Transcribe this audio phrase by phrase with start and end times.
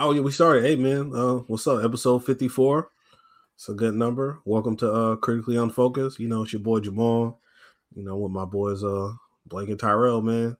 [0.00, 0.62] Oh yeah, we started.
[0.62, 1.82] Hey man, uh, what's up?
[1.82, 2.92] Episode fifty four.
[3.56, 4.38] It's a good number.
[4.44, 6.20] Welcome to uh critically unfocused.
[6.20, 7.40] You know, it's your boy Jamal.
[7.96, 9.10] You know, with my boys uh
[9.46, 10.56] Blake and Tyrell, man.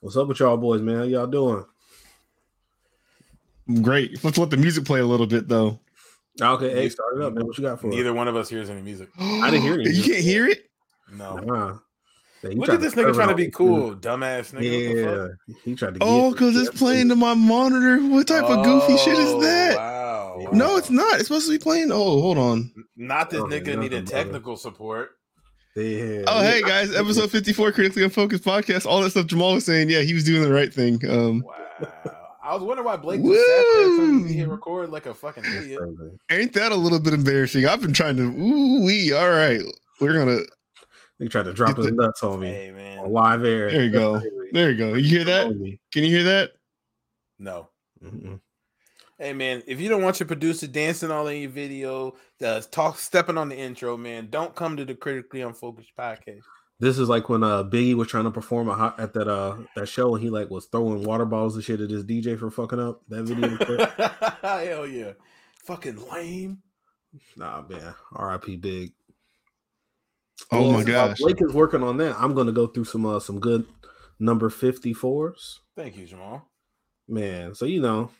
[0.00, 0.98] What's up with y'all boys, man?
[0.98, 1.64] How y'all doing?
[3.80, 4.22] Great.
[4.22, 5.80] Let's let the music play a little bit though.
[6.38, 7.46] Okay, hey, start it up, man.
[7.46, 7.94] What you got for us?
[7.94, 9.08] Neither one of us hears any music.
[9.18, 9.94] I didn't hear it.
[9.94, 10.68] You can't hear it?
[11.10, 11.36] No.
[11.36, 11.78] Nah.
[12.44, 14.54] Yeah, Look at this nigga trying to be on cool, dumbass nigga.
[14.54, 16.00] What the Yeah, he tried to.
[16.02, 17.98] Oh, get- because it's playing to my monitor.
[18.08, 19.76] What type of goofy shit is Oh, that?
[19.76, 20.36] Wow.
[20.40, 20.50] wow.
[20.52, 21.14] No, it's not.
[21.20, 21.90] It's supposed to be playing.
[21.92, 22.72] Oh, hold on.
[22.96, 24.24] Not this Oh, nigga nothing, needed brother.
[24.24, 25.10] technical support.
[25.76, 26.24] Yeah.
[26.26, 28.84] Oh, hey guys, episode 54, Critically Unfocused Podcast.
[28.86, 29.88] All that stuff Jamal was saying.
[29.88, 31.00] Yeah, he was doing the right thing.
[31.08, 32.12] Um, Wow.
[32.44, 34.26] I was wondering why Blake was sat there and Woo!
[34.28, 35.80] couldn't record like a fucking idiot.
[36.28, 37.66] Ain't that a little bit embarrassing?
[37.66, 38.24] I've been trying to.
[38.24, 39.12] Ooh, wee.
[39.12, 39.60] All right,
[40.00, 40.40] we're gonna.
[41.22, 43.12] He tried to drop his nuts on me Hey on man.
[43.12, 43.70] live air.
[43.70, 44.20] There you go.
[44.52, 44.94] There you go.
[44.94, 45.46] You hear that?
[45.92, 46.52] Can you hear that?
[47.38, 47.68] No.
[48.04, 48.40] Mm-mm.
[49.18, 52.98] Hey man, if you don't want your producer dancing all in your video, uh, talk
[52.98, 56.40] stepping on the intro, man, don't come to the critically unfocused podcast.
[56.80, 59.58] This is like when uh Biggie was trying to perform a hot, at that uh
[59.76, 62.50] that show and he like was throwing water bottles and shit at his DJ for
[62.50, 63.56] fucking up that video.
[63.56, 63.90] clip.
[64.42, 65.12] Hell yeah.
[65.64, 66.58] Fucking lame.
[67.36, 67.94] nah, man.
[68.14, 68.56] R.I.P.
[68.56, 68.92] Big.
[70.50, 71.18] Oh Well, my gosh.
[71.18, 72.16] Blake is working on that.
[72.18, 73.64] I'm gonna go through some uh some good
[74.18, 75.58] number 54s.
[75.76, 76.48] Thank you, Jamal.
[77.08, 78.10] Man, so you know,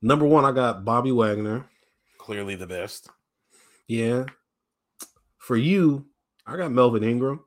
[0.00, 1.66] number one, I got Bobby Wagner.
[2.18, 3.08] Clearly the best.
[3.88, 4.24] Yeah.
[5.38, 6.06] For you,
[6.46, 7.40] I got Melvin Ingram.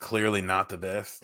[0.00, 1.22] Clearly not the best.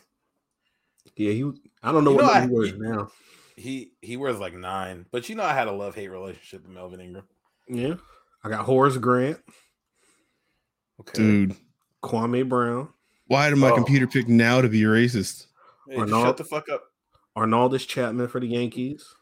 [1.16, 1.50] Yeah, he.
[1.82, 3.10] I don't know You what know, I- he wears he- now.
[3.56, 6.70] He he wears like nine, but you know I had a love hate relationship with
[6.72, 7.24] Melvin Ingram.
[7.68, 7.94] Yeah,
[8.42, 9.38] I got Horace Grant,
[11.00, 11.56] Okay, Dude,
[12.02, 12.88] Kwame Brown,
[13.26, 13.74] why did my Oh.
[13.76, 15.46] computer pick now to be racist?
[15.88, 16.84] Hey, Or just shut the fuck up,
[17.36, 19.14] Arnaldus Chapman for the Yankees,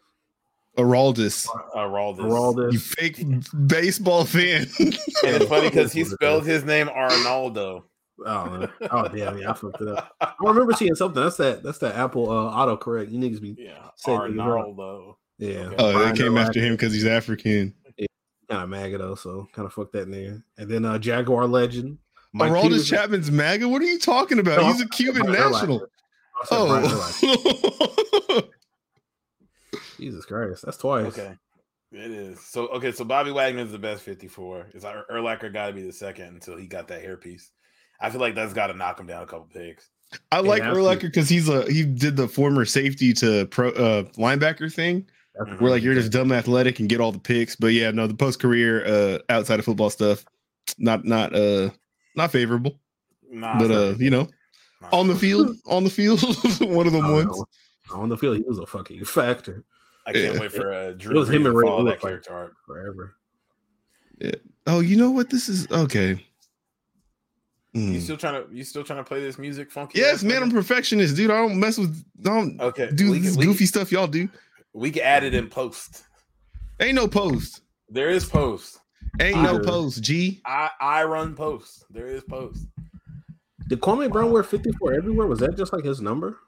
[0.78, 1.46] Araldus.
[1.74, 2.72] uh, Raldis.
[2.72, 3.22] You fake
[3.66, 4.66] baseball fan.
[4.78, 7.84] And it's funny because he spelled his name Arnaldo.
[8.24, 10.14] Oh, oh damn, yeah, I fucked it up.
[10.20, 11.22] I remember seeing something.
[11.22, 11.62] That's that.
[11.62, 13.10] That's that Apple uh, autocorrect.
[13.10, 14.12] You niggas be Yeah, Say.
[14.12, 15.18] Arnaldo.
[15.38, 15.48] yeah.
[15.48, 15.74] Okay.
[15.78, 16.46] oh, Brian that came Urlacher.
[16.46, 17.74] after him because he's African.
[18.48, 20.42] kind of MAGA though, so kind of fucked that name.
[20.58, 21.98] And then uh Jaguar legend.
[22.32, 22.96] Mike Araldus Peterson.
[22.96, 23.68] Chapman's MAGA?
[23.68, 24.60] What are you talking about?
[24.60, 25.86] No, he's a Cuban national.
[26.42, 28.18] I said Brian Urlacher.
[28.28, 28.42] Oh.
[29.98, 31.06] Jesus Christ, that's twice.
[31.06, 31.34] Okay,
[31.92, 32.40] it is.
[32.40, 34.68] So okay, so Bobby Wagner is the best fifty-four.
[34.72, 37.50] Is our Urlacher got to be the second until he got that hairpiece.
[38.00, 39.90] I feel like that's got to knock him down a couple pegs.
[40.32, 40.80] I like has to.
[40.80, 45.06] Urlacher because he's a he did the former safety to pro uh, linebacker thing.
[45.34, 47.54] That's Where like you're just dumb athletic and get all the picks.
[47.56, 50.24] But yeah, no, the post career uh outside of football stuff,
[50.78, 51.70] not not uh
[52.20, 52.78] not favorable.
[53.30, 53.88] Nah, but sorry.
[53.90, 54.28] uh, you know,
[54.82, 54.88] Nah.
[54.92, 56.20] on the field, on the field,
[56.60, 57.42] one of them I ones.
[57.92, 59.64] On the field, he was a fucking factor
[60.06, 60.40] I can't yeah.
[60.40, 62.10] wait for uh, Drew It was Brees him and to Ray follow Lewis, that like-
[62.24, 62.52] character arc.
[62.66, 63.14] forever.
[64.66, 65.30] Oh, you know what?
[65.30, 66.22] This is okay.
[67.72, 67.98] You Hmm.
[68.00, 69.98] still trying to you still trying to play this music funky?
[70.00, 71.30] Yes, ass man, I'm perfectionist, dude.
[71.30, 72.90] I don't mess with, I don't okay.
[72.92, 74.28] do we this we, goofy stuff y'all do.
[74.72, 76.02] we can add it in post.
[76.80, 77.62] Ain't no post.
[77.88, 78.79] There is post.
[79.20, 79.64] Ain't no Either.
[79.64, 80.02] post.
[80.02, 80.40] G.
[80.44, 81.84] I I run post.
[81.90, 82.66] There is post.
[83.68, 85.26] Did Kwame Brown wear 54 everywhere?
[85.26, 86.38] Was that just like his number?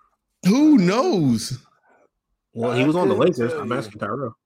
[0.46, 1.58] Who knows?
[2.54, 3.52] Well, he was on the Lakers.
[3.52, 4.36] I'm asking Tyrell.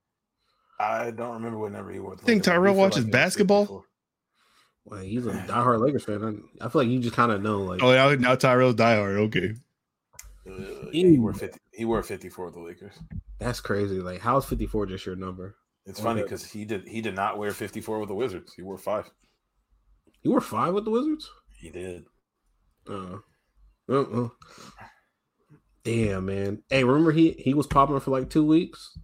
[0.79, 2.15] I don't remember what number he wore.
[2.15, 3.85] I think Tyrell watches basketball?
[4.85, 6.45] Well, he's a diehard Lakers fan.
[6.61, 9.17] I, I feel like you just kind of know, like, Oh, now, now Tyrell diehard.
[9.27, 9.55] Okay.
[10.49, 11.59] Uh, yeah, he wore fifty.
[11.73, 12.93] He wore fifty four with the Lakers.
[13.41, 13.99] that's crazy.
[14.01, 15.57] Like, how's 54 just your number?
[15.87, 18.53] It's funny because he did he did not wear fifty four with the Wizards.
[18.55, 19.09] He wore five.
[20.23, 21.31] You were five with the Wizards?
[21.53, 22.05] He did.
[22.89, 23.19] Uh,
[23.89, 24.29] uh-uh.
[25.85, 26.63] Damn, man.
[26.69, 28.99] Hey, remember he he was popping for like two weeks?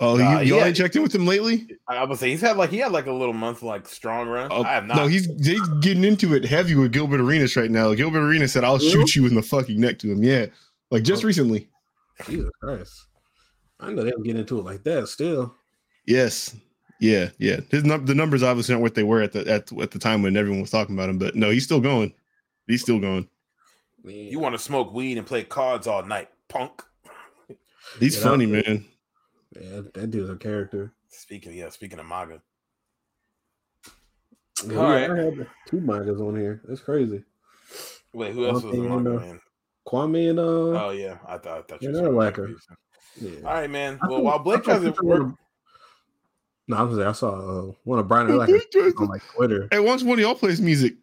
[0.00, 0.66] Oh, Nah, you, y'all yeah.
[0.66, 1.66] ain't checked in with him lately?
[1.88, 4.28] I I would say he's had like he had like a little month like strong
[4.28, 4.48] run.
[4.50, 4.96] Oh, I have not.
[4.96, 7.92] No, he's he's getting into it heavy with Gilbert Arenas right now.
[7.94, 8.90] Gilbert Arenas said, "I'll Really?
[8.90, 9.22] shoot mm-hmm.
[9.22, 10.46] you in the fucking neck." To him, yeah,
[10.90, 11.26] like just Oh.
[11.26, 11.68] recently.
[12.26, 13.06] Jesus Christ.
[13.80, 15.56] I know they don't get into it like that still.
[16.06, 16.54] Yes,
[17.00, 17.60] yeah, yeah.
[17.70, 20.22] His num- the numbers obviously aren't what they were at the at, at the time
[20.22, 22.12] when everyone was talking about him, but no, he's still going.
[22.66, 23.28] He's still going.
[24.04, 26.82] you want to smoke weed and play cards all night, punk.
[28.00, 28.84] He's Yeah, funny, that- man.
[29.60, 30.92] Yeah, that dude's a character.
[31.08, 32.40] Speaking, yeah, speaking of MAGA,
[34.66, 36.62] Yeah, All we- I had two Magas on here.
[36.66, 37.22] That's crazy.
[38.14, 39.40] wait, who else was the Kwame MAGA uh, man?
[39.86, 42.50] Kwame and uh, Oh yeah, I thought, I thought you yeah, were they're lacquer.
[43.20, 43.30] Yeah.
[43.44, 43.98] All right, man.
[44.00, 45.34] Well, thought- while Blake Blake thought tries to people work, were-
[46.68, 47.08] No, I was there.
[47.08, 47.30] I saw
[47.68, 49.68] uh, one of Brian Urlacher on like Twitter.
[49.70, 50.94] Hey, once one of y'all plays music,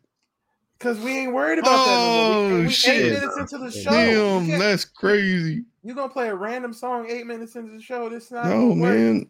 [0.78, 2.00] because we ain't worried about that.
[2.00, 2.96] Oh, We, we shit.
[2.96, 3.92] eight minutes into the show.
[3.92, 5.66] damn, that's crazy.
[5.84, 8.10] You gonna play a random song eight minutes into the show?
[8.10, 8.98] This not No, gonna work.
[8.98, 9.30] man.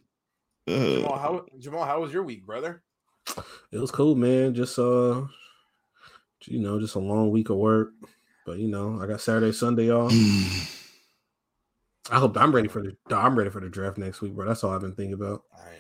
[0.68, 2.84] Jamal, Uh, how Jamal, how was your week, brother?
[3.72, 4.54] It was cool, man.
[4.54, 5.24] Just uh,
[6.46, 7.92] you know, just a long week of work.
[8.46, 10.12] But you know, I got Saturday, Sunday off.
[12.12, 14.48] I hope I'm ready for the I'm ready for the draft next week, bro.
[14.48, 15.44] That's all I've been thinking about.
[15.56, 15.76] I am.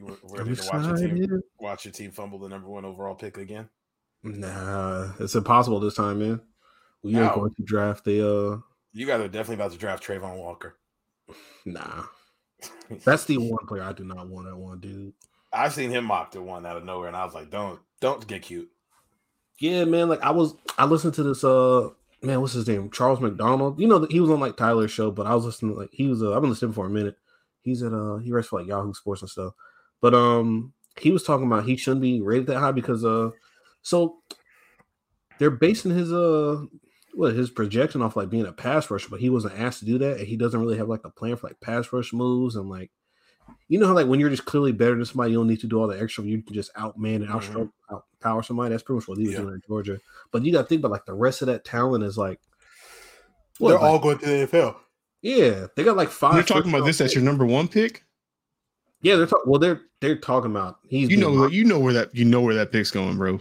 [0.00, 3.36] You were to watch your team watch your team fumble the number one overall pick
[3.36, 3.68] again?
[4.22, 6.40] Nah, it's impossible this time, man.
[7.02, 7.34] We ain't How?
[7.34, 8.58] going to draft the uh
[8.92, 10.76] You guys are definitely about to draft Travon Walker.
[11.66, 12.04] nah.
[13.04, 15.12] That's the one player I do not want at one, dude.
[15.52, 18.26] I've seen him mocked at one out of nowhere, and I was like, "Don't, don't
[18.26, 18.70] get cute."
[19.58, 20.08] Yeah, man.
[20.08, 21.42] Like I was, I listened to this.
[21.42, 21.90] Uh,
[22.22, 22.90] man, what's his name?
[22.90, 23.80] Charles McDonald.
[23.80, 25.76] You know, he was on like Tyler's show, but I was listening.
[25.76, 26.22] Like he was.
[26.22, 27.16] Uh, I've been listening for a minute.
[27.62, 29.54] He's at uh, he writes for like Yahoo Sports and stuff.
[30.00, 33.30] But um, he was talking about he shouldn't be rated that high because uh,
[33.82, 34.18] so
[35.38, 36.62] they're basing his uh,
[37.14, 39.98] what his projection off like being a pass rusher, but he wasn't asked to do
[39.98, 42.68] that, and he doesn't really have like a plan for like pass rush moves and
[42.68, 42.90] like.
[43.66, 45.66] You know how like when you're just clearly better than somebody, you don't need to
[45.66, 46.22] do all the extra.
[46.24, 47.32] You can just outman and Mhm.
[47.90, 48.70] outstroke, outpower somebody.
[48.70, 49.40] That's pretty much what he was Yeah.
[49.40, 49.98] doing in Georgia.
[50.30, 52.38] But you got to think about like the rest of that talent is like,
[53.58, 54.76] what, They're like- all going to the NFL.
[55.22, 58.04] yeah, they got like 5 You're talking about this as your number one pick.
[59.02, 59.16] yeah.
[59.16, 59.50] They're talking.
[59.50, 61.52] Well, they're they're talking about he's You know, mocked.
[61.52, 63.40] you know where that you know where that pick's going, bro.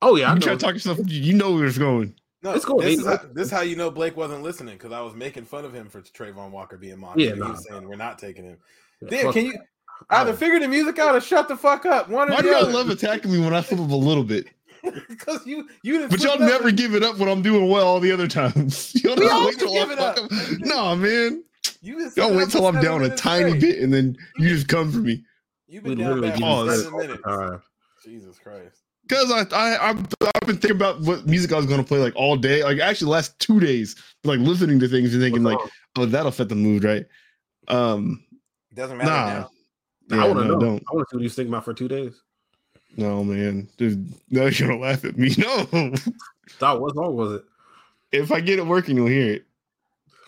[0.00, 0.46] Oh yeah, I You know.
[0.46, 0.98] try to talk yourself.
[1.06, 2.14] You know where it's going.
[2.42, 4.90] No, It's going this, is how, this is how you know Blake wasn't listening because
[4.90, 7.20] I was making fun of him for Travon Walker being mocked.
[7.20, 8.56] Yeah, and he nah, was saying we're not taking him.
[9.00, 9.62] Yeah, Damn, can you that.
[10.10, 12.08] either figure the music out or shut the fuck up?
[12.08, 14.46] One Why do y'all love attacking me when I flip up a little bit?
[15.08, 16.10] Because you you didn't.
[16.10, 18.26] But y'all up never and- give it up when I'm doing well all the other
[18.26, 18.92] times.
[19.04, 20.16] Y'all We just always give I it up.
[20.18, 20.58] fuck up.
[20.58, 21.44] Nah, man.
[21.80, 23.60] You been Y'all wait up till I'm down a tiny straight.
[23.60, 25.22] bit and then you just come for me.
[25.72, 26.82] You've we down literally bad for Pause.
[26.82, 27.64] seven credit all the minutes.
[28.04, 28.82] Jesus Christ.
[29.08, 32.14] Cause I, I I've, I've been thinking about what music I was gonna play like
[32.14, 32.62] all day.
[32.62, 36.04] Like actually, the last two days, like listening to things and thinking like, What's oh,
[36.04, 37.06] that'll fit the mood, right?
[37.68, 38.22] Um,
[38.74, 39.50] Doesn't matter nah, now.
[40.10, 40.60] yeah, I want to no, know.
[40.60, 40.82] don't.
[40.90, 42.20] I want to see what he's thinking about for two days.
[42.98, 45.34] No, man, Dude, no, you're gonna laugh at me.
[45.38, 45.94] No,
[46.58, 47.44] Dog, what song was it?
[48.12, 49.46] if I get it working, you'll hear it.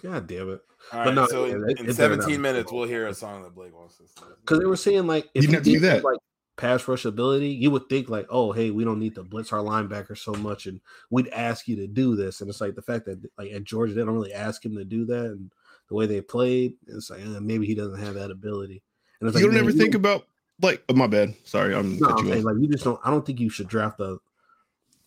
[0.03, 0.63] God damn it!
[0.93, 2.85] All But right, no, so yeah, in, it- in it better not 17 minutes, we'll
[2.89, 4.25] hear a song that Blake wants us to.
[4.41, 6.05] Because they were saying like if Didn't you have to do that.
[6.05, 6.19] like
[6.57, 9.61] pass rush ability, you would think like, oh, hey, we don't need to blitz our
[9.61, 12.41] linebacker so much, and we'd ask you to do this.
[12.41, 14.85] And it's like the fact that like at Georgia, they don't really ask him to
[14.85, 15.51] do that, and
[15.89, 18.83] the way they played, it's like eh, maybe he doesn't have that ability.
[19.21, 20.27] And it's like you like, don't man, ever think about
[20.63, 21.35] like, oh, my bad.
[21.45, 23.01] Sorry, I'm No, I'm you saying like you just don't.
[23.05, 24.19] I don't think you should draft the.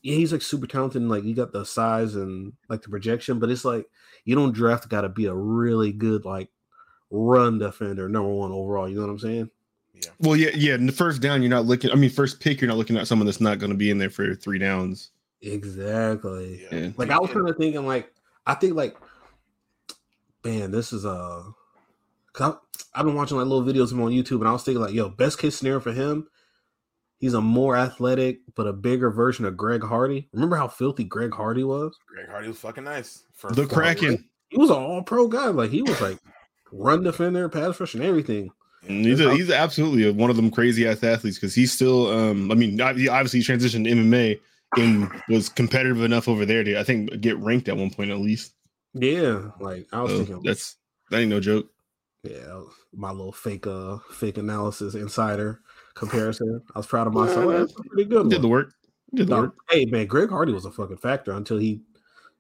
[0.07, 1.01] Yeah, he's like super talented.
[1.01, 3.89] And, like you got the size and like the projection, but it's like
[4.24, 6.50] you don't draft got to be a really good like
[7.12, 8.88] run defender, number one overall.
[8.88, 9.50] You know what I'm saying?
[9.94, 10.09] Yeah.
[10.19, 10.75] Well, yeah, yeah.
[10.75, 11.92] In the first down, you're not looking.
[11.92, 13.98] I mean, first pick, you're not looking at someone that's not going to be in
[13.98, 15.12] there for three downs.
[15.42, 16.65] Exactly.
[16.71, 16.92] Yeah.
[16.95, 18.13] Like I was kind of thinking, like
[18.45, 18.95] I think, like
[20.45, 21.44] man, this is uh,
[22.31, 22.56] cause
[22.94, 24.81] I, I've been watching like little videos of him on YouTube, and I was thinking,
[24.81, 26.30] like, yo, best case scenario for him,
[27.19, 30.27] he's a more athletic but a bigger version of Greg Hardy.
[30.33, 31.97] Remember how filthy Greg Hardy was?
[32.07, 33.23] Greg Hardy was fucking nice.
[33.33, 34.27] For The Kraken.
[34.49, 35.47] He was an all pro guy.
[35.47, 36.17] Like he was like
[36.71, 38.49] run defender, pass rush, and everything.
[38.87, 42.07] And He's, a, he's absolutely a, one of them crazy ass athletes because he's still.
[42.11, 44.39] Um, I mean, ob- he obviously transitioned to MMA
[44.77, 48.19] and was competitive enough over there to, I think, get ranked at one point at
[48.19, 48.53] least.
[48.93, 50.75] Yeah, like I was So thinking, that's
[51.11, 51.67] that ain't no joke.
[52.23, 52.61] yeah,
[52.93, 55.59] my little fake uh fake analysis insider
[55.97, 56.61] comparison.
[56.75, 57.51] I was proud of myself.
[57.51, 58.30] Yeah, That's a pretty good.
[58.30, 58.73] Did the work.
[59.13, 59.56] Did the No, work.
[59.69, 61.81] hey man, Greg Hardy was a fucking factor until he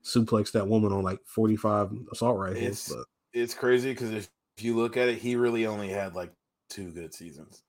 [0.03, 2.57] suplexed that woman on like 45 assault rifles.
[2.61, 6.13] It's- But it's crazy because if, if you look at it, he really only had
[6.15, 6.31] like
[6.69, 7.63] two good seasons.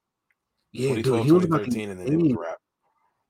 [0.72, 2.54] yeah, dude, he was about to get and then it was paid.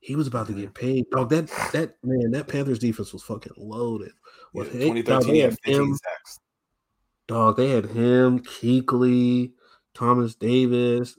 [0.00, 1.10] He was about to get paid.
[1.10, 4.12] Dog, that that man, that Panthers defense was fucking loaded.
[4.54, 6.38] Yeah, With him- 2013, dog, he they had had 15 him, sacks.
[7.26, 9.52] dog, they had him, Kuechly,
[9.94, 11.18] Thomas Davis.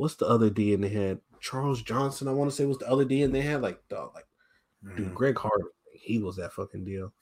[0.00, 0.72] What's the other D?
[0.72, 2.26] And they had Charles Johnson.
[2.26, 4.26] I want to say was the other D, and they had like dog, like
[4.96, 5.14] dude, Mhm.
[5.14, 5.64] Greg Hardy.
[5.92, 7.12] He was that fucking deal.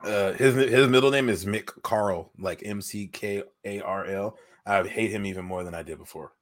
[0.00, 4.36] Uh, his his middle name is McKarl, like M C K A R L.
[4.66, 6.34] I hate him even more than I did before.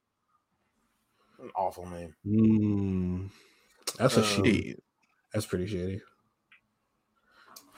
[1.41, 2.17] An awful name.
[2.27, 3.31] Mm,
[3.99, 4.77] that's a Uh, shitty.
[5.33, 6.01] That's pretty shitty.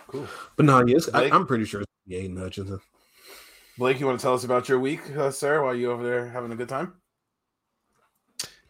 [0.07, 0.27] Cool.
[0.57, 1.25] But no, yes, I?
[1.25, 2.81] I'm pretty sure it's Aidan Hutchinson.
[3.77, 5.63] Blake, you want to tell us about your week, uh, sir?
[5.63, 6.95] While you over there having a good time?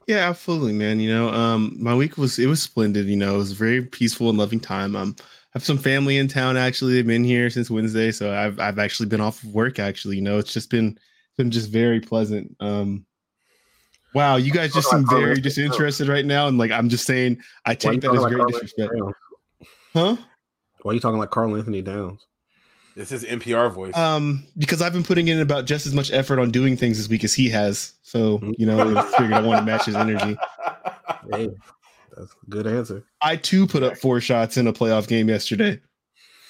[0.09, 1.01] Yeah, absolutely, man.
[1.01, 3.07] You know, um, my week was it was splendid.
[3.07, 4.97] You know, it was a very peaceful and loving time.
[4.97, 5.23] Um, I
[5.53, 6.57] have some family in town.
[6.57, 9.79] Actually, they've been here since Wednesday, so I've I've actually been off of work.
[9.79, 10.99] Actually, you know, it's just been
[11.37, 12.57] been just very pleasant.
[12.59, 13.05] Um,
[14.15, 17.75] wow, you guys just seem very disinterested right now, and like I'm just saying, I
[17.75, 18.95] take that as like great Carl disrespect,
[19.93, 20.17] huh?
[20.83, 22.28] Why are you talking like Karl-Anthony Towns?
[22.99, 23.97] It's is NPR voice.
[23.97, 27.09] Um, because I've been putting in about just as much effort on doing things this
[27.09, 27.93] week as he has.
[28.03, 30.37] So you know, I figured I want to match his energy.
[31.31, 31.49] Hey,
[32.17, 33.05] that's a good answer.
[33.23, 35.81] I too put up four shots in a playoff game yesterday.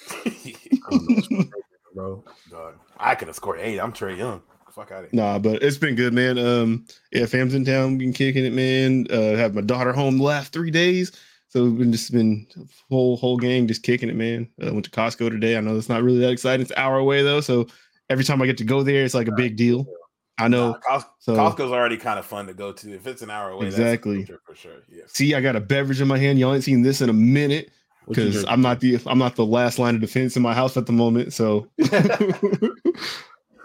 [0.09, 0.53] I
[0.91, 1.43] know,
[1.93, 2.23] bro.
[2.49, 3.79] Dog, I could have scored eight.
[3.79, 4.41] I'm Trae Young.
[4.73, 5.21] Fuck out of here.
[5.21, 6.39] Nah, but it's been good, man.
[6.39, 9.05] Um, yeah, fam's in town, been kicking it, man.
[9.11, 11.11] Uh, have my daughter home the last three days,
[11.49, 12.47] so we've been just been
[12.89, 14.47] whole whole gang just kicking it, man.
[14.65, 15.57] Uh, went to Costco today.
[15.57, 16.61] I know it's not really that exciting.
[16.61, 17.67] It's an hour away though, so
[18.09, 19.85] every time I get to go there, it's like a big deal.
[20.37, 20.77] I know.
[20.89, 22.95] Nah, so- Costco's already kind of fun to go to.
[22.95, 24.19] If it's an hour away, Exactly.
[24.19, 24.83] that's a road trip for sure.
[24.89, 25.11] Yes.
[25.11, 26.39] See, I got a beverage in my hand.
[26.39, 27.71] Y'all ain't seen this in a minute
[28.07, 28.45] because?
[28.47, 30.93] I'm not the I'm not the last line of defense in my house at the
[30.93, 31.33] moment.
[31.33, 31.91] So, What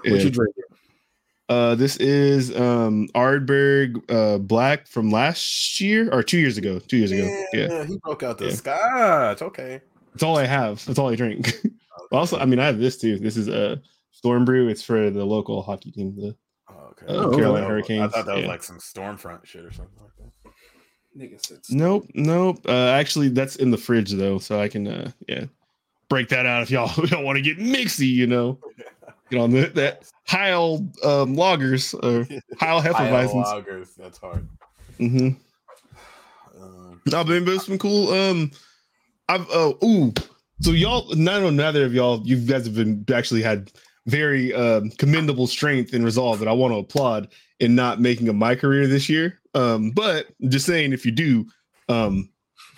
[0.05, 0.23] Yeah.
[0.23, 0.64] you drinking?
[1.49, 6.79] Uh, this is um Ardbeg uh Black from last year or two years ago.
[6.79, 7.29] Two years ago.
[7.53, 8.53] Yeah, he broke out the Yeah.
[8.53, 9.43] scotch.
[9.43, 9.81] Okay.
[10.13, 10.85] that's all I have.
[10.87, 11.53] That's all I drink.
[12.13, 13.19] also, I mean, I have this too.
[13.19, 14.69] This is a Storm Brew.
[14.69, 16.35] It's for the local hockey team, the
[16.71, 17.07] Oh, okay.
[17.07, 18.15] uh, Oh, Carolina I Hurricanes.
[18.15, 18.49] I thought that was Yeah.
[18.49, 21.65] like some Stormfront shit or something like that.
[21.71, 22.59] Nope, nope.
[22.67, 25.45] Uh, actually, that's in the fridge though, so I can uh, yeah,
[26.09, 28.09] break that out if y'all don't want to get mixy.
[28.09, 28.59] You know,
[29.31, 32.27] get on the, that Heil um, loggers or
[32.59, 33.45] Heil Hefeweizens.
[33.45, 33.95] Loggers.
[33.95, 34.49] That's hard.
[34.99, 35.31] Mm-hmm.
[36.63, 38.13] Um, No, but it's been cool.
[38.13, 38.51] Um,
[39.29, 40.13] I've oh ooh.
[40.61, 43.73] So y'all, none or neither of y'all, you guys have been actually had
[44.07, 47.29] very um, commendable strength and resolve that I want to applaud
[47.61, 49.41] in not making it my career this year.
[49.55, 51.47] Um, but just saying, if you do,
[51.89, 52.29] um,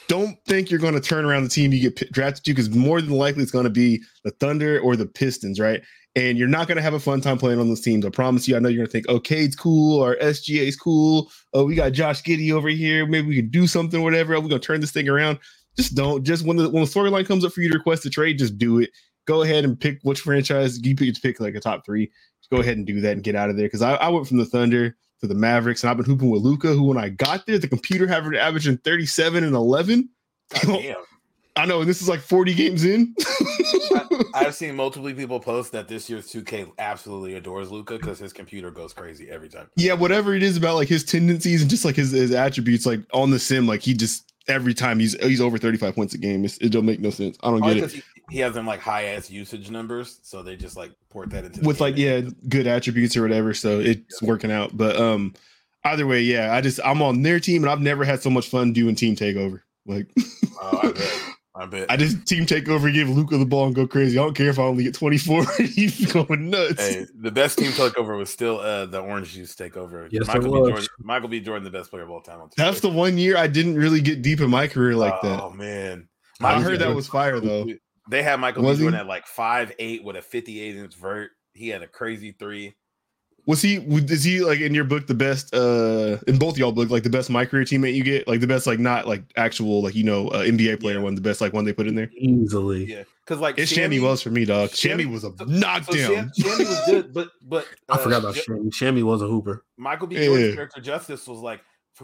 [0.08, 2.70] don't think you're going to turn around the team you get p- drafted to because
[2.70, 5.82] more than likely it's going to be the Thunder or the Pistons, right?
[6.16, 8.06] And you're not going to have a fun time playing on those teams.
[8.06, 8.56] I promise you.
[8.56, 11.30] I know you're going to think, okay, it's cool or SGA's cool.
[11.52, 13.06] Oh, we got Josh Giddey over here.
[13.06, 14.34] Maybe we could do something, whatever.
[14.34, 15.38] Oh, We're going to turn this thing around.
[15.76, 16.24] Just don't.
[16.24, 18.56] Just when the when the storyline comes up for you to request a trade, just
[18.56, 18.90] do it.
[19.26, 22.06] Go ahead and pick which franchise you pick, pick like a top three.
[22.40, 23.66] Just go ahead and do that and get out of there.
[23.66, 26.42] Because I, I went from the Thunder to the Mavericks, and I've been hooping with
[26.42, 30.08] Luka, who when I got there, the computer had averaging 37 and 11.
[30.62, 30.96] goddamn.
[31.56, 33.14] I know, and this is like 40 games in.
[34.34, 38.70] I've seen multiple people post that this year's 2K absolutely adores Luka because his computer
[38.70, 39.68] goes crazy every time.
[39.76, 43.00] yeah, whatever it is about like his tendencies and just like his, his attributes, like
[43.14, 46.44] on the sim, like he just every time he's he's over 35 points a game.
[46.44, 47.38] It's, it don't make no sense.
[47.42, 47.96] I don't Probably get it.
[47.96, 51.44] he, he has them like high ass usage numbers, so they just like port that
[51.46, 55.32] into with like yeah good attributes or whatever so it's working out but um
[55.84, 58.48] either way yeah i just i'm on their team and i've never had so much
[58.50, 60.06] fun doing team takeover like
[60.60, 60.92] Oh,
[61.58, 61.90] I bet.
[61.90, 64.58] I just team takeover give luka the ball and go crazy i don't care if
[64.58, 68.84] i only get 24 he's going nuts Hey, the best team takeover was still uh,
[68.86, 70.06] the orange juice takeover.
[70.10, 70.58] Yes, it Michael B.
[70.60, 70.68] was.
[70.70, 70.86] Jordan.
[71.00, 71.40] Michael B.
[71.40, 72.40] Jordan, the best player of all time.
[72.40, 75.42] On that's the one year i didn't really get deep in my career like that
[75.42, 76.08] Oh man,
[76.40, 76.84] i heard B.
[76.84, 77.66] that was fire though
[78.10, 78.84] They had Michael Was B.
[78.84, 78.84] he?
[78.90, 81.30] Jordan at like five eight with a 58 inch vert.
[81.54, 82.76] He had a crazy three.
[83.46, 86.90] Was he is he like in your book the best uh in both y'all book
[86.90, 89.82] like the best my career teammate you get like the best like not like actual
[89.82, 91.02] like you know uh, nba player Yeah.
[91.02, 92.84] one the best like one they put in there Easily.
[92.90, 96.32] Yeah, because like it's shammy was for me dog shammy Shammy- was a so- knockdown
[96.34, 98.70] So Shammy was good, but but I uh, forgot about Jo- Shammy.
[98.70, 99.64] Shammy was a hooper.
[99.76, 100.16] Michael B.
[100.16, 101.60] Jordan's character Justice was like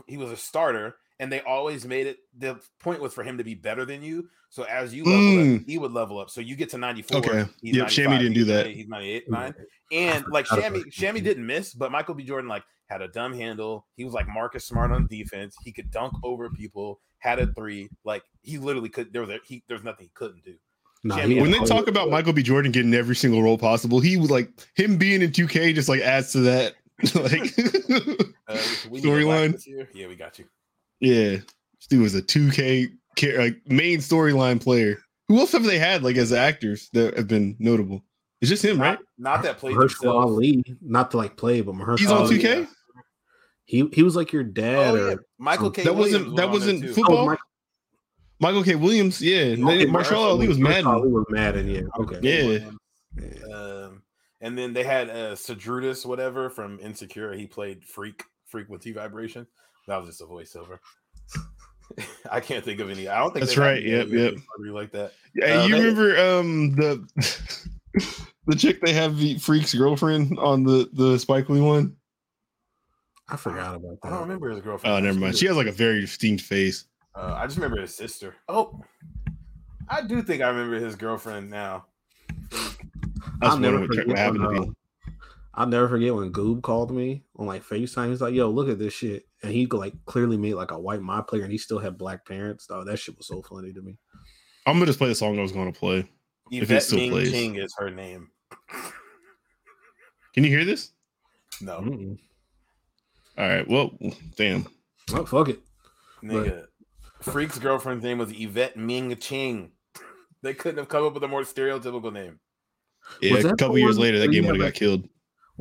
[0.07, 2.19] he was a starter, and they always made it.
[2.37, 4.29] The point was for him to be better than you.
[4.51, 6.31] So as you level up, he would level up.
[6.31, 7.21] So you get to ninety four.
[7.21, 7.29] Mm.
[7.29, 7.51] Okay.
[7.63, 8.67] Yep, Shammy didn't do that.
[8.67, 9.55] He's ninety eight, nine,
[9.93, 10.85] and like Shammy.
[10.93, 12.25] Shammy didn't miss, but Michael B.
[12.25, 13.87] Jordan like had a dumb handle.
[13.97, 15.55] He was like Marcus Smart on defense.
[15.65, 17.01] He could dunk over people.
[17.19, 17.89] Had a three.
[18.05, 19.13] Like he literally could.
[19.13, 19.63] There was a, he.
[19.69, 20.57] There's nothing he couldn't do.
[21.05, 22.43] Nah, he when they talk about Michael B.
[22.43, 26.01] Jordan getting every single role possible, he was like him being in 2K just like
[26.01, 26.75] adds to that.
[27.15, 27.55] like
[28.49, 28.59] Uh,
[28.91, 29.87] we need a black Storyline.
[29.95, 30.47] Yeah, we got you.
[31.03, 34.99] Yeah, this dude was a 2K ca- like main storyline player.
[35.29, 38.05] Who else have they had like as actors that have been notable?
[38.41, 38.99] It's just him, right?
[39.19, 40.27] Not, not that played Mahershala themselves.
[40.33, 42.69] Ali, not to like play, but Mahershala He's on 2K.
[43.65, 45.13] He he was like your dad Oh, yeah.
[45.15, 45.85] or Michael K.
[45.85, 47.17] That Williams wasn't- that was wasn't football?
[47.19, 47.39] Oh, Mike-
[48.41, 48.75] Michael K.
[48.75, 49.43] Williams, yeah.
[49.43, 50.87] And then okay, Mahershala Ali was Mahershala Madden.
[50.87, 51.83] Ali was Madden, yeah.
[52.01, 52.19] Okay.
[52.23, 52.71] Yeah.
[53.21, 53.55] Yeah.
[53.55, 54.03] Um,
[54.41, 57.33] and then they had uh Sadrutis, whatever, from Insecure.
[57.35, 59.47] He played Freak, Freak with T Vibration.
[59.89, 60.79] That was just a voiceover.
[62.31, 63.09] I can't think of any.
[63.09, 64.35] I don't think That's right, yep, any yep.
[64.35, 65.13] celebrity like that.
[65.35, 67.07] Yeah, Uh, you they- remember um the
[68.47, 71.97] the chick they have the freak's girlfriend on the the Spike Lee one?
[73.29, 74.09] I forgot about that.
[74.09, 74.95] I don't remember his girlfriend.
[74.95, 75.37] Oh, never mind.
[75.37, 76.85] She has like a very distinct face.
[77.15, 78.35] Uh, I just remember his sister.
[78.49, 78.83] Oh,
[79.89, 81.87] I do think I remember his girlfriend now.
[82.53, 82.77] I was
[83.43, 84.73] I'll never what, forget what happened when, to uh, me.
[85.55, 88.09] I'll never forget when Goob called me on like FaceTime.
[88.11, 91.03] He's like, "Yo, look at this shit," and he like clearly made like a white
[91.03, 92.67] my player, and he still had black parents.
[92.71, 93.97] Oh, that shit was so funny to me.
[94.67, 96.09] I'm gonna just play the song I was gonna play.
[96.51, 97.31] If it Yvette still Ming plays.
[97.31, 98.29] Ching is her name.
[100.35, 100.93] Can you hear this?
[101.61, 102.19] No, Mm-mm.
[103.39, 103.69] All right.
[103.69, 103.93] Well,
[104.37, 104.67] damn.
[105.13, 105.61] Oh, fuck it.
[106.23, 106.67] nigga.
[107.21, 109.71] Freak's girlfriend's name was Yvette Ming Ching.
[110.43, 112.41] They couldn't have come up with a more stereotypical name.
[113.21, 115.09] Yeah, a couple years later, that game would have got killed.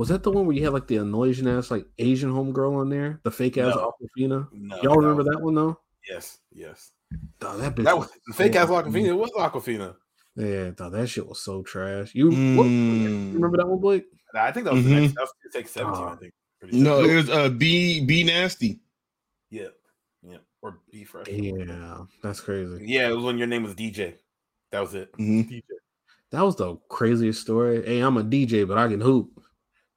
[0.02, 2.90] Was that the one where you had like the annoying ass like Asian homegirl on
[2.90, 3.20] there?
[3.22, 3.94] The fake ass No.
[4.18, 4.48] Aquafina?
[4.52, 5.78] No, Y'all remember was- that one though?
[6.10, 6.92] Yes, yes.
[7.40, 9.06] Dog, that bitch That was was the fake ass Aquafina.
[9.06, 9.96] It was Aquafina.
[10.36, 12.16] Yeah, dog, that shit was so trash.
[12.16, 13.34] You, what- you Mm.
[13.36, 14.06] remember that one, Blake?
[14.34, 15.02] Nah, I think that was the Mhm.
[15.02, 15.14] next.
[15.14, 16.02] That was take seventeen.
[16.04, 16.16] I Oh.
[16.16, 16.34] think.
[16.60, 16.82] Pretty.
[16.82, 18.80] No, it was uh B B nasty.
[19.52, 19.68] Yeah,
[20.24, 21.28] yeah, or B fresh.
[21.28, 22.86] Yeah, that's crazy.
[22.88, 24.16] Yeah, it was when your name was DJ.
[24.72, 25.12] That was it.
[25.20, 25.48] Mhm.
[25.48, 25.62] DJ.
[26.32, 27.86] That was the craziest story.
[27.86, 29.30] Hey, I'm a DJ, but I can hoop.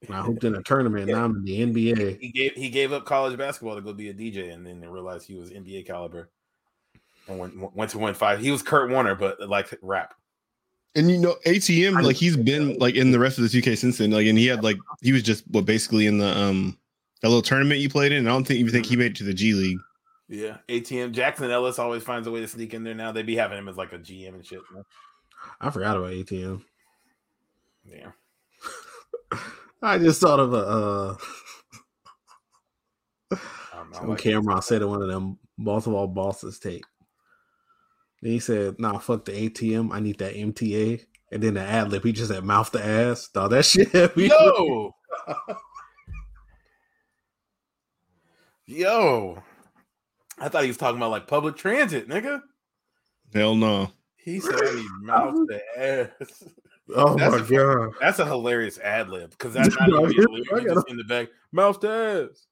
[0.07, 1.07] And I hooped in a tournament.
[1.07, 2.19] Now I'm in the NBA.
[2.19, 4.87] He gave he gave up college basketball to go be a DJ, and then they
[4.87, 6.29] realized he was NBA caliber,
[7.27, 8.39] and went went to win five.
[8.39, 10.13] He was Kurt Warner, but like rap.
[10.95, 13.97] And you know, ATM, like he's been like in the rest of the 2K since
[13.97, 14.11] then.
[14.11, 16.77] Like, and he had like he was just what basically in the um
[17.21, 18.19] that little tournament you played in.
[18.19, 19.79] And I don't think even think he made it to the G League.
[20.27, 21.11] Yeah, ATM.
[21.11, 22.95] Jackson Ellis always finds a way to sneak in there.
[22.95, 24.61] Now they'd be having him as like a GM and shit.
[25.59, 26.61] I forgot about ATM.
[27.85, 28.11] Yeah,
[29.85, 31.15] I just thought of a uh
[34.01, 34.57] on like camera.
[34.57, 36.85] I said in one of them Baltimore bosses tape.
[38.21, 39.93] Then he said, "Nah, fuck the ATM.
[39.93, 43.29] I need that MTA." And then the ad lib, he just said mouth the ass.
[43.29, 43.93] Dog, that shit.
[44.15, 44.95] Yo,
[48.65, 49.43] yo.
[50.37, 52.41] I thought he was talking about like public transit, nigga.
[53.33, 53.91] Hell no.
[54.17, 56.43] He said he need mouth to ass.
[56.93, 57.93] Oh That's my a- god.
[57.99, 60.97] That's a hilarious ad lib because that's not No, even I a gotta- just in
[60.97, 61.29] the back.
[61.51, 61.89] Mouth to
[62.31, 62.47] ass.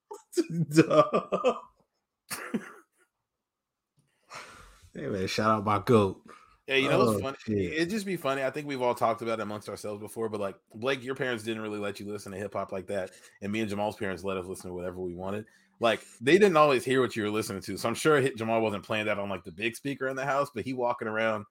[4.95, 6.21] Hey man, shout out my goat.
[6.67, 7.37] Yeah, you know Oh, what's funny?
[7.63, 7.73] shit.
[7.73, 8.43] It'd just be funny.
[8.43, 11.43] I think we've all talked about it amongst ourselves before, but like Blake, your parents
[11.43, 13.11] didn't really let you listen to hip hop like that,
[13.41, 15.45] and me and Jamal's parents let us listen to whatever we wanted.
[15.79, 18.83] Like they didn't always hear what you were listening to, so I'm sure Jamal wasn't
[18.85, 21.45] playing that on like the big speaker in the house, but he walking around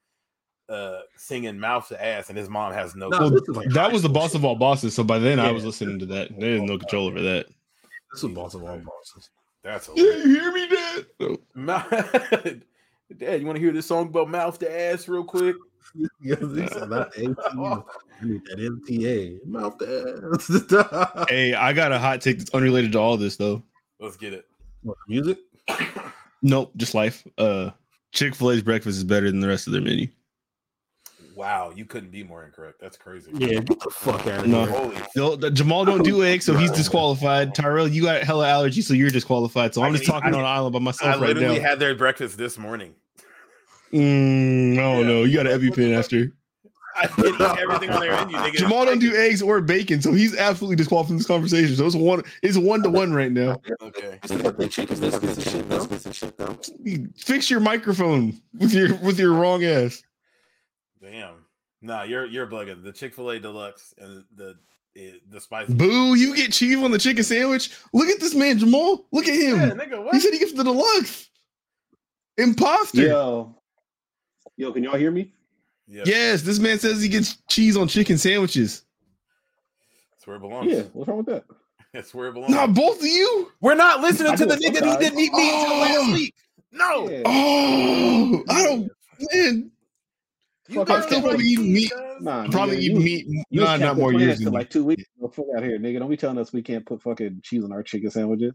[0.69, 3.09] uh singing mouth to ass, and his mom has no.
[3.09, 4.37] No, Well, like that was the boss shit.
[4.41, 4.95] of all bosses.
[4.95, 6.39] So by then I was listening to that.
[6.39, 7.47] They had no control over that.
[8.13, 9.31] This was boss of all bosses.
[9.63, 11.07] That's You hear me, Dad?
[13.19, 15.57] Dad, you want to hear this song about mouth to ass real quick?
[16.23, 17.37] Yeah, this is not the
[18.21, 19.45] I need that MTA.
[19.45, 21.27] Mouth to ass.
[21.29, 23.63] Hey, I got a hot take that's unrelated to all this though.
[24.01, 24.47] Let's get it.
[24.85, 25.39] What, music?
[26.41, 27.27] Nope, just life.
[27.37, 27.71] Uh
[28.13, 30.07] Chick Fil A's breakfast is better than the rest of their menu.
[31.35, 32.79] Wow, you couldn't be more incorrect.
[32.81, 33.31] That's crazy.
[33.35, 34.65] Yeah, get the fuck out of No.
[34.67, 34.73] here.
[35.17, 37.55] Holy No, Jamal don't do eggs, so he's disqualified.
[37.55, 39.73] Tyrell, you got hella allergies, so you're disqualified.
[39.75, 41.35] So I I'm just can eat- talking I on an island by I myself right
[41.35, 41.69] literally now.
[41.69, 42.95] had their breakfast this morning.
[43.93, 45.07] Mm, I don't Yeah.
[45.07, 45.23] know.
[45.25, 46.33] You got an EpiPen after.
[46.95, 48.37] I did everything on their menu.
[48.37, 48.55] Nigga.
[48.57, 51.75] Jamal don't do eggs or bacon, so he's absolutely disqualified from this conversation.
[51.75, 53.63] So it's one, it's one to one right now.
[53.81, 54.19] Okay.
[57.17, 60.03] Fix your microphone with your with your wrong ass.
[61.03, 61.45] Damn.
[61.81, 62.83] Nah, you're you're bugging.
[62.85, 64.55] The Chick Fil A Deluxe and the
[65.29, 65.69] the spice.
[65.69, 66.15] Boo!
[66.15, 67.71] You get cheese on the chicken sandwich.
[67.93, 69.07] Look at this man, Jamal.
[69.11, 69.57] Look at him.
[69.57, 70.15] Yeah, nigga, what?
[70.15, 71.29] He said he gets the deluxe.
[72.39, 73.03] Imposter.
[73.03, 73.57] Yo,
[74.57, 75.33] yo, can y'all hear me?
[75.89, 78.85] Yeah, Yes, this man says he gets cheese on chicken sandwiches.
[80.13, 80.73] that's where it belongs.
[80.73, 81.45] Yeah, what's wrong with that?
[81.93, 82.55] that's where it belongs.
[82.55, 83.51] Not both of you.
[83.61, 86.13] We're not listening I to the nigga who didn't eat meat until last Oh.
[86.13, 86.35] week.
[86.71, 87.23] No, Yeah.
[87.27, 88.91] Oh, I don't.
[89.35, 89.71] Man,
[90.73, 91.91] you Fuck, I'm still probably eating meat.
[91.91, 92.01] cuz.
[92.21, 93.27] Nah, probably nigga, eat you, meat.
[93.51, 95.05] You Nah, not more years than like two weeks.
[95.19, 95.29] ago.
[95.29, 95.99] Fuck out here, nigga.
[95.99, 98.53] Don't be telling us we can't put fucking cheese on our chicken sandwiches.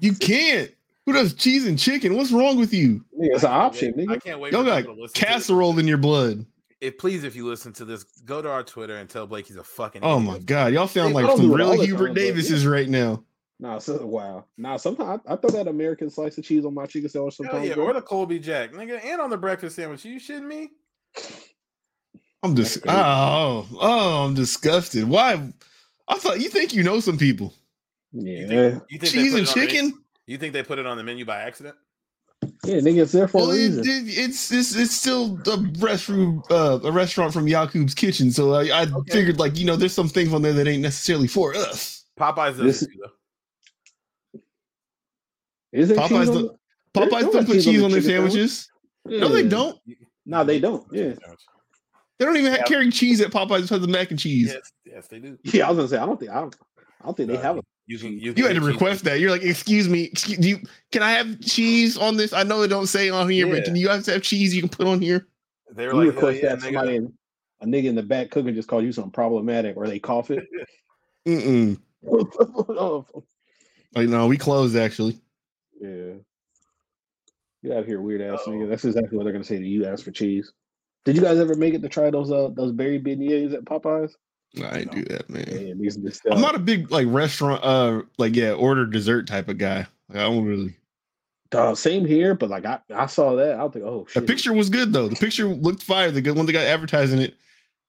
[0.00, 0.70] You can't.
[1.06, 2.16] Who does cheese and chicken?
[2.16, 3.04] What's wrong with you?
[3.18, 4.22] Nigga, it's an option, I nigga.
[4.22, 4.52] can't wait.
[4.52, 5.28] Y'all got people to listen to this.
[5.30, 6.44] casserole in your blood.
[6.80, 9.56] If please, if you listen to this, go to our Twitter and tell Blake he's
[9.56, 10.02] a fucking.
[10.04, 10.32] Oh idiot.
[10.32, 13.24] my god, y'all sound Hey, like some real Hubert time, but Davises right now.
[13.60, 14.44] Nah, so, wow.
[14.56, 17.46] Nah, sometimes I, I throw that American slice of cheese on my chicken sandwich Hell
[17.48, 17.68] sometimes.
[17.68, 17.86] yeah, bro.
[17.86, 20.04] or the Colby Jack, nigga, and on the breakfast sandwich.
[20.04, 20.70] You shitting me?
[22.42, 25.04] I'm just oh oh I'm disgusted.
[25.08, 25.52] Why?
[26.06, 27.52] I thought you think you know some people.
[28.12, 30.04] You yeah, think, you think Cheese and it on the chicken.
[30.26, 31.74] You think they put it on the menu by accident?
[32.64, 33.80] yeah, nigga, it's there for Well, a reason.
[33.84, 38.30] it, it's it's it's still a restroom, uh, a restaurant from Yakub's Kitchen.
[38.30, 39.12] So I, I Okay.
[39.12, 42.04] figured like you know there's some things on there that ain't necessarily for us.
[42.18, 44.40] Popeyes does This- it though.
[45.72, 46.58] Is there Popeyes cheese on don't-
[46.94, 48.32] the- Popeyes don't put cheese on cheese the on their chicken sandwich.
[48.32, 48.70] sandwiches.
[49.04, 49.78] No, they don't.
[50.26, 50.86] No, they don't.
[50.92, 51.14] Yeah.
[52.18, 52.66] They don't even have Yeah.
[52.66, 54.48] carry cheese at Popeyes besides the mac and cheese.
[54.52, 55.38] Yes, yes, they do.
[55.44, 56.56] Yeah, I was gonna say I don't think I don't,
[57.00, 58.12] I don't think they have a You can.
[58.18, 59.20] You, You had to can get request that.
[59.20, 60.58] You're like, excuse me, excuse do you.
[60.92, 62.32] Can I have cheese on this?
[62.32, 63.54] I know it don't say on here, Yeah.
[63.54, 65.20] but can you have to have cheese you can put on here?
[65.20, 65.28] cheese.
[65.76, 66.62] They were you like, hell request yeah, that nigga.
[66.64, 67.12] somebody in,
[67.60, 70.44] a nigga in the back cooking just called you something problematic or they cough it.
[71.26, 71.78] Mm-mm.
[72.06, 73.06] oh,
[73.94, 75.18] Like no, we closed actually.
[75.80, 76.14] yeah.
[77.64, 78.50] Get out of here, weird ass Uh-oh.
[78.52, 78.68] nigga.
[78.68, 79.84] That's exactly what they're gonna say to you.
[79.86, 80.52] Ask for cheese.
[81.08, 84.12] Did you guys ever make it to try those uh those berry beignets at Popeyes?
[84.62, 85.46] I ain't do that, man.
[85.48, 89.48] Yeah, these these I'm not a big like restaurant, uh, like yeah, order dessert type
[89.48, 89.86] of guy.
[90.10, 90.76] Like, I don't really.
[91.48, 94.52] Dog, same here, but like I, I saw that, I was like, oh The picture
[94.52, 95.08] was good though.
[95.08, 96.10] The picture looked fire.
[96.10, 97.36] The good one they got advertising it,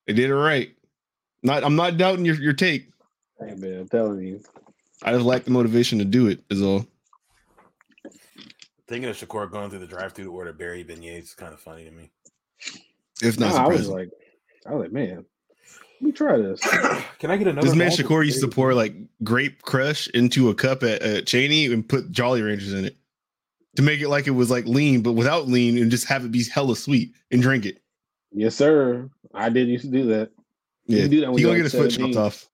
[0.06, 0.74] they did it right.
[1.42, 2.88] Not, I'm not doubting your your take.
[3.38, 4.40] Hey, man, I'm telling you.
[5.02, 6.42] I just lack the motivation to do it.
[6.48, 6.86] Is all.
[8.88, 11.84] Thinking of Shakur going through the drive-through to order berry beignets is kind of funny
[11.84, 12.10] to me.
[13.22, 14.10] If not Nah, I was like,
[14.66, 15.24] I was like, man,
[16.00, 16.60] let me try this.
[17.18, 17.68] Can I get another?
[17.68, 21.66] This man Shakur used to pour like grape crush into a cup at, at Cheney
[21.66, 22.96] and put Jolly Ranchers in it
[23.76, 26.32] to make it like it was like lean, but without lean and just have it
[26.32, 27.82] be hella sweet and drink it.
[28.32, 29.10] Yes, sir.
[29.34, 30.30] I did used to do that.
[30.86, 32.48] You Yeah, can do that when he's gonna get his foot chopped off.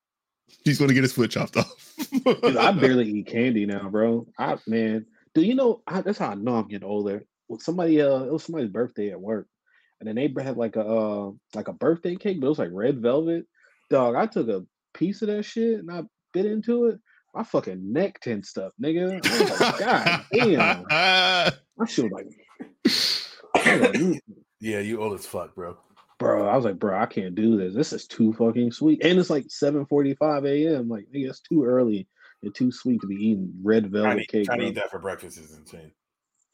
[0.65, 1.95] He's gonna get his foot chopped off.
[2.27, 4.27] I barely eat candy now, bro.
[4.39, 5.83] I man, do you know?
[5.87, 7.23] I, that's how I know I'm getting older.
[7.49, 9.47] Well, somebody, uh, it was somebody's birthday at work,
[10.01, 12.71] and then they had like a uh, like a birthday cake, but it was like
[12.73, 13.47] red velvet.
[13.91, 16.99] Dog, I took a piece of that shit and I bit into it.
[17.35, 19.21] My fucking neck tensed up, nigga.
[19.25, 20.85] I was like, God damn.
[21.77, 22.29] My shit was like,
[23.55, 24.21] I.
[24.59, 25.77] Yeah, you old as fuck, bro.
[26.19, 26.49] bro.
[26.49, 27.75] I was like, bro, I can't do this.
[27.75, 30.89] This is too fucking sweet, and it's like 7:45 a.m.
[30.89, 32.09] Like, nigga, it's too early
[32.43, 34.47] and too sweet to be eating red velvet to, cake.
[34.47, 34.71] trying to bro.
[34.71, 35.93] eat that for breakfast is insane.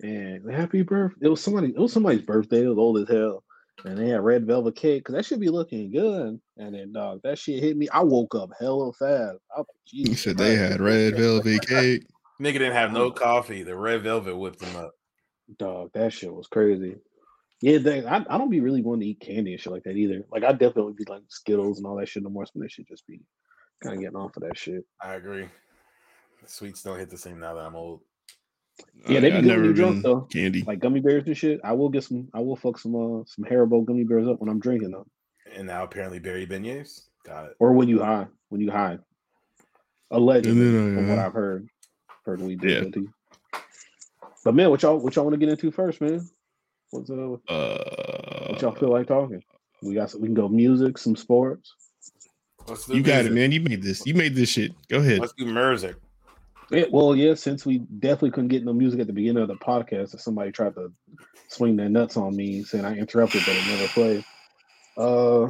[0.02, 1.26] And happy birthday!
[1.26, 1.68] It was somebody.
[1.68, 2.64] It was somebody's birthday.
[2.64, 3.44] It was old as hell,
[3.84, 6.40] and they had red velvet cake because that should be looking good.
[6.56, 7.88] And then, dog, that shit hit me.
[7.88, 9.38] I woke up hella fast.
[9.54, 12.06] I was like, he said they had red velvet cake.
[12.40, 13.62] Nigga didn't have no coffee.
[13.62, 14.92] The red velvet whipped him up.
[15.58, 16.96] Dog, that shit was crazy.
[17.60, 19.96] Yeah, they, I, I don't be really wanting to eat candy and shit like that
[19.96, 20.24] either.
[20.32, 22.44] Like, I definitely be like Skittles and all that shit no more.
[22.44, 23.20] So that should just be
[23.80, 24.84] kind of getting off of that shit.
[25.00, 25.46] I agree.
[26.42, 28.00] The sweets don't hit the same now that I'm old.
[29.08, 30.20] Yeah, they be I've good when never you drunk, though.
[30.32, 30.62] candy.
[30.62, 31.60] Like gummy bears and shit.
[31.64, 32.28] I will get some.
[32.34, 35.04] I will fuck some uh some Haribo gummy bears up when I'm drinking them,
[35.56, 37.02] And now apparently berry beignets.
[37.24, 37.56] Got it.
[37.58, 38.26] or when you high.
[38.48, 38.98] When you high.
[40.10, 41.68] Allegedly, And then, from what uh, I've heard,
[42.26, 42.58] heard we Yeah.
[42.80, 43.08] did guilty.
[44.44, 46.28] But man, what y'all what y'all want to get into first, man?
[46.90, 49.42] What's uh what Uh, y'all feel like talking?
[49.82, 51.74] We got some, we can go music, some sports.
[52.68, 53.50] Let's do you got it, man.
[53.50, 54.06] You made this.
[54.06, 54.72] You made this shit.
[54.88, 55.20] Go ahead.
[55.20, 55.96] Let's do music.
[56.72, 59.56] Yeah, well, yeah, since we definitely couldn't get no music at the beginning of the
[59.56, 60.92] podcast, if somebody tried to
[61.48, 64.24] swing their nuts on me saying I interrupted but it never played.
[64.96, 65.48] Uh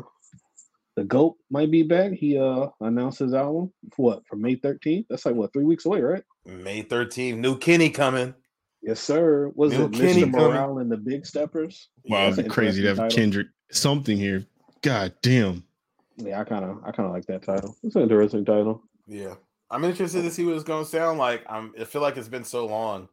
[0.96, 2.12] the GOAT might be back.
[2.12, 5.06] He uh announced his album for what for May 13th.
[5.08, 6.24] That's like what three weeks away, right?
[6.44, 7.38] May 13th.
[7.38, 8.34] New Kenny coming.
[8.82, 9.52] Yes, sir.
[9.54, 10.32] Was Lil it Kenny Mr.
[10.32, 10.48] coming.
[10.50, 11.88] Morale and the Big Steppers?
[12.04, 13.16] Wow, That's it'd be an crazy to have title.
[13.16, 14.44] Kendrick something here.
[14.82, 15.64] God damn.
[16.16, 17.76] Yeah, I kind of I kind of like that title.
[17.84, 18.82] It's an interesting title.
[19.06, 19.34] Yeah.
[19.72, 21.44] I'm interested to see what it's going to sound like.
[21.48, 23.08] I'm, I feel like it's been so long.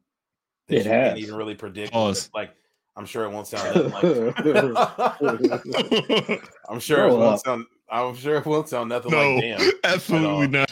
[0.67, 1.19] that It you can't has.
[1.19, 1.93] even really predict.
[1.93, 2.29] Pause.
[2.35, 2.51] Like,
[2.95, 4.03] I'm sure it won't sound like.
[6.69, 7.39] I'm sure it won't up.
[7.39, 7.65] sound.
[7.89, 9.71] I'm sure it won't sound nothing no, like damn.
[9.83, 10.71] absolutely not.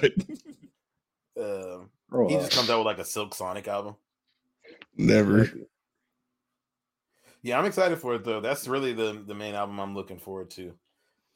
[1.39, 3.95] Um, Grow he just comes out with like a Silk Sonic album.
[4.97, 5.49] Never.
[7.43, 8.41] Yeah, I'm excited for it though.
[8.41, 10.73] That's really the the main album I'm looking forward to.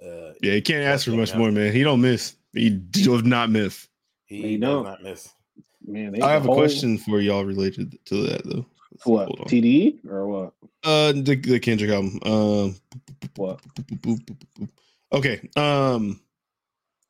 [0.04, 1.38] Uh, Yeah, he can't ask for much yeah.
[1.38, 1.72] more, man.
[1.72, 2.36] He don't miss.
[2.54, 3.88] He does not miss.
[4.32, 4.84] He They does don't.
[4.86, 5.30] not miss.
[5.86, 8.66] Man, they I have a whole- question for y'all related to that though.
[9.04, 9.46] What Hold on.
[9.48, 10.54] TDE or what?
[10.84, 12.20] Uh, the, the Kendrick album.
[12.24, 12.76] Um,
[13.36, 13.60] What?
[15.14, 15.50] okay.
[15.56, 16.20] Um,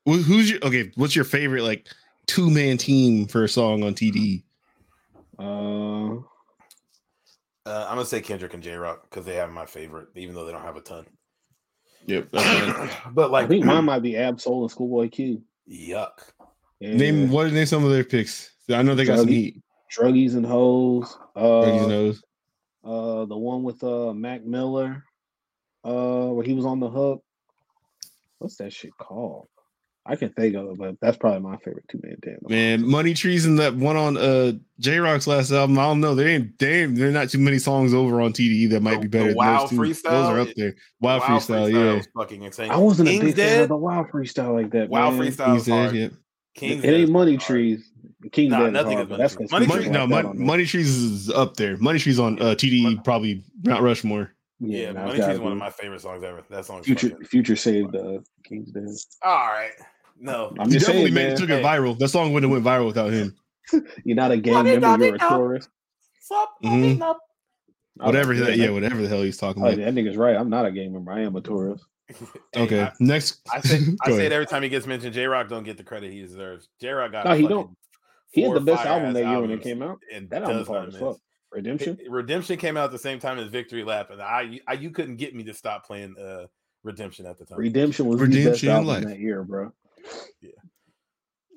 [0.06, 0.92] who's your okay?
[0.96, 1.88] What's your favorite like
[2.28, 4.44] two man team for a song on TD?
[5.38, 6.22] Uh,
[7.66, 10.46] Uh, I'm gonna say Kendrick and Jay Rock because they have my favorite, even though
[10.46, 11.06] they don't have a ton.
[12.08, 12.30] Yep.
[12.32, 12.90] That's mine.
[13.14, 15.42] but I like, think mine might be Ab-Soul and Schoolboy Q.
[15.70, 16.32] yuck.
[16.82, 16.96] Yeah.
[16.96, 18.50] Name what are name some of their picks?
[18.70, 19.62] I know they got some heat.
[19.96, 21.16] Druggies and Hoes.
[21.38, 22.24] Druggies Uh, knows.
[22.84, 25.04] uh, the one with uh Mac Miller,
[25.84, 27.24] uh, where he was on the hook.
[28.40, 29.48] What's that shit called?
[30.04, 32.42] I can think of it, but that's probably my favorite two man tandem.
[32.50, 35.78] Man, Money Trees and that one on uh Jay Rock's last album.
[35.78, 36.16] I don't know.
[36.16, 36.90] They ain't damn.
[36.90, 39.28] ain't they're not too many songs over on TDE that might The- be the better.
[39.28, 39.78] than Wow those.
[39.78, 40.02] Freestyle?
[40.10, 40.76] Those are up there.
[41.02, 42.00] Wow, freestyle, yeah.
[42.00, 42.72] is fucking insane.
[42.72, 44.90] I wasn't a King's big fan of the Wow freestyle like that.
[44.90, 45.28] Wild man.
[45.32, 45.96] freestyle He's is dead, hard.
[45.96, 46.08] yeah.
[46.56, 47.42] King's It ain't Money hard.
[47.42, 47.92] Trees.
[48.32, 49.50] King's Nah, nothing hard, is but Money that's Trees.
[49.50, 50.40] 'cause Money Money, Trees- no, that Money.
[50.40, 51.78] Money Trees is up there.
[51.78, 54.32] Money Trees on uh, TDE Mon- probably Mount Rushmore.
[54.60, 56.44] Yeah, nah, Money Trees is one of my favorite songs ever.
[56.50, 58.86] That song's Future fucking- Future saved uh, King's Dead.
[59.24, 59.72] All right.
[60.20, 60.54] No.
[60.60, 61.32] I'm He just definitely saying, made man.
[61.34, 61.60] it took Hey.
[61.62, 61.98] it viral.
[61.98, 63.36] That song wouldn't have went viral without him.
[64.06, 65.06] You're not a gang Money member.
[65.06, 65.70] You're a be no- tourist.
[66.20, 66.72] Stop Mhm.
[66.80, 67.20] moving up.
[68.00, 69.78] I was Whatever yeah, whatever the hell he's talking about.
[69.78, 70.36] like, that nigga's right.
[70.36, 71.12] I'm not a gang member.
[71.12, 71.84] I am a tourist.
[72.54, 73.42] Hey, Okay, I, next.
[73.52, 75.14] I say I say it every time he gets mentioned.
[75.14, 76.68] Jay Rock don't get the credit he deserves.
[76.82, 77.76] Jay Rock got No, he don't.
[78.32, 80.00] He had the best album that year when it came out.
[80.14, 81.02] and That album does hard as miss.
[81.02, 81.18] fuck.
[81.52, 81.98] Redemption.
[82.10, 85.18] Redemption came out at the same time as Victory Lap, and I, I you couldn't
[85.18, 86.48] get me to stop playing uh
[86.84, 87.58] Redemption at the time.
[87.60, 89.04] Redemption was the best Redemption in album life.
[89.06, 89.72] that year, bro.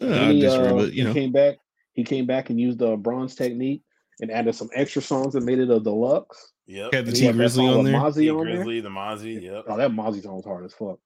[0.02, 1.56] Uh, And he, uh, but he you know, came back.
[1.92, 3.82] He came back and used the bronze technique
[4.20, 6.52] and added some extra songs that made it a deluxe.
[6.66, 6.92] Yep.
[6.92, 8.00] had the And Tee Grizzley on with there.
[8.00, 8.56] Mozzy T on there.
[8.64, 9.42] Grizzley, the Mozzy.
[9.42, 9.64] Yep.
[9.68, 10.98] Oh, that Mozzy song was hard as fuck.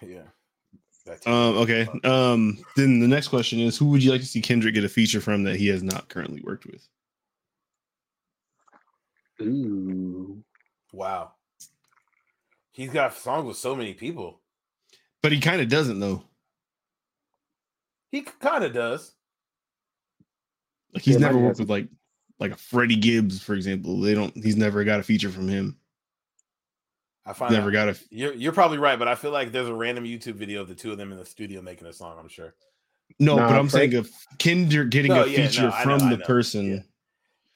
[0.00, 0.22] Yeah.
[1.06, 1.88] That Um, okay.
[2.04, 4.88] Um, then the next question is, who would you like to see Kendrick get a
[4.88, 6.86] feature from that he has not currently worked with?
[9.40, 10.42] Ooh.
[10.92, 11.32] Wow.
[12.70, 14.40] He's got songs with so many people.
[15.22, 16.22] But he kind of doesn't though.
[18.10, 19.12] He kind of does.
[20.94, 21.88] Like he's Yeah, never worked with like
[22.42, 24.00] like a Freddie Gibbs, for example.
[24.00, 24.34] They don't.
[24.36, 25.76] He's never got a feature from him.
[27.24, 27.96] I find Never got a.
[28.10, 30.74] You're you're probably right, but I feel like there's a random YouTube video of the
[30.74, 32.16] two of them in the studio making a song.
[32.18, 32.54] I'm sure.
[33.20, 35.84] No, Nah, but I'm Frank- saying of Kendrick getting No, a yeah, feature no, I
[35.84, 36.70] know, from the person.
[36.72, 36.78] Yeah.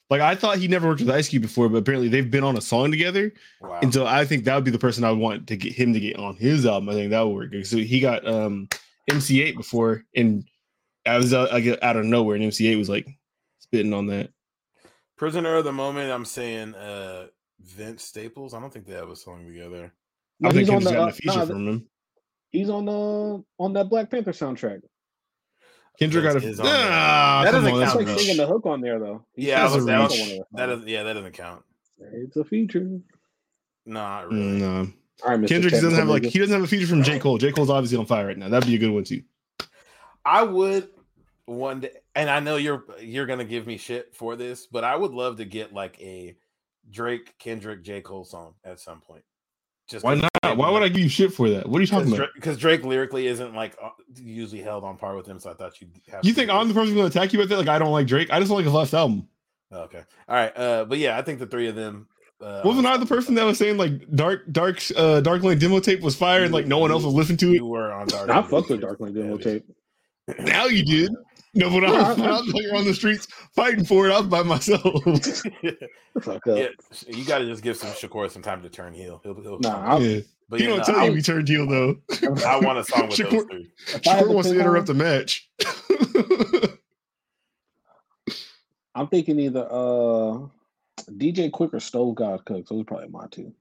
[0.08, 2.56] Like I thought he never worked with Ice Cube before, but apparently they've been on
[2.56, 3.32] a song together.
[3.60, 3.80] Wow.
[3.82, 5.92] And so I think that would be the person I would want to get him
[5.94, 6.88] to get on his album.
[6.90, 7.64] I think that would work.
[7.66, 8.68] So he got um
[9.10, 10.48] MC Eiht before, and
[11.04, 13.08] I was uh, I get out of nowhere, and MC Eiht was like
[13.58, 14.30] spitting on that.
[15.16, 16.10] Prisoner of the Moment.
[16.12, 17.26] I'm saying uh
[17.60, 18.54] Vince Staples.
[18.54, 19.92] I don't think they have a song together.
[20.40, 20.90] No, I think he's on the.
[20.90, 21.86] gotten Uh, a feature nah, from him.
[22.50, 24.82] he's on the on that Black Panther soundtrack.
[25.98, 26.46] Kendrick got a.
[26.46, 26.74] is on there.
[26.90, 29.24] Ah, That doesn't on, that's count, a like singing the hook on there though.
[29.34, 30.08] He Yeah, I was, a I reach.
[30.10, 30.88] was- sings on one of the that doesn't.
[30.88, 31.62] Yeah, that doesn't count.
[31.98, 32.80] It's a feature.
[32.84, 33.02] No,
[33.86, 34.42] not really.
[34.42, 34.92] Mm, no.
[35.24, 35.48] All right, Mr.
[35.48, 37.38] Kendrick doesn't have like he doesn't have a feature from J Cole.
[37.38, 38.50] J Cole's obviously on fire right now.
[38.50, 39.22] That'd be a good one too.
[40.26, 40.88] I would
[41.46, 44.94] one day, and I know you're you're gonna give me shit for this, but I
[44.94, 46.36] would love to get like a
[46.90, 48.00] Drake, Kendrick, J.
[48.00, 49.24] Cole song at some point.
[49.88, 50.56] Just Why not?
[50.56, 51.68] Why would I give you shit for that?
[51.68, 52.28] What are you talking about?
[52.34, 55.80] Because Drake, lyrically isn't like uh, usually held on par with him, so I thought
[55.80, 56.24] you'd have.
[56.24, 57.56] You to think I'm the person going to attack you with it?
[57.56, 58.28] Like I don't like Drake.
[58.32, 59.28] I just don't like his last album.
[59.72, 62.08] Okay, all right, uh, but yeah, I think the three of them.
[62.40, 65.80] Uh, Wasn't I the person that was saying like dark, dark, uh, Dark Lane demo
[65.80, 67.54] tape was fire and like no one else was listening to it?
[67.54, 68.28] You were on Dark.
[68.28, 69.64] I fucked with Dark Lane demo tape.
[70.40, 71.10] Now you did.
[71.56, 74.08] No, but I Yeah, was, I- when I was like on the streets fighting for
[74.08, 74.82] it, I was by myself.
[76.22, 76.58] Fuck up.
[76.58, 76.68] yeah,
[77.08, 79.20] you got to just give some Shakur some time to turn heel.
[79.24, 79.82] He'll, he'll Nah.
[79.94, 80.20] I'll- yeah.
[80.48, 81.96] but He yeah, don't no, tell I, you he turned heel though.
[82.46, 83.70] I want a song with those Shakur- three.
[83.88, 85.48] If I had Shakur wants to interrupt one, the match.
[88.94, 90.46] I'm thinking either uh
[91.10, 92.66] DJ Quik or Stove God Cook.
[92.68, 93.52] Those are probably my two.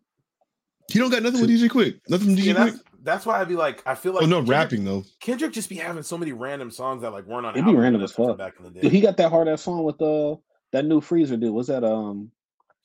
[0.94, 2.00] You don't got nothing with DJ Quik.
[2.10, 2.80] Nothing from Yeah, DJ Quik.
[3.06, 5.04] That's, that's why I'd be like, I feel like oh no, Kendrick- rapping though.
[5.20, 7.54] Kendrick just be having so many random songs that like weren't on.
[7.56, 8.38] It'd be random as fuck.
[8.38, 10.36] Back in the day, Dude, he got that hard ass song with uh
[10.74, 11.54] that new Freezer dude.
[11.54, 12.32] Was that um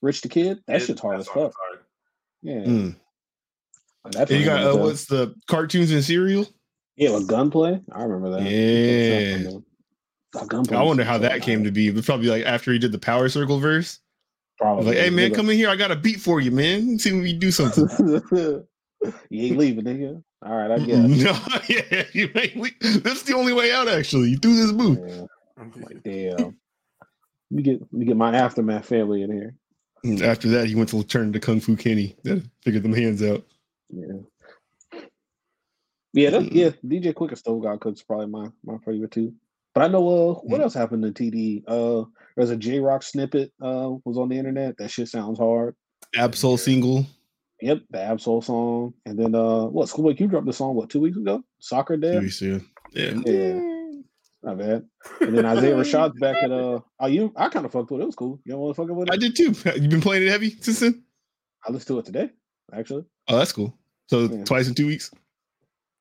[0.02, 0.60] Rich the Kid?
[0.66, 1.52] That It- shit's hard as fuck.
[1.56, 1.80] hard.
[2.42, 2.54] Yeah.
[2.60, 2.96] Mm.
[4.12, 6.46] That's you got uh, what's the cartoons and cereal?
[6.96, 7.80] yeah, with gunplay.
[7.92, 8.50] I remember that.
[8.50, 9.58] Yeah.
[10.32, 11.88] That gunplay I wonder how that came to be.
[11.88, 13.98] It was probably like after he did the Power Circle verse.
[14.58, 14.86] Probably.
[14.86, 15.68] like, hey man, come in here.
[15.70, 16.98] I got a beat for you, man.
[16.98, 17.88] See if we do something.
[19.30, 20.22] you ain't leaving, nigga.
[20.44, 21.08] All right, I guess.
[21.08, 23.88] no, yeah, you ain't le- That's the only way out.
[23.88, 24.98] Actually, You through this booth.
[24.98, 25.24] Yeah.
[25.82, 26.56] Like, damn.
[27.52, 29.54] Let me get let me get my aftermath family in here.
[30.04, 32.16] And After that, he went to turn to Kung Fu Kenny.
[32.24, 33.44] That figured them hands out.
[33.90, 34.20] Yeah.
[36.12, 36.52] Yeah, that, Mm.
[36.52, 36.70] yeah.
[36.84, 39.34] DJ Quik and Stove God Cook's probably my my favorite too.
[39.74, 40.64] But I know uh what Mm.
[40.64, 41.64] else happened to TD?
[41.66, 42.04] Uh
[42.36, 44.76] there's a J Rock snippet uh was on the internet.
[44.78, 45.74] That shit sounds hard.
[46.16, 47.06] Ab-Soul single.
[47.62, 48.94] Yep, the Ab-Soul song.
[49.06, 51.42] And then uh what Schoolboy Q dropped the song what two weeks ago?
[51.58, 52.22] Soccer Dad?
[52.40, 52.58] Yeah.
[53.24, 53.60] Yeah.
[54.42, 54.86] Not bad.
[55.20, 58.04] And then Isaiah Rashad's back at uh oh you I kind of fucked with it.
[58.04, 58.40] It was cool.
[58.44, 59.12] You don't want to fuck with it?
[59.12, 59.54] I did too.
[59.80, 61.02] You been playing it heavy since then?
[61.66, 62.30] I listened to it today,
[62.72, 63.04] actually.
[63.28, 63.76] Oh, that's cool.
[64.06, 64.44] So Yeah.
[64.44, 65.10] twice in two weeks.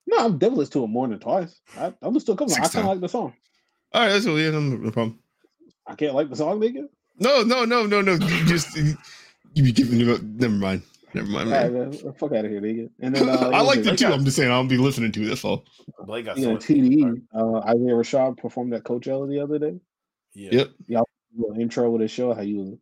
[0.08, 1.60] No, I'm definitely listened to it more than twice.
[1.78, 2.54] I, I listened to a couple.
[2.54, 3.34] I kind of like the song.
[3.93, 4.39] All right, that's cool.
[4.39, 5.19] Yeah, no, problem.
[5.86, 6.88] I can't like the song, nigga.
[7.19, 8.13] No, no, no, no, no.
[8.13, 10.08] You just you be giving it.
[10.08, 10.22] up.
[10.22, 10.82] Never mind.
[11.13, 11.89] Never mind, All right, man.
[11.89, 12.13] man.
[12.13, 12.89] Fuck out of here, nigga.
[13.00, 14.08] And then uh, I what liked was it too.
[14.08, 15.65] I'm just saying I don't be listening to this That's all.
[16.06, 17.22] Blake got You so know, much TDE.
[17.34, 19.80] Uh, Isaiah Rashad performed at Coachella the other day.
[20.34, 20.69] Yeah, Yep.
[20.88, 21.08] Y'all
[21.60, 22.78] intro with his show, how you was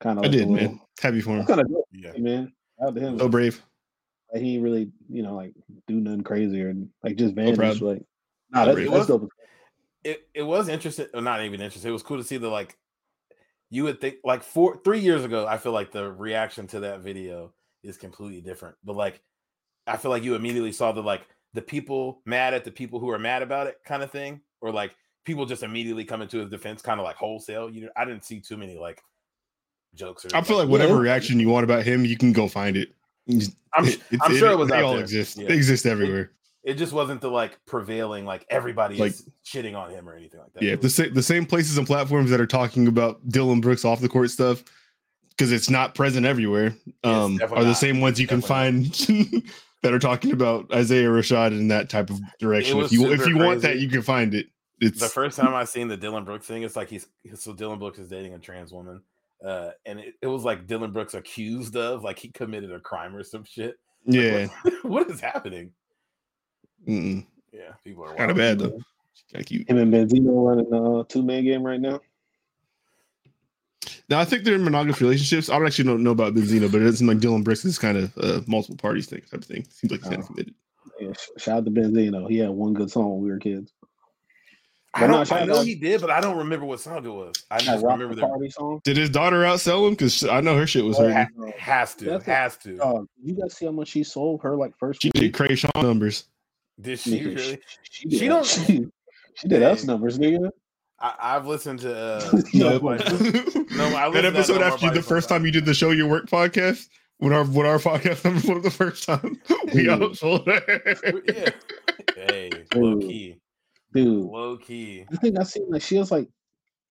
[0.00, 0.80] kind of I like did, a little, man.
[1.00, 1.46] Happy for him.
[1.46, 2.12] Kind of dope, yeah.
[2.18, 2.52] man.
[2.82, 3.18] Out to him.
[3.18, 3.62] So brave.
[4.32, 5.54] Like, he ain't really, you know, like
[5.86, 7.56] do nothing crazy or like just proud.
[7.56, 7.80] vanish.
[7.80, 8.02] like,
[8.50, 9.28] nah, that's, that's dope.
[10.02, 11.90] It it was interesting, or not even interesting.
[11.90, 12.76] It was cool to see the like.
[13.72, 15.46] You would think like four, three years ago.
[15.46, 18.76] I feel like the reaction to that video is completely different.
[18.84, 19.20] But like,
[19.86, 21.22] I feel like you immediately saw the like
[21.54, 24.70] the people mad at the people who are mad about it kind of thing, or
[24.72, 27.68] like people just immediately coming to his defense, kind of like wholesale.
[27.70, 29.02] You know, I didn't see too many like
[29.94, 30.24] jokes.
[30.24, 30.72] Or I feel like Yeah.
[30.72, 32.94] whatever reaction you want about him, you can go find it.
[33.28, 35.02] I'm, it's- I'm sure it was they out all there.
[35.02, 35.38] exist.
[35.38, 35.48] Yeah.
[35.48, 36.32] They exist everywhere.
[36.62, 40.40] It just wasn't the like prevailing like everybody Like- is shitting on him or anything
[40.40, 40.62] like that.
[40.62, 43.84] Yeah, It the same the same places and platforms that are talking about Dillon Brooks
[43.84, 44.62] off the court stuff
[45.40, 46.76] because it's not present everywhere.
[47.02, 47.76] Um, are the not.
[47.78, 48.84] same ones you can find
[49.82, 52.78] that are talking about Isaiah Rashad in that type of direction.
[52.78, 54.48] If you if super you want that, you can find it.
[54.82, 57.78] It's the first time I seen the Dillon Brooks thing, it's like he's so Dillon
[57.78, 59.00] Brooks is dating a trans woman.
[59.42, 63.16] Uh, and it, it was like Dillon Brooks accused of like he committed a crime
[63.16, 63.78] or some shit.
[64.04, 64.46] yeah,
[64.82, 65.72] what is happening?
[66.86, 67.26] mm-mm.
[67.50, 68.78] Yeah, people are kind of bad though.
[69.32, 69.70] Kind of cute.
[69.70, 72.00] Him and Benzino running a two man game right now.
[74.08, 75.48] Now I think they're in monogamous relationships.
[75.48, 77.78] I don't actually know, know about Benzino, but it doesn't seem like Dillon Brooks is
[77.78, 79.64] kind of uh, multiple parties thing type of thing.
[79.70, 80.54] Seems like he's kind of committed.
[81.00, 82.28] Yeah, shout out to Benzino.
[82.28, 83.72] He had one good song when we were kids.
[84.92, 85.32] I But no, don't.
[85.32, 87.32] I know out- he did, but I don't remember what song it was.
[87.50, 88.80] I That just remember the the Party song.
[88.84, 89.94] Did his daughter outsell him?
[89.94, 91.16] Because I know her shit was Oh, hurting.
[91.46, 92.76] ha- has to, That's a- has to.
[92.76, 95.22] Dog, you guys see how much she sold her like first She week?
[95.22, 96.24] did Kreayshawn numbers.
[96.80, 97.58] Did she Nigga, really?
[97.90, 98.86] She, did She don't- She,
[99.36, 100.50] she did us numbers, nigga.
[101.00, 101.96] I, I've listened to.
[101.96, 102.78] Uh, No.
[102.78, 103.00] No, like-
[103.70, 105.90] No, I listened that episode No after you, the first time you did the show
[105.90, 109.40] your work podcast when our when our podcast number was the first time
[109.74, 109.88] we Dude.
[110.00, 111.22] outsold her.
[111.26, 111.50] yeah.
[112.16, 113.36] Hey, low key,
[113.92, 115.04] Dude, low key.
[115.12, 116.28] I think I seen like she has like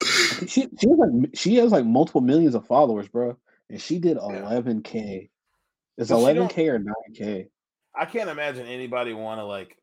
[0.04, 3.38] she she has like she has like multiple millions of followers, bro,
[3.70, 5.30] and she did eleven k.
[5.98, 7.48] Is 11k or nine k.
[7.94, 9.78] I can't imagine anybody want to like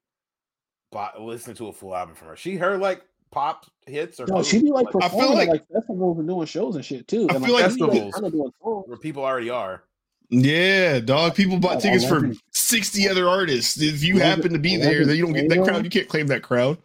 [0.91, 2.37] buy, listen to a full album from her.
[2.37, 5.53] She heard like pop hits or No, she be like I feel performing like- at,
[5.53, 7.27] like festivals and doing shows and shit too.
[7.31, 9.83] I and, feel like she festivals- kinda doing where people already are.
[10.29, 11.35] Yeah, dog.
[11.37, 13.81] People bought tickets for sixty other artists.
[13.81, 15.85] If you happen to be there, 11 then you don't get that crowd.
[15.85, 16.79] You can't claim that crowd.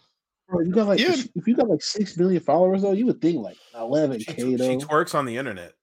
[0.47, 1.13] Bro, you got like Yeah.
[1.13, 4.25] if, if you got like six million followers though, you would think like eleven She,
[4.25, 4.77] k she though.
[4.77, 5.73] twerks on the internet.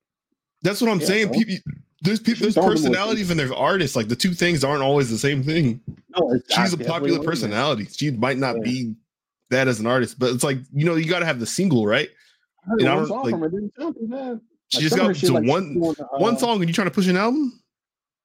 [0.62, 1.29] That's what I'm Yeah, saying.
[1.29, 1.38] bro.
[1.38, 1.57] People,
[2.03, 3.97] there's people, there's She's on the personalities and there's artists.
[3.97, 5.81] Like the two things aren't always the same thing.
[6.16, 7.87] No, She's a popular personality.
[7.90, 8.62] She might not Yeah.
[8.62, 8.94] be
[9.50, 11.87] that as an artist, but it's like you know you got to have the single,
[11.87, 12.08] right?
[12.64, 14.40] I heard And I one don't, song like- from her, didn't sound too bad.
[14.70, 16.61] She Like, just some of her got shit, to like, one doing, uh, one song,
[16.61, 17.58] and you trying to push an album?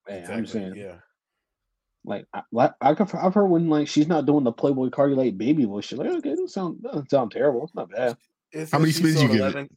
[0.09, 0.95] Man, I'm saying, yeah.
[2.03, 5.15] like, I, like I, I've I've heard when like she's not doing the Playboi Carti
[5.15, 7.63] like baby voice She's Like, okay, it doesn't sound doesn't sound terrible.
[7.63, 8.17] It's not bad.
[8.51, 9.51] It How many spins you sold give it?
[9.53, 9.69] 11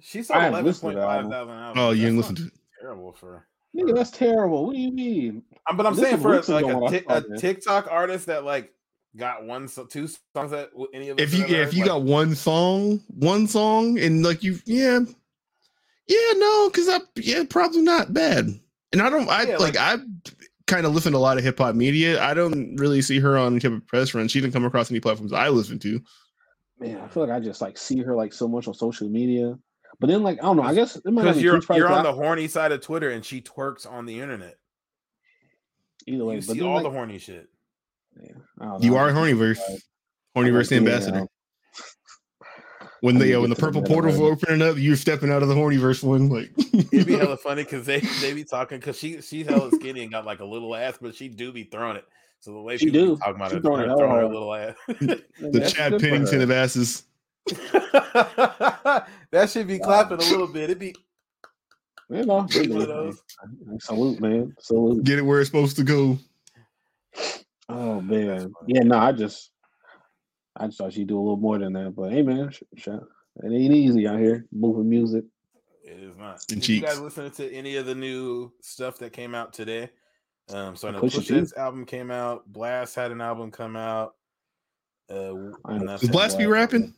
[0.00, 1.30] She I sold haven't eleven listened point to that five album.
[1.32, 1.80] thousand albums.
[1.82, 2.52] Oh, you didn't listen to it.
[2.80, 3.46] Terrible for.
[3.76, 4.66] Nigga, that's terrible.
[4.66, 5.42] What do you mean?
[5.68, 7.20] Um, but I'm This saying for weeks like ago a, when I Tik- saw a
[7.20, 7.38] that.
[7.38, 8.72] TikTok artist that like
[9.16, 11.88] got one, so two songs that any of us If you yeah, if you like,
[11.88, 15.00] got one song, one song, and like you, yeah,
[16.08, 18.48] yeah, no, because I yeah, probably not bad.
[18.92, 20.02] And I don't, I Yeah, like, like- I
[20.66, 22.22] kind of listen to a lot of hip hop media.
[22.22, 24.28] I don't really see her on hip hop press run.
[24.28, 26.00] She didn't come across any platforms I listen to.
[26.78, 29.58] Man, I feel like I just like see her like so much on social media.
[29.98, 30.62] But then like I don't know.
[30.62, 33.10] I guess it might because you're you're but on I- the horny side of Twitter
[33.10, 34.56] and she twerks on the internet.
[36.06, 36.34] either way.
[36.36, 37.48] You but see then, all like, the horny shit.
[38.20, 39.58] Yeah, You are Hornyverse,
[40.36, 41.26] Hornyverse Yeah, ambassador.
[43.00, 44.62] When I the uh, when the get to the purple middle portals of were opening
[44.62, 46.28] up, you're stepping out of the Hornyverse one.
[46.28, 46.50] Like
[46.92, 50.10] It'd be hella funny because they they be talking because she she's hella skinny and
[50.10, 52.04] got like a little ass, but she do be throwing it.
[52.40, 53.16] So the way She do.
[53.16, 54.32] talking about She her, throwing her it throwing her hard.
[54.32, 54.74] little ass.
[55.40, 57.04] the Chad Pennington of asses.
[59.30, 60.64] that should be clapping a little bit.
[60.64, 60.94] It'd be
[62.08, 62.46] You know,
[63.64, 64.54] one salute, man.
[64.60, 65.04] Salute.
[65.04, 66.18] Get it where it's supposed to go.
[67.68, 68.82] Oh man, yeah.
[68.82, 69.50] No, I just,
[70.54, 71.94] I just thought she'd do a little more than that.
[71.96, 75.24] But hey, man, sh- sh- it ain't easy out here moving music.
[75.84, 76.42] It is not.
[76.50, 79.90] And Did you guys listen to any of the new stuff that came out today?
[80.48, 81.34] Um, so I know Pusha T?
[81.34, 82.50] Pusha's album came out.
[82.52, 84.14] Blxst had an album come out.
[85.10, 85.86] Uh, I and know.
[85.86, 86.10] that's Does.
[86.10, 86.94] Blxst be rapping?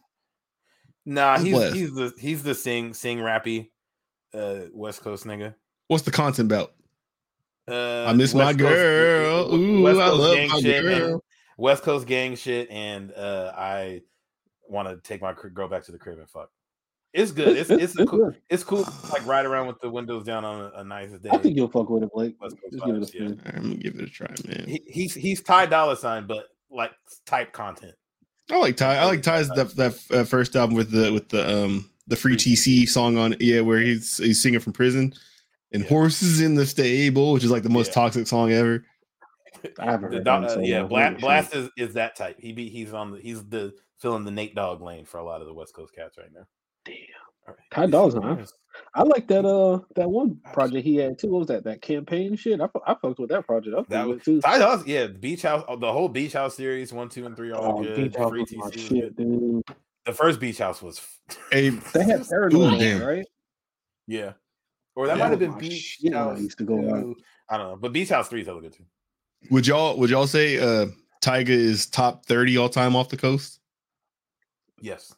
[1.06, 1.74] Nah, he's Blxst?
[1.74, 3.70] he's the he's the sing sing rappy
[4.34, 5.54] uh West Coast nigga.
[5.88, 6.72] What's the content about?
[7.68, 9.54] Uh, I miss my West Coast- girl.
[9.54, 11.24] Ooh, West I love gang my shit and- girl.
[11.56, 14.02] West Coast gang shit, and uh, I
[14.68, 16.50] want to take my girl back to the crib and fuck.
[17.12, 17.56] It's good.
[17.56, 18.40] It's it's, a cool, good.
[18.50, 18.86] it's cool.
[19.10, 21.30] Like ride around with the windows down on a, a nice day.
[21.30, 22.36] I think you'll fuck with it, Blake.
[22.40, 23.06] West Coast Just give it a yeah.
[23.34, 23.42] spin.
[23.56, 24.64] I'm gonna give it a try, man.
[24.68, 26.92] he, he's he's Ty Dolla Sign, but like
[27.26, 27.94] type content.
[28.50, 28.96] I like Ty.
[28.98, 32.36] I like Ty's that that uh, first album with the with the um the free
[32.36, 33.40] TC song on it.
[33.40, 35.12] Yeah, where he's he's singing from prison
[35.72, 35.88] and Yeah.
[35.88, 37.94] horses in the stable, which is like the most Yeah.
[37.94, 38.84] toxic song ever.
[39.78, 40.90] I haven't heard dog, that uh, yeah, long.
[40.90, 42.36] Blxst, Blxst is, is that type.
[42.38, 45.40] He be he's on the he's the filling the Nate Dogg lane for a lot
[45.40, 46.46] of the West Coast cats right now.
[46.84, 46.94] Damn.
[47.48, 47.64] All right.
[47.72, 48.46] Ty Dolla Sign,
[48.94, 49.44] I like that.
[49.46, 51.28] Uh, that one project he had too.
[51.30, 51.64] What was that?
[51.64, 52.60] That campaign shit.
[52.60, 53.74] I, I fucked with that project.
[53.76, 54.40] I That was was too.
[54.42, 57.50] Ty Dolla, yeah, Beach House, oh, the whole Beach House series, one, two, and three,
[57.50, 57.96] are all Oh, good.
[58.12, 59.30] Beach House Free was my TC shit, good.
[59.30, 59.62] dude.
[60.04, 61.00] The first Beach House was,
[61.50, 63.26] Hey, They had Paranoid on right?
[64.06, 64.34] yeah.
[64.98, 65.22] Or that Yeah.
[65.22, 66.40] might have been My Beach shit I House.
[66.40, 67.02] used to go out.
[67.02, 67.16] 2.
[67.48, 68.84] I don't know, but Beach House Three is hella good too.
[69.48, 70.86] Would y'all would y'all say uh
[71.22, 73.60] Tyga is top 30 all time off the coast?
[74.80, 75.14] Yes,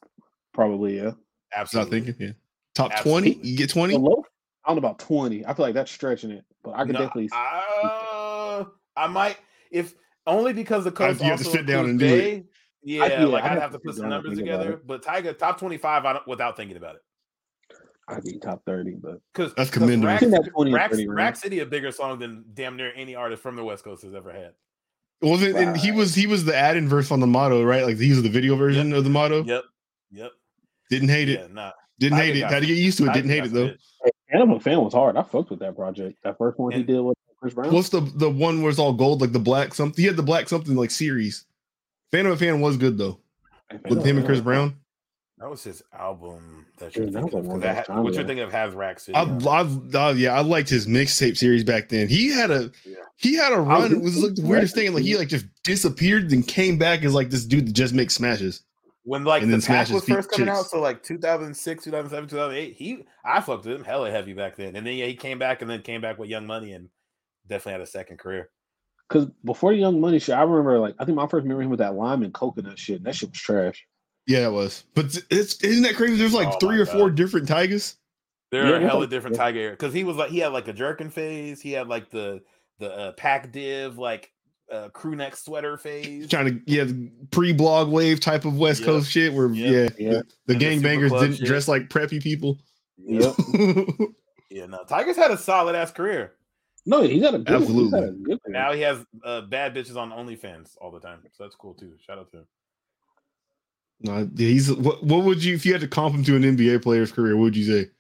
[0.52, 1.04] Probably, yeah.
[1.04, 1.16] Not
[1.56, 2.00] absolutely.
[2.02, 2.32] thinking, yeah.
[2.74, 3.40] Top 20?
[3.42, 3.94] You get 20?
[3.94, 4.26] I don't
[4.66, 5.46] know about 20.
[5.46, 7.30] I feel like that's stretching it, but I could No, definitely.
[7.32, 8.64] uh,
[8.96, 9.38] I might
[9.70, 9.94] if
[10.26, 12.08] only because the coast you have to sit down and do it.
[12.10, 12.44] Bay.
[12.82, 14.78] Yeah, yeah, like I'd I'd have have to to put some numbers together.
[14.84, 17.02] But Tyga top twenty five, I don't without thinking about it.
[18.10, 20.06] I'd be top 30, but Because That's commendable.
[20.08, 21.36] Rack, I think that 20 and Rack, Rack.
[21.36, 24.32] City a bigger song than damn near any artist from the West Coast has ever
[24.32, 24.52] had.
[25.22, 27.84] Well, then, and he was he was the add-in verse on the motto, right?
[27.84, 29.44] Like he was the video version of the motto.
[29.44, 29.64] Yep,
[30.12, 30.30] yep.
[30.88, 31.52] Didn't hate Yeah, it.
[31.52, 31.72] nah.
[31.98, 32.40] Didn't Tyga hate it.
[32.40, 33.08] got Had to get used to it.
[33.08, 33.66] Tyga Didn't hate got it though.
[33.66, 33.92] hits.
[34.02, 35.16] hey, Animal Fan was hard.
[35.18, 36.18] I fucked with that project.
[36.24, 37.70] That first one he did with Chris Brown.
[37.72, 40.00] What's the the one where it's all gold, like the black something?
[40.00, 41.44] He had the black something like series.
[42.12, 43.20] Fan of fan was good though
[43.90, 44.74] with him and Chris Brown.
[45.40, 47.46] That was his album that you're that thinking of.
[47.46, 49.16] a 'cause that time what you're thinking of has Rack City.
[49.16, 49.94] I, on it.
[49.96, 52.08] I, I, yeah, I liked his mixtape series back then.
[52.08, 52.96] He had a Yeah.
[53.16, 53.90] he had a run.
[53.92, 54.92] It was like the weirdest thing.
[54.92, 58.14] Like he like just disappeared and came back as like this dude that just makes
[58.14, 58.62] smashes.
[59.04, 60.70] when like and the then pack was first coming out, chicks.
[60.72, 64.86] so like 2006, 2007, 2008, he I fucked with him hella heavy back then, and
[64.86, 66.90] then yeah, he came back and then came back with Young Money and
[67.48, 68.50] definitely had a second career.
[69.08, 71.70] Because before Young Money shit, I remember like I think my first memory of him
[71.70, 72.96] with that lime and coconut shit.
[72.98, 73.86] And that shit was trash.
[74.26, 74.84] Yeah, it was.
[74.94, 76.16] But it's isn't that crazy?
[76.16, 77.96] There's like Oh three my or four different Tygas.
[78.50, 79.50] There Yeah, are yeah, hella like- different yeah.
[79.50, 82.42] Tyga because he was like he had like a jerkin phase, he had like the
[82.78, 84.32] the uh, Pac Div like
[84.72, 86.28] uh, crew neck sweater phase.
[86.28, 86.84] Trying to yeah,
[87.30, 88.86] pre blog wave type of West Yep.
[88.86, 89.94] Coast shit where Yep.
[89.98, 90.22] yeah, Yeah.
[90.46, 91.46] the, the And gangbangers didn't shit.
[91.46, 92.58] dress like preppy people.
[92.98, 93.34] Yep.
[94.52, 96.32] Yeah, no, Tyga's had a solid ass career.
[96.84, 97.62] No, he got a good.
[97.62, 97.84] Absolutely.
[97.84, 101.20] He's had a good now he has uh, bad bitches on OnlyFans all the time,
[101.30, 101.92] so that's cool too.
[102.04, 102.46] Shout out to him.
[104.02, 106.82] No, he's what, what would you if you had to comp him to an NBA
[106.82, 107.36] player's career?
[107.36, 107.90] What would you say?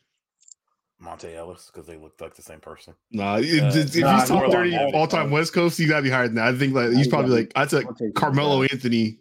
[1.02, 2.94] Monta Ellis because they look like the same person.
[3.10, 6.10] Nah, it- Uh, if nah, he's top thirty all time West Coast, you gotta be
[6.10, 6.54] higher than that.
[6.54, 7.84] I think like he's He's probably like I'd say
[8.14, 8.72] Carmelo that.
[8.72, 9.18] Anthony.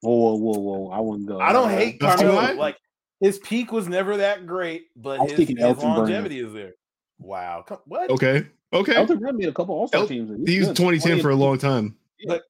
[0.00, 0.90] Whoa, whoa, whoa, whoa!
[0.90, 1.38] I wouldn't go.
[1.40, 2.54] I don't that hate That's Carmelo.
[2.54, 2.76] Like
[3.20, 5.98] his peak was never that great, but I was his, thinking his Elton Brand.
[5.98, 6.72] longevity is there.
[7.18, 8.08] Wow, Come, what?
[8.08, 8.94] Okay, okay.
[8.94, 10.30] Elton Brand made a couple All Star El- teams.
[10.30, 10.76] and He was good.
[10.76, 11.96] 2010 for a long time.
[12.26, 12.44] But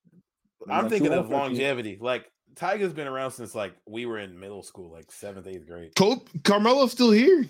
[0.68, 1.99] I'm Like, thinking of longevity.
[2.01, 5.94] Like Tyga's been around since like we were in middle school, like seventh, eighth grade.
[5.96, 7.46] Cole, Carmelo's still here.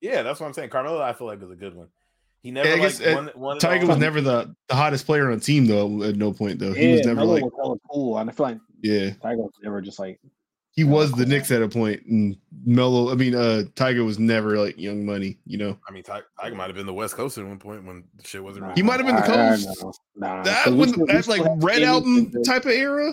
[0.00, 0.70] Yeah, that's what I'm saying.
[0.70, 1.88] Carmelo, I feel like is a good one.
[2.40, 3.88] He never I like guess, uh, won, won Tyga all.
[3.88, 6.02] was never the, the hottest player on the team though.
[6.04, 8.32] At no point though, he Yeah, was never Melo like was hella cool, and I
[8.32, 9.10] feel like yeah.
[9.10, 10.20] Tyga was never just like
[10.70, 11.26] He was the cool.
[11.26, 13.10] Knicks at a point, and Melo.
[13.10, 15.38] I mean, uh, Tyga was never like Young Money.
[15.46, 17.84] You know, I mean, Ti- Tyga might have been the West Coast at one point
[17.84, 18.62] when shit wasn't.
[18.62, 19.68] Nah, Really He might have been the coast.
[19.68, 19.82] I coach.
[19.82, 19.92] know.
[20.28, 23.12] Nah, that 'cause we when still- that like Red Game Album type of era.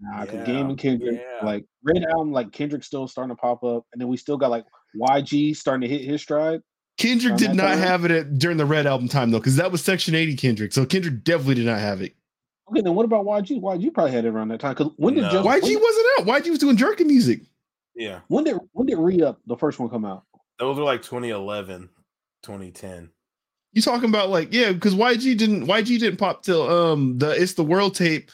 [0.00, 1.44] Nah, because Yeah, Game and Kendrick, yeah.
[1.46, 4.50] like Red Album, like Kendrick still starting to pop up, and then we still got
[4.50, 4.64] like
[5.00, 6.60] YG starting to hit his stride.
[6.98, 7.78] Kendrick did not time?
[7.78, 10.72] have it at, during the Red Album time though, because that was Section 80 Kendrick.
[10.72, 12.14] So Kendrick definitely did not have it.
[12.70, 13.60] Okay, then what about YG?
[13.60, 14.74] YG probably had it around that time.
[14.74, 15.30] Because when did No.
[15.30, 16.26] just YG when, wasn't out.
[16.26, 17.42] YG was doing jerky music.
[17.94, 20.24] Yeah, when did when did re up the first one come out?
[20.58, 21.88] those were like 2011,
[22.42, 23.10] 2010.
[23.72, 27.54] You talking about like yeah, because YG didn't YG didn't pop till um the it's
[27.54, 28.30] the world tape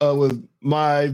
[0.00, 1.12] uh with my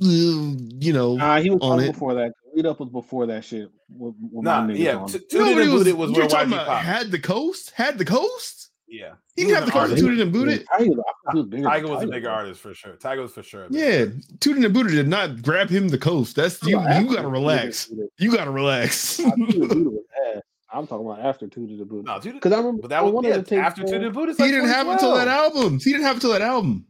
[0.00, 1.92] you know Nah, he was On it.
[1.92, 2.32] before that.
[2.54, 3.70] Read up was before that shit.
[3.90, 5.30] With, with Nah, my yeah, on t- it.
[5.30, 6.84] Tooted what and it was, was you're where talking about popped.
[6.84, 9.98] had the coast had the coast Yeah, he was didn't have the coast artist.
[10.02, 10.84] Tooted and Booted Tyga, I
[11.32, 12.92] thought he was Tyga was a bigger artist for sure.
[12.94, 13.66] Tyga was for sure.
[13.70, 14.40] yeah artist.
[14.40, 18.32] Tooted and Booted did not grab him the coast that's you you gotta relax you
[18.32, 20.02] gotta relax Nah, Tooted and Booted was
[20.36, 20.42] ass.
[20.72, 22.06] I'm talking about after Tooted and Booted.
[22.06, 23.86] No, Tooted, Because I remember but that was one yeah, of the tapes, after uh,
[23.86, 24.36] Tooted and Booted.
[24.36, 26.86] he didn't have it till that album he didn't have it till that album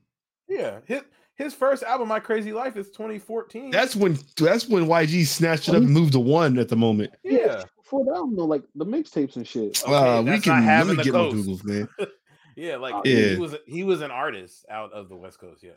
[0.48, 1.02] Yeah, his
[1.38, 3.70] his first album, My Crazy Life, is 2014.
[3.70, 7.12] that's when that's when YG snatched it up and moved to one at the moment
[7.24, 9.82] yeah, Before that album, though, like the mixtapes and shit.
[9.82, 11.36] Okay, uh, we can not let me the get my coast.
[11.48, 11.88] googles man
[12.56, 12.76] yeah.
[12.76, 13.38] Like Uh, he yeah.
[13.38, 15.62] was he was an artist out of the West Coast.
[15.62, 15.76] Yes,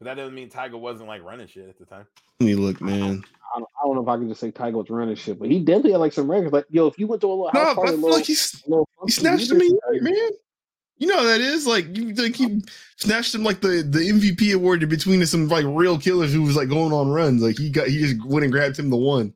[0.00, 2.06] but that doesn't mean Tyga wasn't like running shit at the time.
[2.40, 3.22] let me look man
[3.54, 5.48] I don't, I don't know if I can just say Tyga was running shit, but
[5.50, 6.52] he definitely had like some records.
[6.52, 8.00] Like, yo, if you went to a little house no but party, I a feel
[8.02, 8.50] little, like he's
[9.06, 10.28] He snatched you him a just- year, man.
[10.98, 11.66] You know that is.
[11.66, 12.62] Like you like he
[12.96, 16.56] snatched him like the, the MVP award in between some like real killers who was
[16.56, 17.42] like going on runs.
[17.42, 19.34] Like he got he just went and grabbed him the one.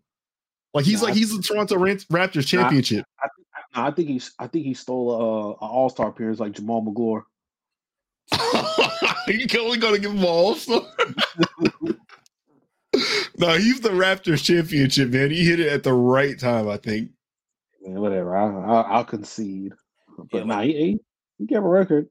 [0.75, 3.05] Like he's Nah, like he's the Toronto Raptors championship.
[3.23, 4.33] I think, I think he's.
[4.39, 7.25] I think he stole uh, an All Star appearance like Jamaal Magloire.
[9.29, 10.55] you only gonna give him all.
[10.55, 10.87] So.
[13.39, 15.31] no, he's the Raptors championship, man.
[15.31, 17.11] He hit it at the right time, I think.
[17.83, 18.37] Man, whatever.
[18.37, 19.73] I, I, I'll concede.
[20.17, 21.01] But Yeah, nah, like- he,
[21.39, 22.09] he he gave a record.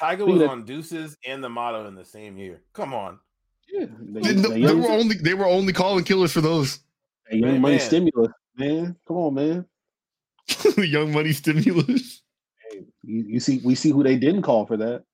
[0.00, 2.62] Tyga Speaking was of- on Deuces and the Motto in the same year.
[2.72, 3.18] Come on,
[3.72, 6.80] Yeah, they, They, they they were only they were only calling killers for those.
[7.30, 7.84] they young Man, money man.
[7.86, 8.96] stimulus, man.
[9.06, 9.66] Come on, man.
[10.76, 12.22] Young money stimulus.
[12.70, 15.04] Hey, you, you see, we see who they didn't call for that.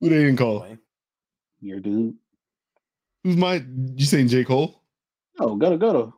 [0.00, 0.60] Who they didn't call?
[0.60, 0.78] Wayne.
[1.60, 2.14] Your dude.
[3.24, 3.64] Who's my?
[3.96, 4.80] You saying J Cole?
[5.40, 6.14] Oh, gotta go to.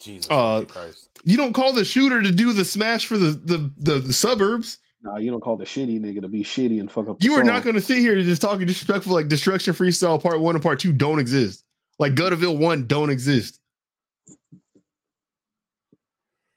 [0.00, 1.08] Jesus Uh, Christ.
[1.24, 4.78] You don't call the shooter to do the smash for the the the, the suburbs.
[5.02, 7.22] Nah, you don't call the shitty nigga to be shitty and fuck up.
[7.22, 10.40] You are not going to sit here and just talking disrespectful like Destruction Freestyle Part
[10.40, 11.64] One and Part Two don't exist.
[11.98, 13.60] Like Gutterville One don't exist.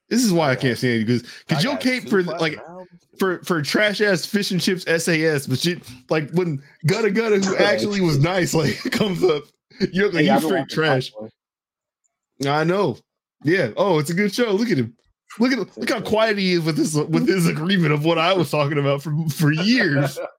[0.09, 2.57] This is why I can't stand you because because I you'll got cape for like
[2.57, 2.89] albums.
[3.17, 7.55] for for trash ass fish and chips SAS, but shit like when Gutta Gutta who
[7.63, 9.43] actually was nice like comes up,
[9.93, 11.13] you're like Hey, you I've straight trash.
[12.45, 12.97] I know.
[13.43, 13.69] Yeah.
[13.77, 14.51] Oh, it's a good show.
[14.51, 14.95] Look at him.
[15.39, 18.33] Look at look how quiet he is with this with his agreement of what I
[18.33, 20.19] was talking about for for years.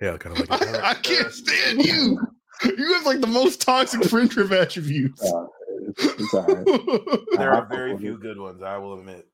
[0.00, 2.18] Yeah, kind of like I, I can't stand you.
[2.64, 5.22] You have like the most toxic friendship attributes.
[5.22, 5.44] Uh,
[5.88, 7.18] it's, it's all right.
[7.36, 9.28] There are very few good ones, I will admit.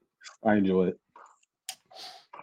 [0.44, 0.98] I enjoy it.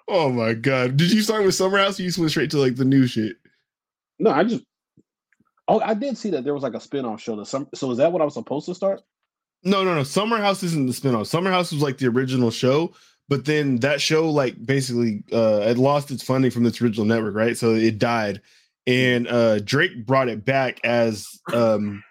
[0.08, 0.96] oh my god!
[0.96, 2.00] Did you start with Summer House?
[2.00, 3.36] Or you just went straight to like the new shit.
[4.20, 4.64] No, I just.
[5.68, 7.36] Oh, I did see that there was like a spin-off show.
[7.36, 9.02] To some, so is that what I was supposed to start?
[9.64, 10.04] No, no, no.
[10.04, 11.28] Summer House isn't the spinoff.
[11.28, 12.94] Summer House was like the original show,
[13.30, 17.36] but then that show like basically uh it lost its funding from its original network,
[17.36, 17.58] right?
[17.58, 18.42] So it died.
[18.88, 22.04] And uh Drake brought it back as um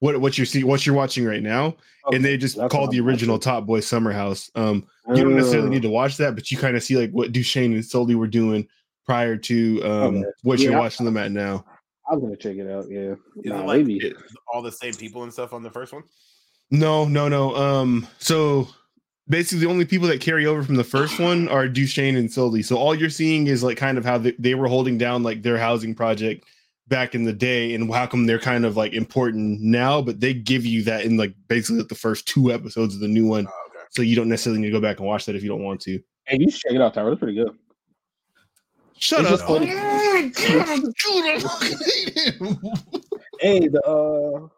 [0.00, 1.76] what what you're seeing what you're watching right now.
[2.12, 3.50] and they just called the original watching.
[3.52, 4.50] Top Boy Summer House.
[4.56, 4.84] Um
[5.14, 7.66] you don't necessarily need to watch that, but you kind of see like what Dushane
[7.74, 8.66] and Sully were doing
[9.06, 10.24] prior to um Okay.
[10.42, 11.64] what Yeah, you're I- watching them at now.
[12.10, 12.86] I was gonna check it out.
[12.90, 13.98] Yeah, Is Nah, it like maybe.
[14.08, 14.16] it-
[14.52, 16.02] all the same people and stuff on the first one?
[16.70, 17.54] No, no, no.
[17.56, 18.68] Um, so
[19.28, 22.62] basically, the only people that carry over from the first one are Dushane and Sully.
[22.62, 25.42] So all you're seeing is like kind of how they, they were holding down like
[25.42, 26.44] their housing project
[26.88, 30.00] back in the day, and how come they're kind of like important now.
[30.02, 33.26] But they give you that in like basically the first two episodes of the new
[33.26, 33.84] one, Oh, okay.
[33.90, 35.80] so you don't necessarily need to go back and watch that if you don't want
[35.82, 36.00] to.
[36.26, 37.12] Hey, you should check it out, Tyler.
[37.12, 37.50] It's pretty good.
[38.98, 39.38] Shut It's up!
[39.40, 39.50] just.
[39.50, 41.38] Oh, God, I
[41.78, 42.58] hate him.
[43.40, 44.48] Hey, the uh,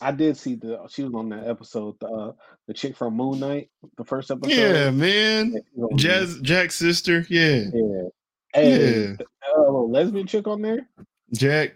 [0.00, 1.96] I did see the she was on that episode.
[2.00, 2.32] The uh,
[2.66, 4.52] the chick from Moon Knight, the first episode.
[4.54, 5.52] yeah, man.
[5.52, 5.96] Yeah, she was on there.
[5.98, 7.26] Jazz Jack's sister.
[7.28, 8.02] Yeah, Yeah.
[8.54, 9.16] Hey, Yeah.
[9.16, 9.24] the,
[9.56, 10.88] uh, little lesbian chick on there.
[11.32, 11.74] Jack.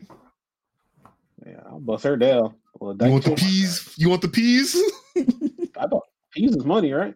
[1.47, 2.55] Yeah, I'll bust her down.
[2.81, 3.95] Well, You want the peas?
[3.97, 4.77] You want the peas?
[5.17, 7.15] I thought peas is money, right?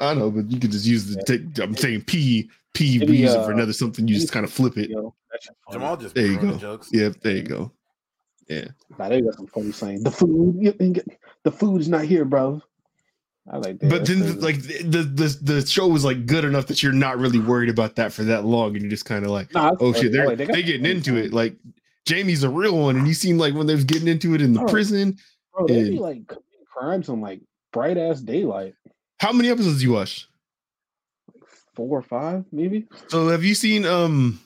[0.00, 1.16] I know, but you could just use the.
[1.16, 1.38] Yeah.
[1.38, 2.50] Take, I'm saying P.
[2.74, 2.98] P.
[2.98, 4.06] Maybe, use it for uh, another something.
[4.08, 4.90] You just kind of flip it.
[4.90, 5.78] Yo, that shit funny.
[5.78, 6.56] Jamal just There you go.
[6.56, 6.88] jokes.
[6.92, 7.72] Yep, there you go.
[8.50, 8.64] Yeah.
[8.98, 10.02] Nah, they got some funny saying.
[10.02, 11.06] The food, you can get-
[11.44, 12.60] the food's not here, bro.
[13.50, 13.88] I like that.
[13.90, 14.38] But then, crazy.
[14.40, 17.94] like the, the the show was like good enough that you're not really worried about
[17.96, 20.38] that for that long, and you're just kind of like, Nah, oh shit, they're Like,
[20.38, 21.26] they got are getting into saying.
[21.26, 21.32] it.
[21.32, 21.56] Like
[22.06, 24.52] Jamie's a real one, and you seem like when they was getting into it in
[24.52, 24.66] the Oh.
[24.66, 25.16] prison.
[25.54, 26.20] Bro, they be like
[26.66, 27.40] crimes on like
[27.72, 28.74] bright ass daylight,
[29.20, 30.28] How many episodes you watch?
[31.32, 31.44] like
[31.74, 32.86] four or five, maybe.
[33.08, 34.40] So have you seen um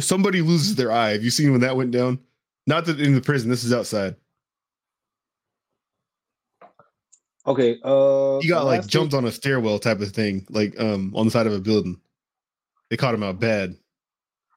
[0.00, 1.10] somebody loses their eye?
[1.12, 2.18] Have you seen when that went down?
[2.66, 3.50] Not that in the prison.
[3.50, 4.16] This is outside.
[7.44, 11.26] Okay, uh, He got like jumped on a stairwell type of thing, like um on
[11.26, 12.00] the side of a building.
[12.88, 13.76] They caught him out bad.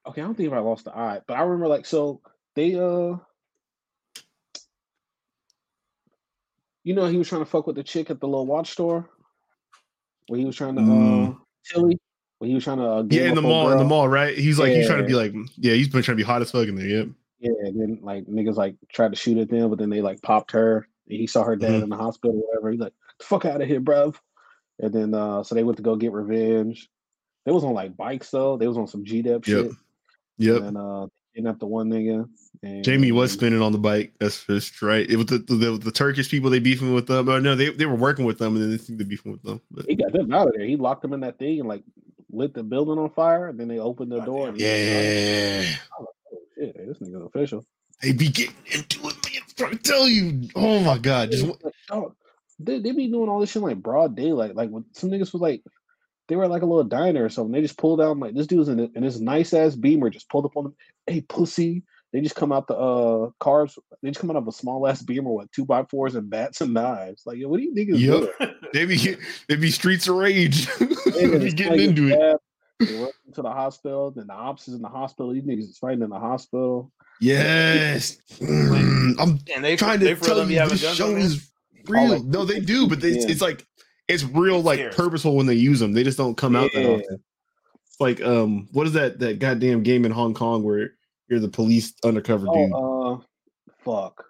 [0.06, 2.20] Okay, I don't think I lost the eye, but I remember like so
[2.54, 3.16] they uh,
[6.84, 9.10] you know, he was trying to fuck with the chick at the little watch store,
[10.28, 11.38] where he was trying to uh, Mm.
[11.64, 11.98] Tilly,
[12.38, 14.38] when he was trying to uh, Yeah, in the mall, in the mall, right?
[14.38, 16.52] He's like he's trying to be like, yeah, he's been trying to be hot as
[16.52, 16.86] fuck in there.
[16.86, 17.08] Yep.
[17.38, 20.22] Yeah, and then like niggas like tried to shoot at them, but then they like
[20.22, 20.88] popped her.
[21.08, 21.82] And he saw her dad Mhm.
[21.84, 22.70] in the hospital, or whatever.
[22.70, 24.16] He's like, "Fuck out of here, bruv."
[24.78, 26.88] And then uh, so they went to go get revenge.
[27.44, 28.56] They was on like bikes though.
[28.56, 29.64] They was on some G Dep Yep.
[29.66, 29.72] shit.
[30.38, 30.62] Yep.
[30.62, 32.28] And uh, kidnapped the one nigga.
[32.62, 34.14] And Jamie was spinning on the bike.
[34.18, 35.08] That's just right.
[35.08, 37.26] It was the, the, the Turkish people they beefing with them.
[37.26, 39.42] But no, they, they were working with them and then they think they're beefing with
[39.42, 39.60] them.
[39.70, 40.66] But He got them out of there.
[40.66, 41.84] He locked them in that thing and like
[42.32, 43.48] lit the building on fire.
[43.48, 44.48] And then they opened the door.
[44.48, 45.78] And like,
[46.66, 46.72] yeah.
[46.76, 47.64] shit, this nigga's official.
[48.02, 49.42] They be getting into it, man.
[49.42, 50.48] I'm trying to tell you.
[50.54, 51.30] Oh my god.
[51.30, 51.46] Just
[52.58, 54.54] they, they be doing all this shit like broad daylight.
[54.54, 55.62] Like when some niggas was like,
[56.28, 57.52] they were at like a little diner or something.
[57.52, 60.44] They just pulled down like this dude's in, in this nice ass beamer, just pulled
[60.44, 60.76] up on them.
[61.06, 61.84] Hey, pussy.
[62.12, 63.78] They just come out the uh cars.
[64.02, 66.60] They just come out of a small ass beamer with two by fours and bats
[66.60, 67.22] and knives.
[67.26, 68.38] Like, yo, what do you niggas Yep.
[68.38, 68.54] doing?
[68.72, 69.16] they be
[69.48, 70.68] they be streets of rage.
[71.16, 72.40] They be getting into it.
[72.78, 72.88] Bad.
[72.88, 74.10] They rush into the hospital.
[74.10, 75.32] Then the ops is in the hospital.
[75.32, 76.92] These niggas is fighting in the hospital.
[77.20, 78.18] Yes.
[78.38, 81.12] Mm, I'm And they trying to for tell them you having this guns show on
[81.14, 81.22] there?
[81.22, 81.50] is
[81.88, 82.08] real.
[82.10, 83.30] like- no, they do, but it's, Yeah.
[83.32, 83.66] it's like
[84.08, 84.94] it's real, like Scares.
[84.94, 85.92] purposeful when they use them.
[85.92, 87.22] They just don't come out that often.
[87.88, 90.92] It's like um, what is that that goddamn game in Hong Kong where
[91.28, 92.70] you're the police undercover dude?
[92.74, 93.20] Oh, uh,
[93.84, 94.24] fuck.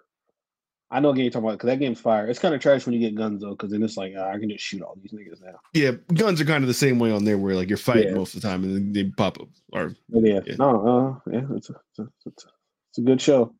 [0.89, 2.27] I know what game you're talking about because that game's fire.
[2.27, 4.39] It's kind of trash when you get guns though, because then it's like ah, I
[4.39, 5.59] can just shoot all these niggas now.
[5.73, 8.15] Yeah, guns are kind of the same way on there, where like you're fighting Yeah.
[8.15, 9.49] most of the time, and then they pop up.
[9.73, 10.55] Or yeah, Yeah.
[10.57, 12.49] no, uh, yeah, it's a, it's, a, it's, a,
[12.89, 13.53] it's a good show.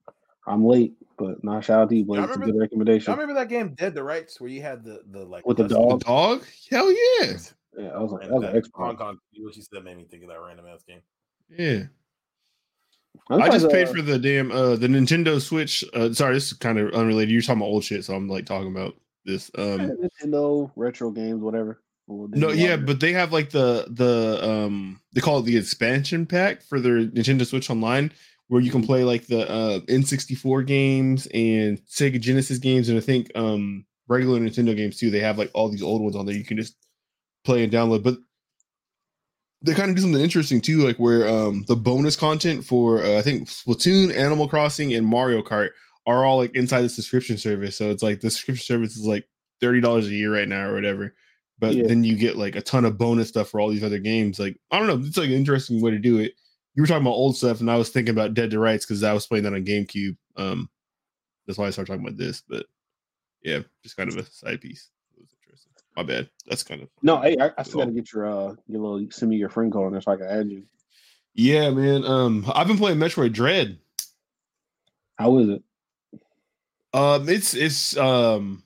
[0.47, 2.23] I'm late, but nah, shout out to you, Blake.
[2.23, 3.11] It's a good recommendation.
[3.11, 5.67] Y'all remember that game Dead to Rights where you had the the like With the
[5.67, 5.99] dog?
[5.99, 6.45] the dog?
[6.71, 7.33] Hell yeah,
[7.77, 9.97] Yeah, I was like, And that was that an Hong Kong, what you said made
[9.97, 11.01] me think of that random ass game.
[11.49, 11.83] yeah.
[13.29, 15.83] I just paid uh, for the damn uh the Nintendo Switch.
[15.93, 17.31] Uh, sorry, this is kind of unrelated.
[17.31, 18.95] You're talking about old shit, so I'm like talking about
[19.25, 19.51] this.
[19.57, 19.91] Um,
[20.23, 21.81] Nintendo retro games, whatever.
[22.07, 26.61] No, yeah, but they have like the the um they call it the expansion pack
[26.61, 28.13] for their Nintendo Switch Online,
[28.47, 33.01] where you can play like the uh N64 games and Sega Genesis games, and I
[33.01, 35.11] think um regular Nintendo games too.
[35.11, 36.35] They have like all these old ones on there.
[36.35, 36.77] You can just
[37.43, 38.17] play and download, but
[39.61, 43.17] they kind of do something interesting too, like where um the bonus content for uh,
[43.17, 45.69] I think Splatoon, Animal Crossing, and Mario Kart
[46.05, 47.75] are all like inside the subscription service.
[47.75, 49.27] So it's like the subscription service is like
[49.59, 51.13] thirty dollars a year right now or whatever.
[51.59, 51.87] But Yeah.
[51.87, 54.39] then you get like a ton of bonus stuff for all these other games.
[54.39, 56.33] Like I don't know, it's like an interesting way to do it.
[56.75, 59.03] You were talking about old stuff, and I was thinking about Dead to Rights because
[59.03, 60.15] I was playing that on GameCube.
[60.35, 60.69] Um,
[61.47, 62.43] that's why I started talking about this.
[62.47, 62.67] But
[63.41, 64.91] yeah, just kind of a side piece.
[65.97, 66.19] It was interesting.
[66.19, 66.29] My bad.
[66.47, 69.29] That's kind of no, hey, I, I still gotta get your uh your little send
[69.29, 70.63] me your friend code on there so I can add you.
[71.33, 72.03] Yeah, man.
[72.05, 73.77] Um, I've been playing Metroid Dread.
[75.15, 75.63] How is it?
[76.93, 78.63] Um, it's it's um,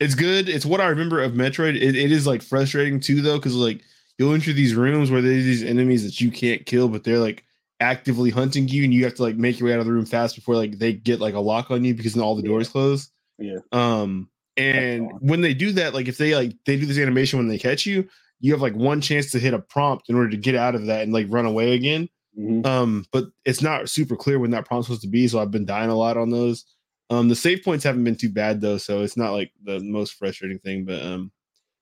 [0.00, 0.48] it's good.
[0.48, 1.76] It's what I remember of Metroid.
[1.76, 3.82] It, it is like frustrating too, though, because like
[4.18, 7.44] you'll enter these rooms where there's these enemies that you can't kill, but they're like
[7.80, 10.06] actively hunting you, and you have to like make your way out of the room
[10.06, 12.48] fast before like they get like a lock on you because then all the Yeah.
[12.48, 13.10] doors close.
[13.38, 13.58] Yeah.
[13.70, 17.48] Um, and when they do that, like if they like they do this animation when
[17.48, 18.08] they catch you,
[18.40, 20.86] you have like one chance to hit a prompt in order to get out of
[20.86, 22.08] that and like run away again.
[22.38, 22.64] Mhm.
[22.66, 25.64] Um, but it's not super clear when that prompt's supposed to be, so I've been
[25.66, 26.64] dying a lot on those.
[27.10, 30.14] Um, the save points haven't been too bad though, so it's not like the most
[30.14, 31.32] frustrating thing, but um,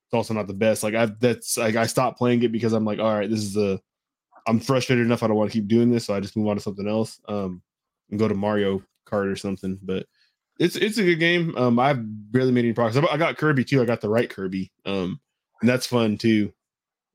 [0.06, 0.82] it's also not the best.
[0.82, 3.54] Like I've that's like I stopped playing it because I'm like, all right, this is
[3.54, 3.80] the
[4.46, 5.22] I'm frustrated enough.
[5.22, 7.20] I don't want to keep doing this, so I just move on to something else.
[7.28, 7.62] Um,
[8.10, 9.78] and go to Mario Kart or something.
[9.82, 10.06] But
[10.58, 11.56] it's it's a good game.
[11.56, 11.98] Um, I've
[12.32, 13.02] barely made any progress.
[13.02, 13.82] I I got Kirby too.
[13.82, 14.70] I got the right Kirby.
[14.84, 15.20] Um,
[15.60, 16.52] and that's fun too.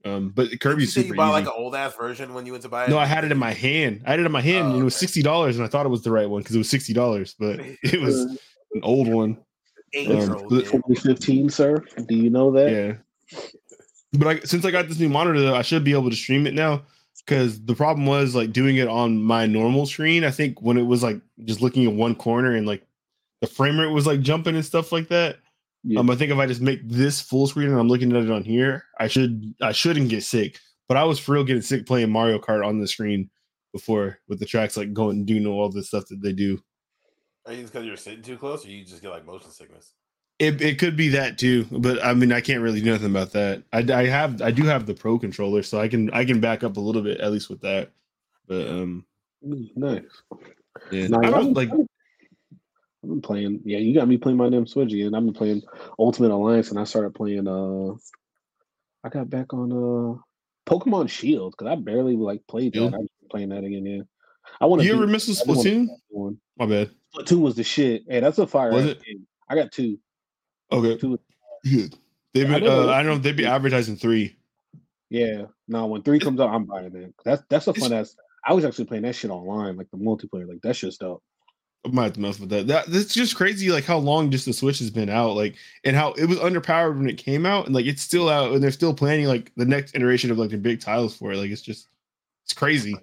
[0.04, 1.46] Um, but Did you Kirby's super you bought easy.
[1.46, 2.90] like an old ass version when you went to buy it?
[2.90, 4.02] No, I had it in my hand.
[4.06, 5.86] I had it in my hand, and Oh, it was sixty dollars, and I thought
[5.86, 8.22] it was the right one because it was sixty dollars, but it was
[8.74, 9.38] an old one.
[9.94, 10.50] eight um, year old.
[10.50, 11.84] 2015, sir.
[12.08, 12.72] Do you know that?
[12.72, 13.40] Yeah.
[14.14, 16.48] But I, since I got this new monitor, though, I should be able to stream
[16.48, 16.84] it now.
[17.24, 20.24] Because the problem was like doing it on my normal screen.
[20.24, 22.84] I think when it was like just looking at one corner and like
[23.42, 25.38] the frame rate was like jumping and stuff like that.
[25.84, 26.00] Yeah.
[26.00, 28.32] Um, I think if I just make this full screen and I'm looking at it
[28.32, 30.60] on here, I should I shouldn't get sick.
[30.88, 33.30] But I was for real getting sick playing Mario Kart on the screen
[33.74, 36.62] before with the tracks like going and doing all the stuff that they do.
[37.48, 39.94] Are you because you're sitting too close, or you just get like motion sickness?
[40.38, 43.32] It, it could be that too, but I mean I can't really do nothing about
[43.34, 43.64] that.
[43.74, 46.64] I, I have I do have the pro controller, so I can I can back
[46.64, 47.92] up a little bit at least with that.
[48.48, 49.06] But um,
[49.42, 50.04] Nice.
[50.92, 51.70] yeah, Nah, I don't like.
[53.04, 53.62] I've been playing.
[53.66, 55.16] Yeah, you got me playing my damn Switch again.
[55.16, 55.64] I've been playing
[55.98, 57.48] Ultimate Alliance, and I started playing.
[57.48, 57.94] Uh,
[59.04, 60.18] I got back on uh
[60.70, 62.94] Pokemon Shield because I barely like played that.
[62.94, 63.86] I'm playing that again.
[63.86, 64.02] Yeah,
[64.60, 64.88] I want to.
[64.88, 65.88] You ever miss a Splatoon?
[66.10, 66.40] One.
[66.58, 66.92] My bad.
[67.16, 68.04] Splatoon was the shit.
[68.08, 68.72] Hey, that's a fire.
[68.72, 69.04] Was it?
[69.04, 69.26] game.
[69.50, 69.98] I got two.
[70.72, 70.98] Okay.
[70.98, 71.20] Two.
[71.64, 71.96] Good.
[72.34, 72.64] They've I been.
[72.64, 72.92] didn't Uh.
[72.92, 73.18] I don't know.
[73.18, 74.38] They'd be advertising three.
[75.10, 75.46] Yeah.
[75.68, 77.14] Now when three comes out, I'm buying that.
[77.26, 78.16] That's that's a fun ass.
[78.46, 80.48] I was actually playing that shit online, like the multiplayer.
[80.48, 81.24] Like that shit's dope.
[81.84, 82.68] I might have to mess with that.
[82.68, 83.72] That that's just crazy.
[83.72, 86.98] Like how long just the Switch has been out, like, and how it was underpowered
[86.98, 89.66] when it came out, and like it's still out, and they're still planning like the
[89.66, 91.38] next iteration of like the big titles for it.
[91.38, 91.88] Like it's just,
[92.46, 92.96] it's crazy.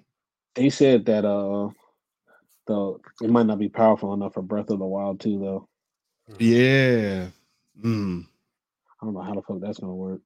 [0.55, 1.69] They said that uh,
[2.67, 5.67] the it might not be powerful enough for Breath of the Wild too, though.
[6.37, 7.27] Yeah.
[7.83, 8.25] Mm.
[9.01, 10.21] I don't know how the fuck that's gonna work.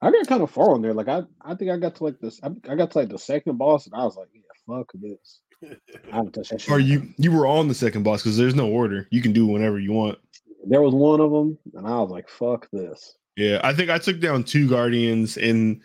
[0.00, 0.94] I got kind of far on there.
[0.94, 2.40] Like I, I think I got to like this.
[2.42, 5.40] I, I got to like the second boss, and I was like, yeah, fuck this.
[6.12, 6.70] I haven't touched that shit.
[6.70, 9.06] Or you you were on the second boss because there's no order.
[9.10, 10.18] You can do whenever you want.
[10.66, 13.16] There was one of them, and I was like, fuck this.
[13.36, 15.80] Yeah, I think I took down two guardians, and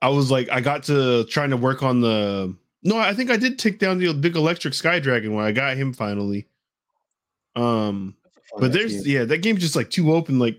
[0.00, 2.56] I was like, I got to trying to work on the.
[2.82, 5.76] No, I think I did take down the big electric sky dragon when I got
[5.76, 6.46] him finally.
[7.56, 9.16] Um, That's a fun but there's game.
[9.16, 10.38] yeah, that game's just like too open.
[10.38, 10.58] Like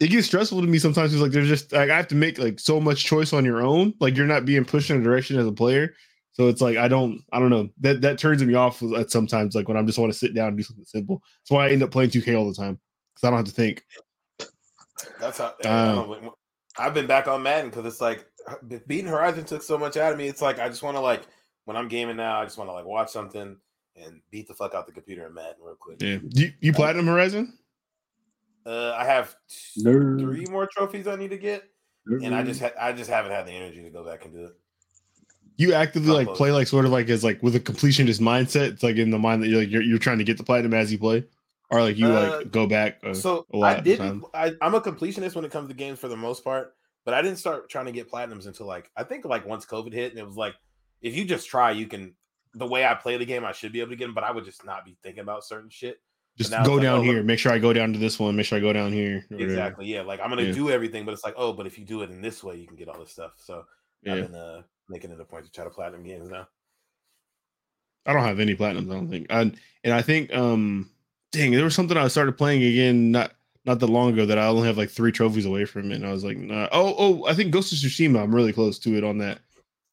[0.00, 1.12] it gets stressful to me sometimes.
[1.12, 3.62] It's like there's just like I have to make like so much choice on your
[3.62, 3.94] own.
[4.00, 5.94] Like you're not being pushed in a direction as a player.
[6.32, 9.54] So it's like I don't I don't know that that turns me off at sometimes.
[9.54, 11.22] Like when I just want to sit down and do something simple.
[11.42, 12.80] That's why I end up playing 2K all the time
[13.14, 13.84] because I don't have to think.
[15.20, 16.30] That's how um,
[16.78, 18.26] I've been back on Madden because it's like
[18.86, 20.26] beating Horizon took so much out of me.
[20.26, 21.22] It's like I just want to like
[21.64, 23.56] when I'm gaming now, I just want to like watch something
[23.96, 26.00] and beat the fuck out the computer in Madden real quick.
[26.00, 27.58] Yeah, you, you platinum Horizon?
[28.64, 30.20] Uh, I have t- Nerd.
[30.20, 31.64] three more trophies I need to get,
[32.06, 34.46] and I just ha- I just haven't had the energy to go back and do
[34.46, 34.52] it.
[35.56, 38.72] You actively like play like sort of like as like with a completionist mindset.
[38.72, 40.74] It's like in the mind that you're like you're, you're trying to get the platinum
[40.74, 41.24] as you play,
[41.70, 43.00] or like you Uh, like go back.
[43.14, 44.24] So a lot I didn't.
[44.34, 46.74] I, I'm a completionist when it comes to games for the most part,
[47.04, 49.92] but I didn't start trying to get platinums until like I think like once COVID
[49.92, 50.54] hit, and it was like
[51.02, 52.14] if you just try, you can.
[52.54, 54.30] The way I play the game, I should be able to get them, but I
[54.30, 55.96] would just not be thinking about certain shit.
[56.36, 57.22] just go like, down oh, look- here.
[57.22, 58.36] Make sure I go down to this one.
[58.36, 59.24] Make sure I go down here.
[59.30, 59.86] Exactly.
[59.86, 60.02] Yeah.
[60.02, 60.52] Like I'm gonna Yeah.
[60.52, 62.66] do everything, but it's like, oh, but if you do it in this way, you
[62.66, 63.32] can get all this stuff.
[63.36, 63.64] So
[64.02, 64.14] Yeah.
[64.16, 66.46] I've been uh making it a point to try to platinum games now.
[68.06, 68.90] I don't have any platinums.
[68.90, 69.26] I don't think.
[69.30, 70.90] And and I think um,
[71.32, 73.32] dang, there was something I started playing again not
[73.64, 75.96] not that long ago that I only have like three trophies away from it.
[75.96, 76.68] And I was like, nah.
[76.72, 78.22] oh oh, I think Ghost of Tsushima.
[78.22, 79.40] I'm really close to it on that.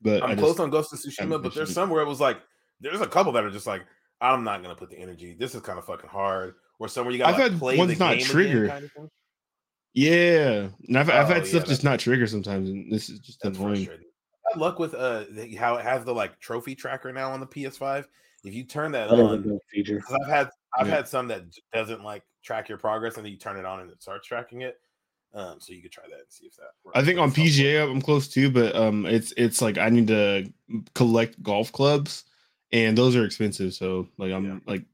[0.01, 1.73] But I'm I close just, on Ghost of Tsushima, but there's it.
[1.73, 2.37] some where it was like
[2.81, 3.83] there's a couple that are just like
[4.21, 5.35] I'm not gonna put the energy.
[5.37, 6.55] This is kind of fucking hard.
[6.79, 8.67] Or somewhere you got I've like, had play ones the not game trigger.
[8.69, 9.09] Kind of thing.
[9.93, 13.19] yeah, and I've, I've Oh, had stuff yeah, just not trigger sometimes, and this is
[13.19, 13.89] just annoying.
[14.51, 14.51] Frustrating.
[14.51, 17.47] I had luck with uh how it has the like trophy tracker now on the
[17.47, 18.07] PS5.
[18.43, 20.01] If you turn that That is on, feature.
[20.09, 20.95] I've had I've Yeah.
[20.95, 21.43] had some that
[21.73, 24.61] doesn't like track your progress, and then you turn it on and it starts tracking
[24.61, 24.79] it.
[25.33, 26.71] Um, so you could try that and see if that.
[26.83, 26.97] Works.
[26.97, 27.31] I think on.
[27.31, 30.51] PGA I'm close too, but um, it's it's like I need to
[30.95, 32.23] collect golf clubs,
[32.71, 33.73] and those are expensive.
[33.73, 34.59] So like I'm Yeah.
[34.65, 34.85] like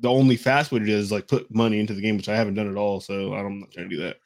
[0.00, 2.28] the only fast way to do it is like put money into the game, which
[2.28, 3.00] I haven't done at all.
[3.00, 4.16] So I'm not trying to do that.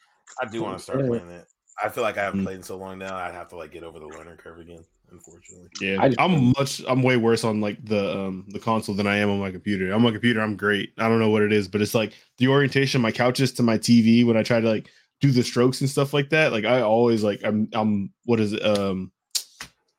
[0.40, 1.46] I do want to start playing it.
[1.82, 2.44] I feel like I haven't Mm.
[2.44, 3.16] played in so long now.
[3.16, 4.84] I'd have to like get over the learning curve again.
[5.10, 9.06] Unfortunately, Yeah, I, I'm much I'm way worse on like the um the console than
[9.06, 9.92] I am on my computer.
[9.92, 10.92] On my computer, I'm great.
[10.96, 13.62] I don't know what it is, but it's like the orientation of my couches to
[13.62, 14.88] my TV when I try to like
[15.20, 16.50] do the strokes and stuff like that.
[16.52, 18.64] Like I always like I'm I'm what is it?
[18.64, 19.12] Um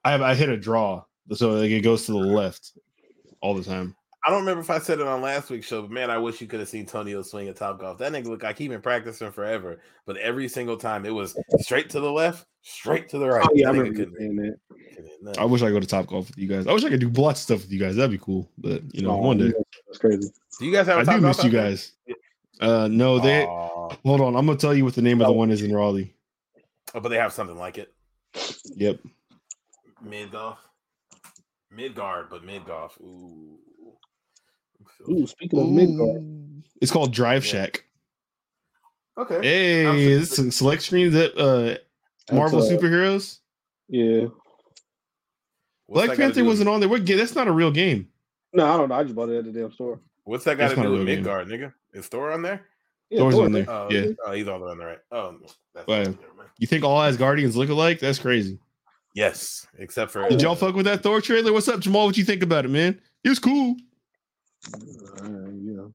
[0.03, 1.03] I have I hit a draw.
[1.33, 2.71] So like it goes to the left
[3.39, 3.95] all the time.
[4.25, 6.39] I don't remember if I said it on last week's show, but man, I wish
[6.39, 7.97] you could have seen Tonio swing at Top Golf.
[7.97, 11.89] That nigga look like he been practicing forever, but every single time it was straight
[11.89, 13.45] to the left, straight to the right.
[13.45, 14.57] Oh yeah, I That nigga remember you couldn't- saying that.
[14.95, 16.67] couldn't hit I wish I could go to Top Golf with you guys.
[16.67, 17.95] I wish I could do lots of stuff with you guys.
[17.97, 18.49] That'd be cool.
[18.57, 19.51] But you know, Oh, one day.
[19.87, 20.29] That's crazy.
[20.59, 20.99] Do you guys have?
[20.99, 21.69] a I Top do Golf miss you out there?
[21.71, 21.91] guys.
[22.61, 23.89] Uh no, they Aw.
[24.05, 24.35] hold on.
[24.37, 25.37] I'm gonna tell you what the name of the Oh.
[25.37, 26.13] one is in Raleigh.
[26.95, 27.91] Oh, but they have something like it.
[28.75, 28.99] Yep.
[30.01, 30.59] Mid golf,
[31.71, 32.97] mid guard, but mid golf.
[33.01, 33.57] Ooh.
[35.09, 36.63] Ooh, speaking of Midgard, Ooh.
[36.81, 37.51] It's called Drive Yeah.
[37.51, 37.85] Shack.
[39.17, 39.41] Okay.
[39.41, 41.77] Hey, I'm this is select screens that uh
[42.33, 43.39] Marvel That's, uh, superheroes.
[43.89, 44.27] yeah.
[45.85, 46.89] What's Black Panther wasn't on there.
[46.89, 47.17] What game?
[47.17, 48.07] That's not a real game.
[48.53, 48.95] No, I don't know.
[48.95, 49.99] I just bought it at the damn store.
[50.23, 51.23] What's that got That's to not do with real game.
[51.23, 51.73] Midgard, nigga?
[51.93, 52.65] Is Thor on there?
[53.09, 53.65] Yeah, Thor's Thor, on there.
[53.69, 54.05] Oh, Yeah.
[54.25, 54.99] Oh, he's all the way on the right.
[55.11, 55.35] Oh,
[55.75, 55.97] that's Wow.
[56.03, 56.17] never.
[56.57, 57.99] You think all Asgardians look alike?
[57.99, 58.57] That's crazy.
[59.13, 61.51] Yes, except for Did y'all fuck with that Thor trailer?
[61.53, 62.05] What's up, Jamal?
[62.05, 62.99] What you think about it, man?
[63.23, 63.75] It was cool.
[64.71, 65.87] Uh, yeah.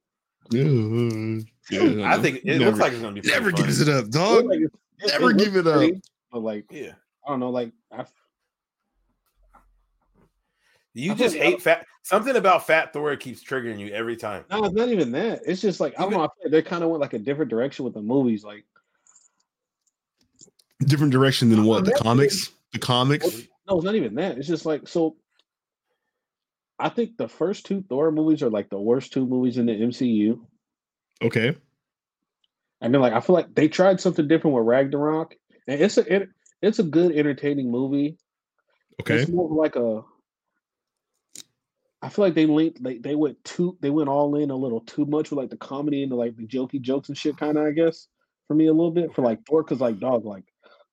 [1.70, 3.60] Yeah, yeah, I think it never, looks like it's gonna be never fun.
[3.62, 4.46] gives it up, It dog.
[4.46, 5.76] like it- it- Never it give it up.
[5.76, 5.94] great,
[6.32, 6.92] But like, Yeah,
[7.26, 7.50] I don't know.
[7.50, 8.04] Like, I,
[10.94, 11.86] you I just feel like- hate fat.
[12.02, 14.44] Something about Fat Thor keeps triggering you every time.
[14.50, 15.42] no, it's not even that.
[15.44, 16.20] It's just like I don't know.
[16.20, 18.42] I feel like they kind of went like a different direction with the movies.
[18.44, 18.64] Like,
[20.80, 21.84] Different direction than what?
[21.84, 22.52] The Never- comics?
[22.72, 23.26] The comics?
[23.68, 24.38] no, it's not even that.
[24.38, 25.16] It's just like so.
[26.78, 29.72] I think the first two Thor movies are like the worst two movies in the
[29.72, 30.40] MCU.
[31.22, 31.56] Okay.
[32.80, 35.34] And then like I feel like they tried something different with Ragnarok,
[35.66, 36.28] and it's a it,
[36.62, 38.18] it's a good entertaining movie.
[39.00, 39.16] Okay.
[39.16, 40.02] It's more like a.
[42.00, 44.82] I feel like they linked they, they went too they went all in a little
[44.82, 47.58] too much with like the comedy and the like the jokey jokes and shit kind
[47.58, 48.06] of I guess
[48.46, 50.44] for me a little bit for like Thor because like dog like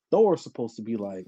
[0.10, 1.28] Thor's supposed to be like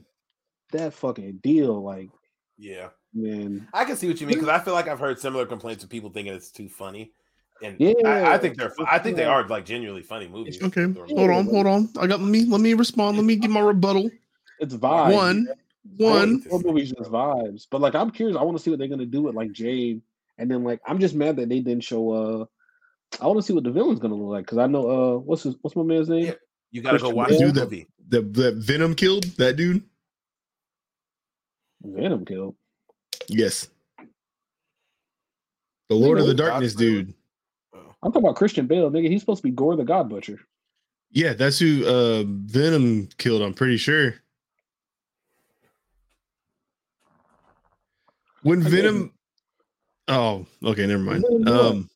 [0.72, 2.10] that fucking deal like
[2.58, 5.46] Yeah, man I can see what you mean because I feel like I've heard similar
[5.46, 7.12] complaints of people thinking it's too funny,
[7.64, 7.94] and Yeah.
[8.06, 8.74] I, I think they're.
[8.88, 10.62] I think they are like genuinely funny movies.
[10.62, 10.84] Okay.
[10.84, 11.46] Hold on.
[11.46, 11.90] Hold on.
[12.00, 13.18] I got let me let me respond.
[13.18, 14.10] Let me give my rebuttal.
[14.60, 15.48] it's vibes One.
[15.98, 16.42] One.
[16.42, 19.06] Thor movies just vibes but like I'm curious I want to see what they're gonna
[19.06, 20.02] do with like Jade
[20.38, 22.46] and then like I'm just mad that they didn't show uh
[23.22, 25.44] I want to see what the villain's gonna look like because I know uh what's
[25.44, 26.34] his what's my man's name Yeah.
[26.72, 27.40] You gotta go Christian watch Bale.
[27.40, 27.88] the Dude, that- movie.
[28.10, 29.82] The that Venom killed that dude.
[31.84, 32.56] Venom killed.
[33.28, 33.68] Yes.
[35.90, 37.14] The Lord of the Darkness God's dude.
[37.74, 39.10] I'm talking about Christian Bale, nigga.
[39.10, 40.40] He's supposed to be Gorr the God Butcher.
[41.12, 44.16] Yeah, that's who uh Venom killed, I'm pretty sure.
[48.44, 49.12] When I Venom
[50.10, 51.26] Oh, okay, never mind.
[51.48, 51.90] Um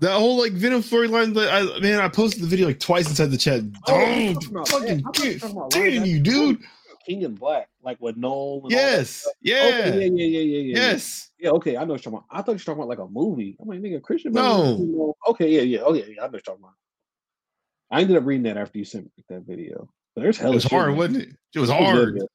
[0.00, 3.26] that whole like Venom storyline that I man, I posted the video like twice inside
[3.30, 3.60] the chat.
[3.86, 5.20] Oh, Oh, I'm about fucking that.
[5.20, 6.58] I you were get- talking about damn Lion you, dude.
[7.06, 8.54] King and Black, like with Knull.
[8.56, 9.26] And all that Yes.
[9.40, 9.62] Yeah.
[9.64, 10.76] Okay, yeah, yeah, yeah, yeah, yeah.
[10.76, 11.30] Yes.
[11.38, 11.76] Yeah, okay.
[11.76, 12.24] I know what you're talking about.
[12.30, 13.56] I thought you were talking about like a movie.
[13.60, 14.42] I'm like, nigga, Christian Bale.
[14.74, 14.78] No.
[14.78, 15.80] you know- Okay, yeah, yeah.
[15.80, 16.22] Okay, yeah.
[16.22, 16.74] I know what you're talking about.
[17.90, 19.90] I ended up reading that after you sent me that video.
[20.14, 20.96] But there's It was shit, hard, man.
[20.98, 21.36] wasn't it?
[21.54, 22.14] It was hard.
[22.14, 22.26] really.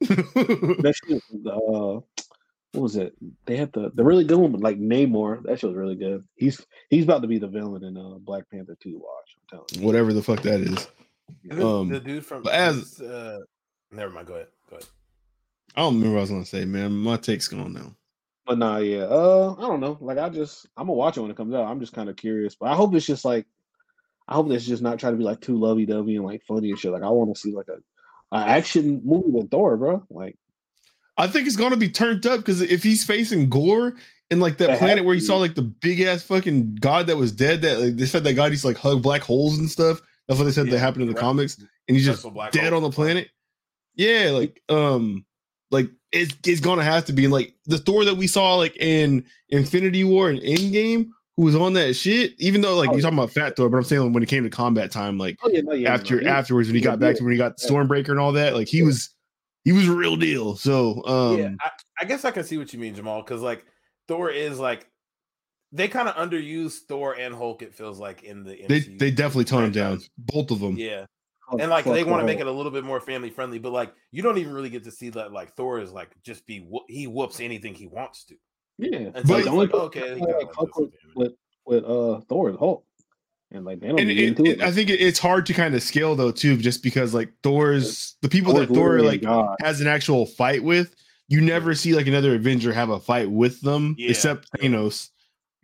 [0.82, 2.00] That shit was, uh,
[2.72, 3.14] what was it?
[3.46, 5.42] They had the the really good one, with, like Namor.
[5.44, 6.22] That shit was really good.
[6.36, 8.96] He's he's about to be the villain in uh, Black Panther 2.
[8.98, 9.86] Watch, I'm telling you.
[9.86, 10.88] Whatever the fuck that is.
[11.50, 13.38] Um, the dude from as- uh,
[13.90, 14.26] never mind.
[14.26, 14.48] Go ahead.
[14.68, 14.88] Go ahead.
[15.76, 16.92] I don't remember what I was gonna say, man.
[16.92, 17.94] My take's gone now.
[18.46, 19.02] But nah, yeah.
[19.02, 19.98] Uh, I don't know.
[20.00, 21.66] Like I just I'm gonna watch it when it comes out.
[21.66, 22.54] I'm just kind of curious.
[22.54, 23.46] But I hope it's just like
[24.26, 26.70] I hope it's just not trying to be like too lovey dovey and like funny
[26.70, 26.92] and shit.
[26.92, 30.02] Like I want to see like a, a action movie with Thor, bro.
[30.10, 30.36] Like
[31.16, 33.96] I think it's gonna be turned up because if he's facing Gorr
[34.30, 37.06] and like that It planet where you to saw like the big ass fucking god
[37.06, 39.58] that was dead, that like, they said that god used to like hug black holes
[39.58, 40.00] and stuff.
[40.26, 41.20] That's what they said that happened in the right.
[41.20, 42.84] comics, and he's just black dead holes.
[42.84, 43.28] on the planet.
[43.98, 45.26] Yeah, like um,
[45.70, 49.24] like it's it's gonna have to be like the Thor that we saw like in
[49.50, 52.32] Infinity War and Endgame, who was on that shit.
[52.38, 54.44] Even though like Oh, you're talking about Fat Thor, but I'm saying when it came
[54.44, 55.92] to combat time, like oh yeah, no, yeah.
[55.92, 57.68] after no, afterwards when he he got back to when he got Yeah.
[57.68, 59.12] Stormbreaker and all that, like he was
[59.64, 60.56] he was a real deal.
[60.56, 61.70] So um, yeah, I,
[62.00, 63.66] I guess I can see what you mean, Jamal, because like
[64.06, 64.88] Thor is like
[65.72, 67.62] they kind of underuse Thor and Hulk.
[67.62, 70.76] It feels like in the they MCU they definitely tone him down, both of them.
[70.76, 71.06] Yeah,
[71.50, 73.72] Fuck- and like they want to make it a little bit more family friendly, but
[73.72, 76.58] like you don't even really get to see that like Thor is like just be
[76.60, 78.34] whoop- he whoops anything he wants to.
[78.78, 81.32] Yeah, And so But- it's the only like, okay, he kinda like, like with, with
[81.66, 82.84] with uh Thor is Hulk,
[83.50, 84.60] and like they don't And get it, into it- it.
[84.62, 88.16] I think it- it's hard to kind of scale though too, just because like Thor's
[88.22, 89.56] the people Thor's that Thor like god.
[89.62, 90.94] has an actual fight with.
[91.28, 94.10] You never see like another Avenger have a fight with them, Yeah.
[94.10, 95.10] except Thanos.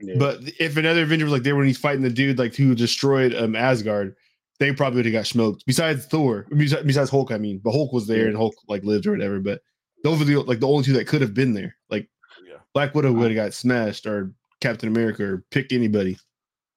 [0.01, 0.17] Yeah.
[0.19, 3.35] But if another Avenger was like there when he's fighting the dude like who destroyed
[3.35, 4.17] um Asgard,
[4.61, 5.65] they probably would have got smoked.
[5.67, 9.07] Besides Thor, besides, besides Hulk, I mean, but Hulk was there and Hulk like lived
[9.07, 9.41] or whatever.
[9.41, 9.61] But
[10.03, 11.77] those are the like the only two that could have been there.
[11.91, 12.09] Like
[12.47, 12.59] Yeah.
[12.73, 16.17] Black Widow would have got smashed, or Captain America, or pick anybody.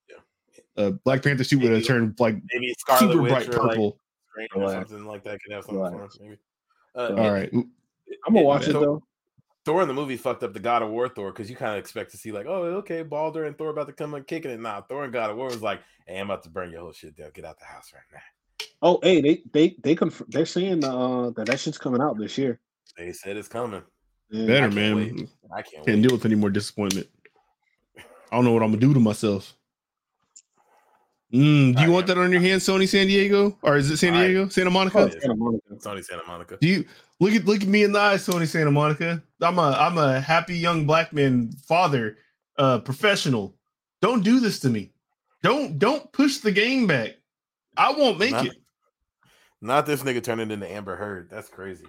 [0.10, 0.84] Yeah.
[0.84, 3.52] Uh, Black Panther suit would have Maybe- turned like Maybe Scarlet super Witch bright or
[3.52, 4.00] like purple.
[4.32, 5.94] Strange or something like that could have something for him.
[5.96, 6.18] Relax.
[6.20, 6.38] Maybe.
[6.96, 7.72] Uh, All right, I'm
[8.34, 9.04] gonna watch it Thor- though.
[9.68, 11.78] Thor in the movie fucked up the God of War Thor because you kind of
[11.80, 14.62] expect to see like, oh, okay, Baldur and Thor about to come and kicking it.
[14.62, 16.94] Nah, Thor and God of War was like, hey, I'm about to burn your whole
[16.94, 17.32] shit down.
[17.34, 18.66] Get out the house right now.
[18.82, 22.38] Oh, hey, they they they conf- they're saying uh that that shit's coming out this
[22.38, 22.62] year.
[22.98, 23.82] They said it's coming.
[24.30, 24.46] Yeah.
[24.48, 24.96] better can't man.
[24.96, 25.30] wait.
[25.54, 26.02] I can't, Can't wait.
[26.04, 27.08] deal with any more disappointment.
[27.98, 28.02] I
[28.38, 29.54] don't know what I'm gonna do to myself.
[31.34, 33.98] Mm, do you I want that on your hands, Sony San Diego, or is it
[33.98, 34.98] San I- Diego, Santa Monica?
[35.00, 35.66] Oh, Santa Monica.
[35.76, 36.58] Sony Santa Monica.
[36.62, 36.86] Do you
[37.20, 39.22] look at look at me in the eyes, Tony Santa Monica?
[39.42, 42.18] I'm a I'm a happy young black man, father,
[42.58, 43.56] uh, professional.
[44.02, 44.92] Don't do this to me.
[45.44, 47.18] Don't don't push the game back.
[47.76, 48.58] I won't make Not- it.
[49.60, 51.30] Not this nigga turning into Amber Heard.
[51.32, 51.88] That's crazy.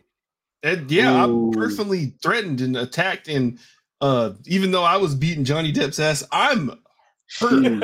[0.62, 1.48] And yeah, Ooh.
[1.48, 3.58] I'm personally threatened and attacked, and
[4.00, 6.80] uh, even though I was beating Johnny Depp's ass, I'm
[7.26, 7.80] Shoot.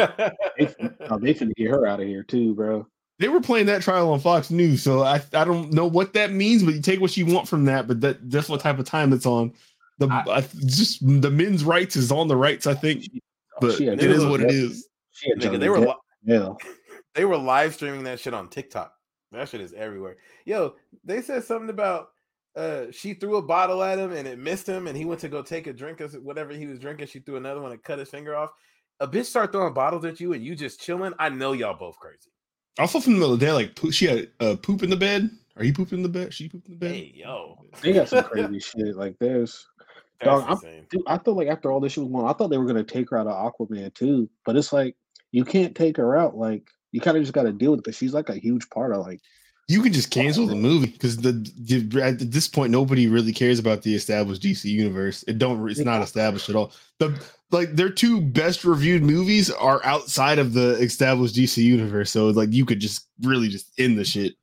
[0.59, 2.87] they, fin- oh, they finna get her out of here too, bro.
[3.19, 6.33] They were playing that trial on Fox News, so I I don't know what that
[6.33, 7.87] means, but you take what you want from that.
[7.87, 9.53] But that that's what type of time it's on.
[9.99, 13.05] The I- I, just the men's rights is on the rights, I think,
[13.61, 14.89] but it is what it is.
[15.13, 15.95] She Nigga, they were li-
[16.25, 16.53] yeah.
[17.15, 18.93] they were live streaming that shit on TikTok.
[19.31, 20.17] That shit is everywhere.
[20.45, 22.09] Yo, they said something about
[22.57, 25.29] uh she threw a bottle at him and it missed him and he went to
[25.29, 27.07] go take a drink of whatever he was drinking.
[27.07, 28.51] She threw another one and cut his finger off.
[29.01, 31.13] A bitch start throwing bottles at you and you just chilling.
[31.19, 32.31] I know y'all both crazy.
[32.79, 35.31] Also from the other day, like she had uh, poop in the bed.
[35.57, 36.35] Are you pooping in the bed?
[36.35, 36.91] She pooped in the bed.
[36.93, 38.97] Hey yo, They got some crazy shit.
[38.97, 39.67] Like there's
[40.21, 42.37] that's Dog, I'm- dude, I thought like after all this shit was going on, I
[42.37, 44.29] thought they were gonna take her out of Aquaman too.
[44.45, 44.97] But it's like
[45.31, 46.37] you can't take her out.
[46.37, 48.93] Like you kind of just gotta deal with it because she's like a huge part
[48.93, 49.21] of like
[49.67, 53.59] You can just cancel the movie because the, the at this point nobody really cares
[53.59, 55.25] about the established DC universe.
[55.27, 55.67] It don't.
[55.71, 56.73] It's not established at all.
[56.99, 57.19] The
[57.51, 62.11] like their two best reviewed movies are outside of the established DC universe.
[62.11, 64.35] So like you could just really just end the shit.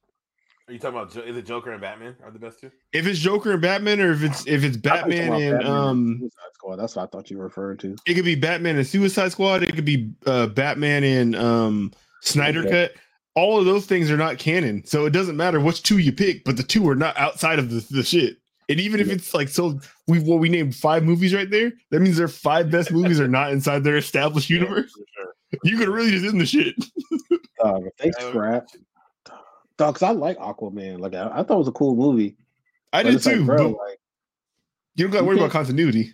[0.67, 2.72] Are you talking about is it Joker and Batman are the best two?
[2.93, 5.41] If it's Joker and Batman, or if it's if it's I thought you were Batman
[5.41, 6.76] and Batman um, Suicide Squad.
[6.78, 7.95] That's what I thought you were referring to.
[8.07, 9.63] it could be Batman and Suicide Squad.
[9.63, 11.91] It could be uh, Batman and um,
[12.22, 12.88] Snyder Okay.
[12.88, 12.93] Cut.
[13.36, 16.43] All of those things are not canon, so it doesn't matter which two you pick.
[16.43, 18.38] But the two are not outside of the, the shit.
[18.69, 21.71] And even if it's like so, we well we named five movies right there.
[21.89, 24.91] That means their five best movies are not inside their established universe.
[24.91, 25.34] For sure.
[25.65, 26.73] You could really just end the shit.
[27.61, 28.09] Dog, if they
[29.82, 30.99] dog, because I like Aquaman.
[30.99, 32.38] Like I, I thought it was a cool movie.
[32.93, 33.99] I did it's like, too, bro, but like
[34.95, 36.13] you don't got to worry about continuity.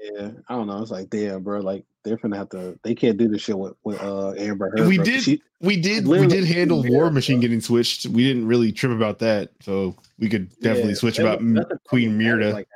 [0.00, 0.82] yeah, I don't know.
[0.82, 1.60] It's like damn, bro.
[1.60, 2.78] Like they're gonna have to.
[2.82, 4.80] They can't do this shit with with uh Amber Heard.
[4.80, 7.36] And we bro, 'cause did She, we did we literally did handle couldn't War Machine
[7.36, 7.42] bro.
[7.42, 8.06] getting switched.
[8.06, 12.10] We didn't really trip about that, so we could definitely Yeah, switch about was- Queen
[12.12, 12.52] fucking Myrta.
[12.52, 12.68] Like,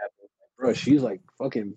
[0.59, 1.75] bro, she's like fucking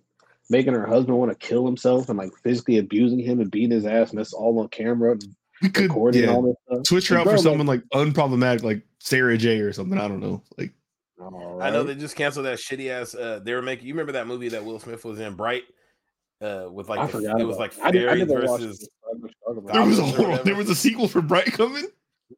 [0.52, 3.86] making her husband want to kill himself and like physically abusing him and beating his
[3.86, 5.12] ass, and that's all on camera.
[5.12, 5.24] And
[5.62, 6.88] We could recording yeah, all this stuff.
[6.88, 9.98] switch her And out for bro, like, someone like unproblematic, like Sarah J or something.
[10.00, 10.42] I don't know.
[10.58, 10.74] Like
[11.20, 13.14] all I know they just canceled that shitty ass.
[13.14, 13.88] Uh, they were making.
[13.88, 15.64] You remember that movie that Will Smith was in, Bright?
[16.42, 17.84] Uh, with like I the, it was like it.
[17.84, 18.84] I, did, I fairies never watched versus.
[18.84, 18.90] it.
[19.06, 20.44] I was talking about there was a Goblins or hold on, whatever.
[20.44, 21.88] there was a sequel for Bright coming.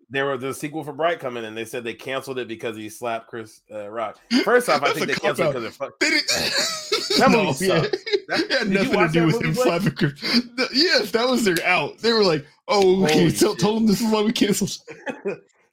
[0.09, 2.89] There was the sequel for Bright coming, and they said they canceled it because he
[2.89, 4.17] slapped Chris uh, Rock.
[4.43, 5.99] First off, I think they canceled it because it fuck.
[5.99, 6.31] They didn't.
[7.17, 7.81] That no, movie yeah.
[7.81, 7.97] sucked.
[8.29, 9.65] That- it had nothing to do that with movie, him Blake?
[9.67, 10.41] slapping Chris.
[10.57, 11.97] No, Yes, that was their out.
[11.99, 14.71] They were like, "Oh, okay." Holy So, told them this is why we canceled.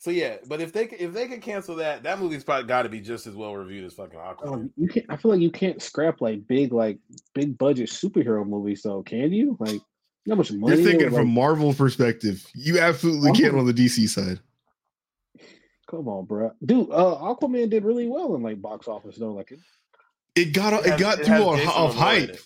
[0.01, 2.82] So yeah, but if they c- if they could cancel that, that movie's probably got
[2.82, 4.53] to be just as well reviewed as fucking Aquaman.
[4.53, 5.07] Um, you can't.
[5.09, 6.99] I feel like you can't scrap like big, like
[7.34, 8.82] big budget superhero movies.
[8.82, 9.57] So can you?
[9.59, 9.80] Like, you
[10.26, 10.76] know how much money?
[10.76, 12.46] You're thinking would, from like, Marvel perspective.
[12.55, 14.38] You absolutely Marvel- can on the DC side.
[15.90, 16.53] Come on, bro.
[16.64, 19.32] Dude, uh, Aquaman did really well in like box office though.
[19.32, 19.61] Like, it,
[20.36, 22.28] It got it, has- got it through on, Jason off hype.
[22.30, 22.42] it.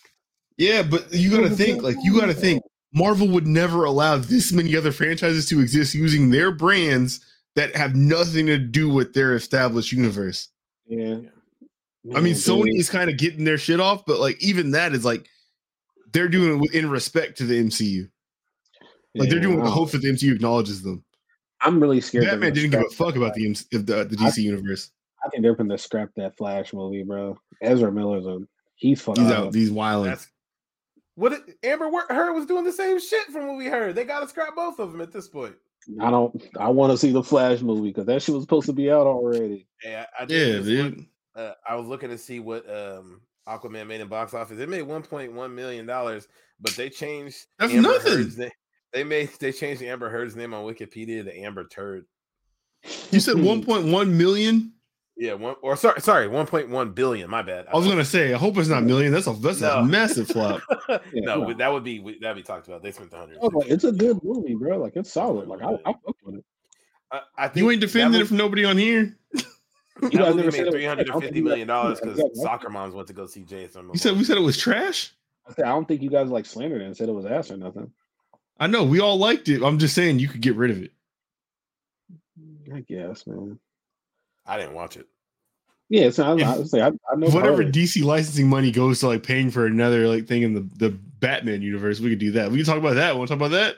[0.56, 2.62] Yeah, but you got to think like you got to think
[2.94, 7.20] Marvel would never allow this many other franchises to exist using their brands
[7.56, 10.48] that have nothing to do with their established universe.
[10.86, 11.18] Yeah.
[12.14, 14.92] I mean, Man, Sony is kind of getting their shit off, but like even that
[14.92, 15.28] is like
[16.12, 18.08] they're doing it in respect to the MCU.
[19.14, 21.04] Like they're doing it I the hope that the MCU acknowledges them.
[21.60, 22.24] I'm really scared.
[22.24, 24.90] they're Batman gonna didn't give a fuck about the like, MC, the, the DC universe.
[25.24, 27.38] I think they're gonna scrap that Flash movie, bro.
[27.60, 28.40] Ezra Miller's a
[28.74, 29.46] he's fucking He's up.
[29.46, 29.54] out.
[29.54, 30.10] He's wilding.
[30.10, 30.28] That's
[31.14, 33.94] what it, Amber Heard was doing the same shit from what we heard.
[33.94, 35.54] They got to scrap both of them at this point.
[36.00, 36.42] I don't.
[36.58, 39.06] I want to see the Flash movie because that shit was supposed to be out
[39.06, 39.66] already.
[39.84, 41.06] Yeah, I, I Yeah, did just look- dude.
[41.36, 44.58] uh, I was looking to see what um Aquaman made in box office.
[44.58, 46.28] It made 1.1 million dollars,
[46.60, 48.12] but they changed That's Amber nothing.
[48.12, 48.48] Heard's na-
[48.92, 52.04] They made they changed the Amber Heard's name on Wikipedia to Amber Turd.
[53.10, 54.72] You said 1.1 million.
[55.16, 57.28] Yeah, one or sorry, sorry, 1.1 billion.
[57.28, 57.66] My bad.
[57.72, 58.32] I was gonna say.
[58.32, 59.12] I hope it's not million.
[59.12, 59.78] That's a that's No.
[59.78, 60.62] a massive flop.
[60.88, 61.44] no, no.
[61.44, 62.82] but that would be that'd be talked about.
[62.82, 63.36] They spent the hundred.
[63.36, 64.78] I was oh, like, it's a good movie, bro.
[64.78, 65.48] Like it's solid.
[65.48, 66.44] Like I, I fuck with it.
[67.10, 69.14] I, I think You ain't that defending it from nobody on here.
[70.00, 71.12] You guys movie never said made it was three hundred trash.
[71.12, 73.26] I and don't fifty think you million dollars because yeah, soccer moms went to go
[73.26, 73.90] see Jason.
[73.92, 75.14] You said we said it was trash.
[75.46, 77.50] I said I don't think you guys like slandered it and said it was ass
[77.50, 77.92] or nothing.
[78.58, 79.62] I know we all liked it.
[79.62, 80.92] I'm just saying you could get rid of it.
[82.74, 83.58] I guess, man.
[84.52, 85.06] I didn't watch it.
[85.88, 87.74] Yeah, so I, I, was like, I, I know Whatever part of it.
[87.74, 91.62] DC licensing money goes to like paying for another like thing in the, the Batman
[91.62, 92.50] universe, we could do that.
[92.50, 93.16] We can talk about that.
[93.16, 93.76] Want to talk about that?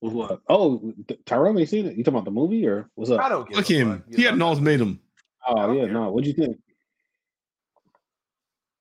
[0.00, 0.40] What?
[0.48, 1.96] Oh, T- Tyrone ain't seen it.
[1.96, 3.20] You talking about the movie or what's up?
[3.20, 4.04] I don't get Look him.
[4.14, 5.00] He had an ultimatum.
[5.48, 5.92] Oh don't yeah, care.
[5.92, 6.10] no.
[6.12, 6.56] What'd you think?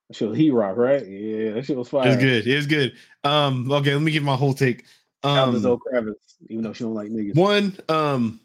[0.07, 1.05] That shit was He Rock, right?
[1.05, 2.05] Yeah, that shit was fire.
[2.05, 2.47] It was good.
[2.47, 2.93] It was good.
[3.23, 4.85] Um, okay, let me give my whole take.
[5.23, 6.13] Shout Um, Zoe Kravitz,
[6.49, 7.35] even though she don't like niggas.
[7.35, 8.39] one, um,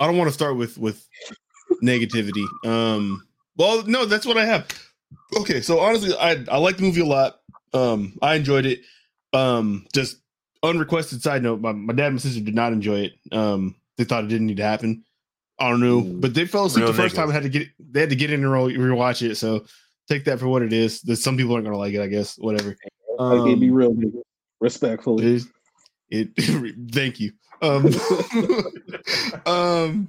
[0.00, 1.06] I don't want to start with with
[1.82, 2.44] negativity.
[2.66, 4.66] Um, well, no, that's what I have.
[5.38, 7.40] Okay, so honestly, I I like the movie a lot.
[7.74, 8.80] Um, I enjoyed it.
[9.32, 10.16] Um, just
[10.62, 13.12] unrequested side note: my, my dad and my sister did not enjoy it.
[13.32, 15.04] Um, they thought it didn't need to happen.
[15.60, 16.20] I don't know, Mm.
[16.20, 17.18] but they fell asleep Real the first niggas.
[17.18, 17.24] time.
[17.26, 19.34] and had to get they had to get in and re- rewatch it.
[19.36, 19.64] So
[20.08, 21.00] take that for what it is.
[21.02, 22.00] That some people aren't gonna like it.
[22.00, 22.76] I guess whatever.
[23.18, 23.96] like they be Um, real
[24.60, 25.40] respectfully.
[26.10, 26.28] it.
[26.38, 26.84] It.
[26.92, 27.32] thank you.
[27.60, 27.86] Um,
[29.46, 30.08] um,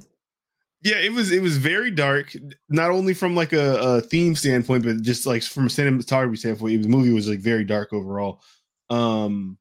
[0.81, 1.31] yeah, it was.
[1.31, 2.33] It was very dark.
[2.69, 6.83] Not only from like a, a theme standpoint, but just like from a cinematography standpoint,
[6.83, 8.41] the movie was like very dark overall.
[8.89, 9.57] Um,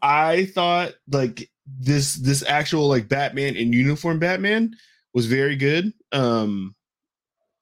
[0.00, 4.74] I thought like this this actual like Batman in uniform Batman
[5.12, 5.92] was very good.
[6.12, 6.76] Um,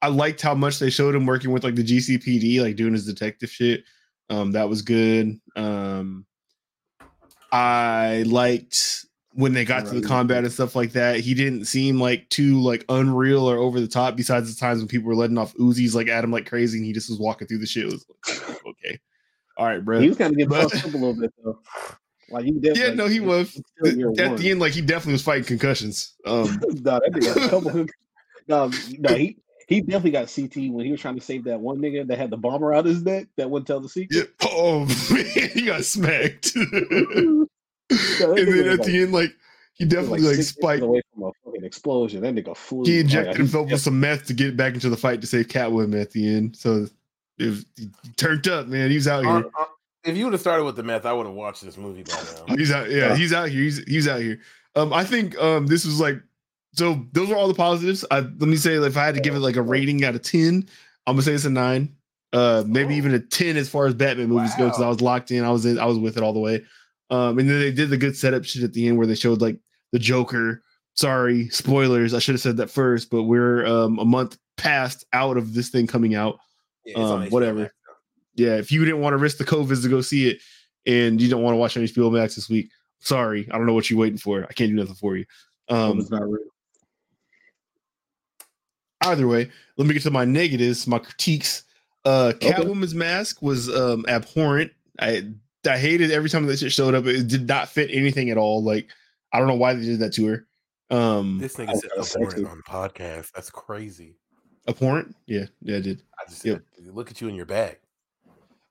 [0.02, 3.06] I liked how much they showed him working with like the GCPD, like doing his
[3.06, 3.84] detective shit.
[4.28, 5.40] Um, that was good.
[5.56, 6.26] Um,
[7.50, 9.05] I liked
[9.36, 11.20] when they got to the combat and stuff like that.
[11.20, 14.16] He didn't seem like too like unreal or over the top.
[14.16, 16.86] Besides the times when people were letting off Uzis like at him like crazy, and
[16.86, 17.84] he just was walking through the shit.
[17.84, 18.98] It was like, okay,
[19.56, 20.00] all right, bro.
[20.00, 21.58] He was kind of getting But- up a little bit though.
[22.30, 22.76] Like he did.
[22.76, 23.54] yeah, like, no, he was.
[23.84, 24.36] year At one.
[24.36, 26.14] the end, like he definitely was fighting concussions.
[26.26, 26.44] Um,
[26.82, 27.86] no, that nigga had a couple.
[28.48, 28.70] No,
[29.00, 32.06] no, he he definitely got CT when he was trying to save that one nigga
[32.06, 34.30] that had the bomb around his neck that wouldn't tell the yeah, secret.
[34.44, 36.56] oh man, he got smacked.
[37.90, 37.98] And
[38.48, 39.30] then at like- the end, like
[39.74, 40.82] he he definitely like, six inches spiked.
[40.82, 42.22] away from a fucking explosion.
[42.22, 42.84] That nigga flew.
[42.84, 45.48] He injected he- himself with some meth to get back into the fight to save
[45.48, 46.56] Catwoman at the end.
[46.56, 46.86] So
[47.38, 48.88] if he turned up, man.
[48.90, 49.50] He was out Uh, here.
[49.60, 49.64] uh,
[50.04, 52.12] if you would have started with the meth, I would have watched this movie by
[52.48, 52.56] now.
[52.56, 52.88] He's out.
[52.90, 53.16] Yeah, Yeah.
[53.16, 53.62] he's out here.
[53.62, 54.40] He's he's out here.
[54.76, 56.20] Um, I think um this was like
[56.72, 57.04] so.
[57.12, 58.04] Those are all the positives.
[58.10, 60.22] I, let me say, if I had to give it like a rating out of
[60.22, 60.66] ten,
[61.06, 61.94] I'm gonna say it's a nine.
[62.32, 62.96] Uh, maybe Oh.
[62.98, 65.44] even a ten as far as Batman movies go because I was locked in.
[65.44, 66.64] I was in, I was with it all the way.
[67.10, 69.40] Um, and then they did the good setup shit at the end where they showed
[69.40, 69.58] like
[69.92, 70.62] the Joker.
[70.94, 72.14] Sorry, spoilers.
[72.14, 75.68] I should have said that first, but we're um a month past out of this
[75.68, 76.38] thing coming out.
[76.84, 77.60] Yeah, Um, whatever.
[77.60, 77.74] Max.
[78.34, 80.38] Yeah, if you didn't want to risk the COVID to go see it
[80.86, 83.72] and you don't want to watch on HBO Max this week, sorry, I don't know
[83.74, 84.44] what you're waiting for.
[84.44, 85.24] I can't do nothing for you.
[85.68, 86.44] Um, it's not real.
[89.02, 91.62] either way, let me get to my negatives, my critiques.
[92.04, 92.52] Uh, Okay.
[92.52, 94.70] Catwoman's mask was um abhorrent.
[95.00, 95.32] I
[95.66, 97.06] I hated every time that shit showed up.
[97.06, 98.62] It did not fit anything at all.
[98.62, 98.88] Like
[99.32, 100.46] I don't know why they did that to her.
[100.90, 102.46] Um, This nigga I- said that's abhorrent sexy.
[102.46, 103.32] on podcast.
[103.32, 104.16] That's crazy.
[104.68, 105.14] abhorrent.
[105.26, 106.02] Yeah, yeah, I did.
[106.18, 106.62] I just Yep.
[106.92, 107.78] look at you in your bag.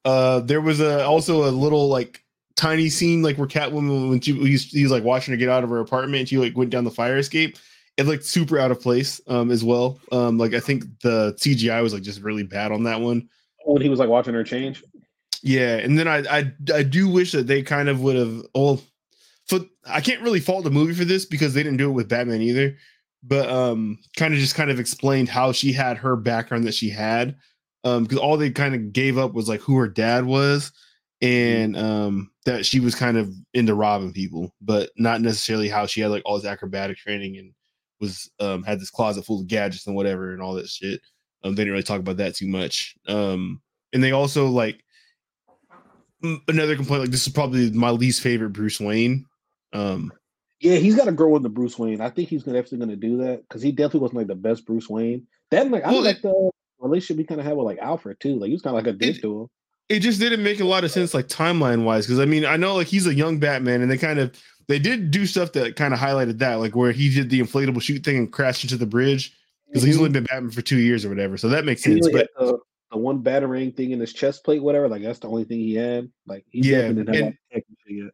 [0.03, 2.23] Uh, there was a also a little like
[2.55, 5.69] tiny scene like where Catwoman when she he was, like watching her get out of
[5.69, 7.57] her apartment and she like went down the fire escape.
[7.97, 9.99] It looked super out of place um as well.
[10.11, 13.27] Um, like I think the CGI was like just really bad on that one.
[13.65, 14.83] When he was like watching her change.
[15.45, 18.41] Yeah, and then I I I do wish that they kind of would have.
[18.55, 18.81] Well,
[19.45, 22.09] for I can't really fault the movie for this because they didn't do it with
[22.09, 22.75] Batman either.
[23.21, 26.89] But um, kind of just kind of explained how she had her background that she
[26.89, 27.35] had.
[27.83, 30.71] Um, because all they kind of gave up was like who her dad was,
[31.21, 36.01] and um, that she was kind of into robbing people, but not necessarily how she
[36.01, 37.53] had like all this acrobatic training and
[38.01, 41.01] was um had this closet full of gadgets and whatever and all that shit.
[41.43, 42.95] Um, they didn't really talk about that too much.
[43.07, 43.61] Um,
[43.93, 44.81] and they also like
[46.47, 49.25] another complaint like this is probably my least favorite Bruce Wayne.
[49.73, 50.11] Um,
[50.61, 52.01] Yeah, he's got to grow into Bruce Wayne.
[52.01, 54.35] I think he's gonna definitely going to do that because he definitely wasn't like the
[54.35, 55.27] best Bruce Wayne.
[55.51, 56.49] That like I Well, like the
[56.79, 58.35] relationship he kind of had with like Alfred too.
[58.39, 59.47] Like he was kind of like a dick It- to him.
[59.89, 62.57] it just didn't make a lot of sense like timeline wise because I mean I
[62.57, 64.35] know like he's a young Batman and they kind of
[64.67, 67.81] they did do stuff that kind of highlighted that like where he did the inflatable
[67.81, 69.31] shoot thing and crashed into the bridge
[69.67, 72.01] because he's only been Batman for two years or whatever so that makes Mm-hmm.
[72.01, 72.57] Sense but the,
[72.95, 74.87] the one battering thing in his chest plate, whatever.
[74.87, 76.09] Like that's the only thing he had.
[76.25, 78.11] Like he Yeah, definitely didn't have and- yet.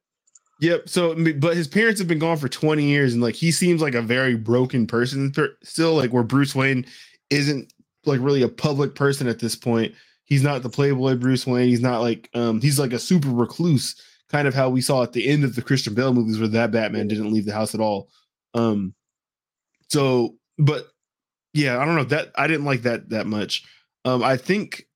[0.60, 0.90] Yep.
[0.90, 3.96] So, but his parents have been gone for 20 years, and like he seems like
[3.96, 5.96] a very broken person still.
[5.96, 6.86] Like where Bruce Wayne
[7.30, 7.74] isn't
[8.06, 9.94] like really a public person at this point.
[10.26, 11.68] He's not the Playboy Bruce Wayne.
[11.68, 13.96] He's not like um he's like a super recluse,
[14.30, 16.72] kind of how we saw at the end of the Christian Bale movies, where that
[16.72, 18.10] Batman didn't leave the house at all.
[18.54, 18.94] Um.
[19.90, 20.86] So, but
[21.54, 23.66] yeah, I don't know that I didn't like that that much.
[24.06, 24.88] Um, I think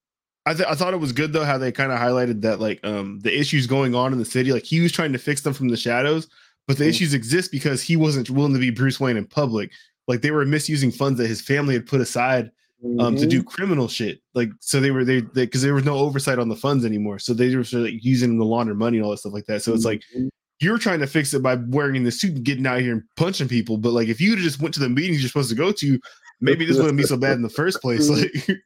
[0.47, 2.79] I, th- I thought it was good though how they kind of highlighted that like
[2.83, 5.53] um the issues going on in the city like he was trying to fix them
[5.53, 6.27] from the shadows
[6.67, 6.89] but the Mhm.
[6.89, 9.71] issues exist because he wasn't willing to be Bruce Wayne in public
[10.07, 12.51] like they were misusing funds that his family had put aside
[12.99, 13.29] um to Mhm.
[13.29, 16.55] do criminal shit like so they were they because there was no oversight on the
[16.55, 19.11] funds anymore so they were sort of, like using them to launder money and all
[19.11, 20.29] that stuff like that so it's like Mhm.
[20.59, 23.47] you're trying to fix it by wearing the suit and getting out here and punching
[23.47, 25.99] people but like if you just went to the meetings you're supposed to go to
[26.41, 28.31] maybe this wouldn't be so bad in the first place like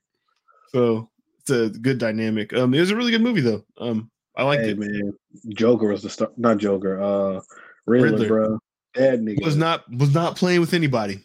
[0.73, 1.09] so
[1.39, 4.63] it's a good dynamic um it was a really good movie though um i liked
[4.63, 5.13] Hey, it man,
[5.55, 6.31] Joker was the star.
[6.37, 6.99] Not Joker.
[7.01, 7.41] Uh,
[7.85, 8.27] Riddler, Riddler.
[8.27, 8.59] bro.
[8.95, 11.19] That nigga was not was not playing with anybody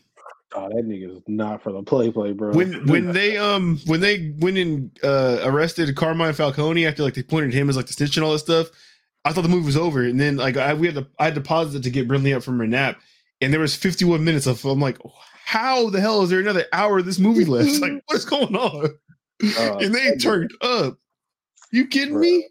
[0.56, 2.52] Oh, that nigga is not for the play, play, bro.
[2.52, 7.22] when when they um when they went and uh arrested Carmine Falcone after like they
[7.24, 8.68] pointed him as like the snitch and all this stuff,
[9.24, 10.02] I thought the movie was over.
[10.04, 12.36] And then like I we had to I had to pause it to get Brinley
[12.36, 13.00] up from her nap,
[13.40, 14.98] and there was 51 minutes of I'm like,
[15.44, 17.70] how the hell is there another hour of this movie left?
[17.80, 18.90] Like, what is going on?
[19.42, 20.96] Uh, and they turned up.
[21.72, 22.48] You kidding me?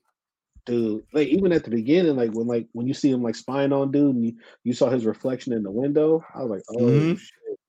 [0.65, 3.73] dude, like even at the beginning, like when like when you see him like spying
[3.73, 6.84] on dude, and you, you saw his reflection in the window, I was like, oh
[6.84, 7.19] Mhm.
[7.19, 7.59] shit.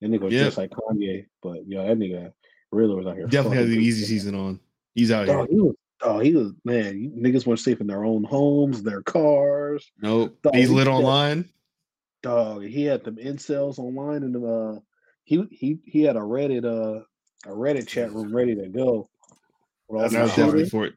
[0.00, 0.44] That nigga was Yeah.
[0.44, 2.32] just like Kanye, but yo, that nigga
[2.72, 3.26] really was out here.
[3.26, 4.08] Definitely had fucking the easy people.
[4.08, 4.60] season on.
[4.94, 5.56] He's out Dog, here.
[5.56, 7.12] he was, oh, he was man.
[7.18, 9.90] Niggas weren't safe in their own homes, their cars.
[10.02, 10.38] Nope.
[10.42, 11.48] dog, He's he lit online.
[12.22, 14.80] Dog, he had them incels online, and uh,
[15.24, 17.02] he he he had a Reddit uh
[17.46, 19.08] a Reddit chat room ready to go.
[19.88, 20.44] with That's That the was not shit.
[20.46, 20.90] definitely for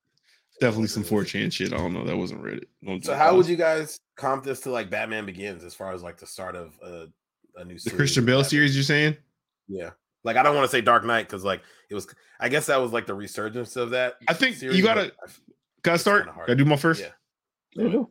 [0.60, 1.74] definitely some 4chan shit.
[1.74, 2.06] I don't know.
[2.06, 2.66] That wasn't Reddit.
[2.86, 6.04] Don't So how would you guys comp this to like Batman Begins as far as
[6.04, 7.08] like the start of a,
[7.56, 8.50] a new the Christian of Bale Batman?
[8.50, 8.76] series?
[8.76, 9.18] You're saying?
[9.68, 9.92] Yeah.
[10.24, 12.08] Like I don't want to say Dark Knight because like it was
[12.40, 14.16] I guess that was like the resurgence of that.
[14.28, 15.14] I think you gotta-
[15.82, 16.26] Gotta start.
[16.26, 16.40] kinda.
[16.42, 17.02] Gotta do my first.
[17.02, 17.12] Yeah.
[17.88, 18.04] Yeah.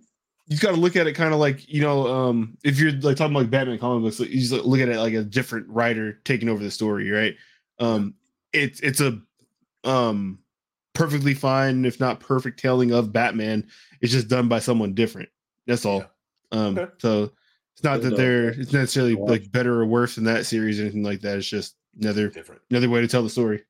[0.51, 3.19] You got to look at it kind of like you know, um, if you're like
[3.19, 6.19] talking about like Batman comic books, you just look at it like a different writer
[6.25, 7.35] taking over the story, right?
[7.79, 8.15] Um,
[8.53, 9.21] it's it's a
[9.85, 10.39] um
[10.95, 13.67] perfectly fine, if not perfect, telling of Batman.
[14.01, 15.29] It's just done by someone different.
[15.67, 16.05] That's all.
[16.51, 16.91] Um, Okay.
[16.99, 17.31] so
[17.75, 20.85] it's not that Good, they're it's necessarily like better or worse than that series or
[20.85, 21.37] anything like that.
[21.39, 22.63] It's just another different.
[22.71, 23.63] another way to tell the story.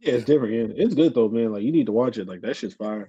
[0.00, 0.52] Yeah, it's different.
[0.52, 1.52] Yeah, it's good though, man.
[1.52, 2.28] Like you need to watch it.
[2.28, 3.08] Like that shit's fire.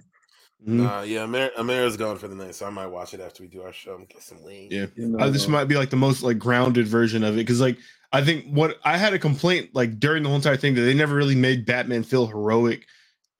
[0.66, 1.00] Mhm.
[1.00, 3.48] Uh, yeah, Amir, Amir's going for the night, so I might watch it after we
[3.48, 4.72] do our show and get some wings.
[4.72, 4.86] Yeah.
[4.96, 7.60] You know, Uh, this might be like the most like grounded version of it because
[7.60, 7.76] like
[8.16, 10.94] I think what I had a complaint like during the whole entire thing that they
[10.94, 12.86] never really made Batman feel heroic,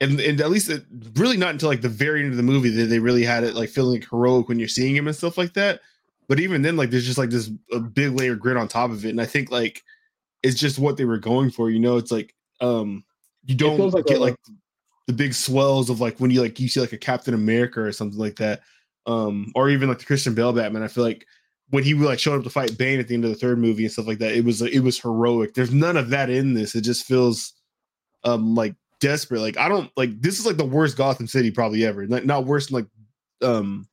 [0.01, 0.85] and and at least it,
[1.15, 3.55] really not until like the very end of the movie that they really had it
[3.55, 5.81] like feeling like heroic when you're seeing him and stuff like that.
[6.29, 8.91] But even then, like there's just like this a big layer of grit on top
[8.91, 9.83] of it, and I think like
[10.43, 11.71] it's just what they were going for.
[11.71, 13.05] You know, it's like um
[13.47, 14.37] you don't like get a- like
[15.07, 17.93] the big swells of like when you like you see like a Captain America or
[17.93, 18.61] something like that.
[19.07, 20.83] um, or even like the Christian Bale Batman.
[20.83, 21.27] I feel like
[21.71, 23.85] when he like showed up to fight Bane at the end of the third movie
[23.85, 25.55] and stuff like that, it was it was heroic.
[25.55, 26.75] There's none of that in this.
[26.75, 27.55] It just feels
[28.25, 29.41] um like desperate.
[29.41, 32.07] Like I don't like this is like the worst Gotham City probably ever.
[32.07, 32.87] Like not worse than like
[33.43, 33.89] um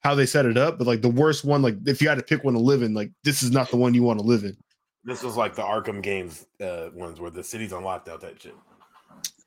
[0.00, 1.62] how they set it up, but like the worst one.
[1.62, 3.76] Like if you had to pick one to live in, like this is not the
[3.76, 4.56] one you want to live in.
[5.04, 8.20] This was like the Arkham games uh, ones where the city's on lockdown.
[8.20, 8.54] that shit.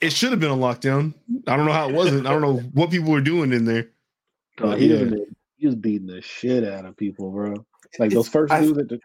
[0.02, 1.14] It should have been a lockdown.
[1.48, 2.27] I don't know how it wasn't.
[2.27, 3.90] I don't know what people were doing in there.
[4.60, 5.15] Uh, he, yeah.
[5.64, 7.56] He was beating the shit out of people, bro.
[7.98, 8.99] Like those first dudes at the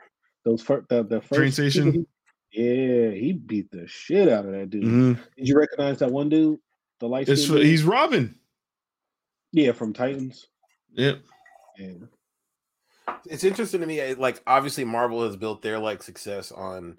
[0.44, 2.05] those first the, the first train station.
[2.51, 4.82] yeah, he beat the shit out of that dude.
[4.82, 5.22] Mm-hmm.
[5.36, 6.59] Did you recognize that one dude?
[6.98, 7.28] The light.
[7.28, 8.35] He's Robin.
[9.52, 10.48] Yeah, from Titans.
[10.94, 11.20] Yep.
[11.78, 11.93] Yeah.
[13.26, 14.14] It's interesting to me.
[14.14, 16.98] Like, obviously, Marvel has built their like success on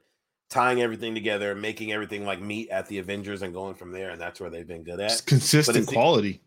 [0.49, 4.11] tying everything together, making everything like meet at the Avengers, and going from there.
[4.11, 5.11] And that's where they've been good at.
[5.11, 6.39] It's consistent but quality.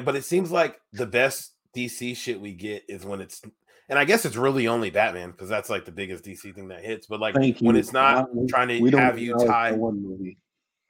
[0.00, 3.42] But it seems like the best DC shit we get is when it's
[3.88, 6.84] and I guess it's really only Batman because that's like the biggest DC thing that
[6.84, 7.06] hits.
[7.06, 7.80] But like Thank when you.
[7.80, 10.38] it's not trying to have you tie one movie,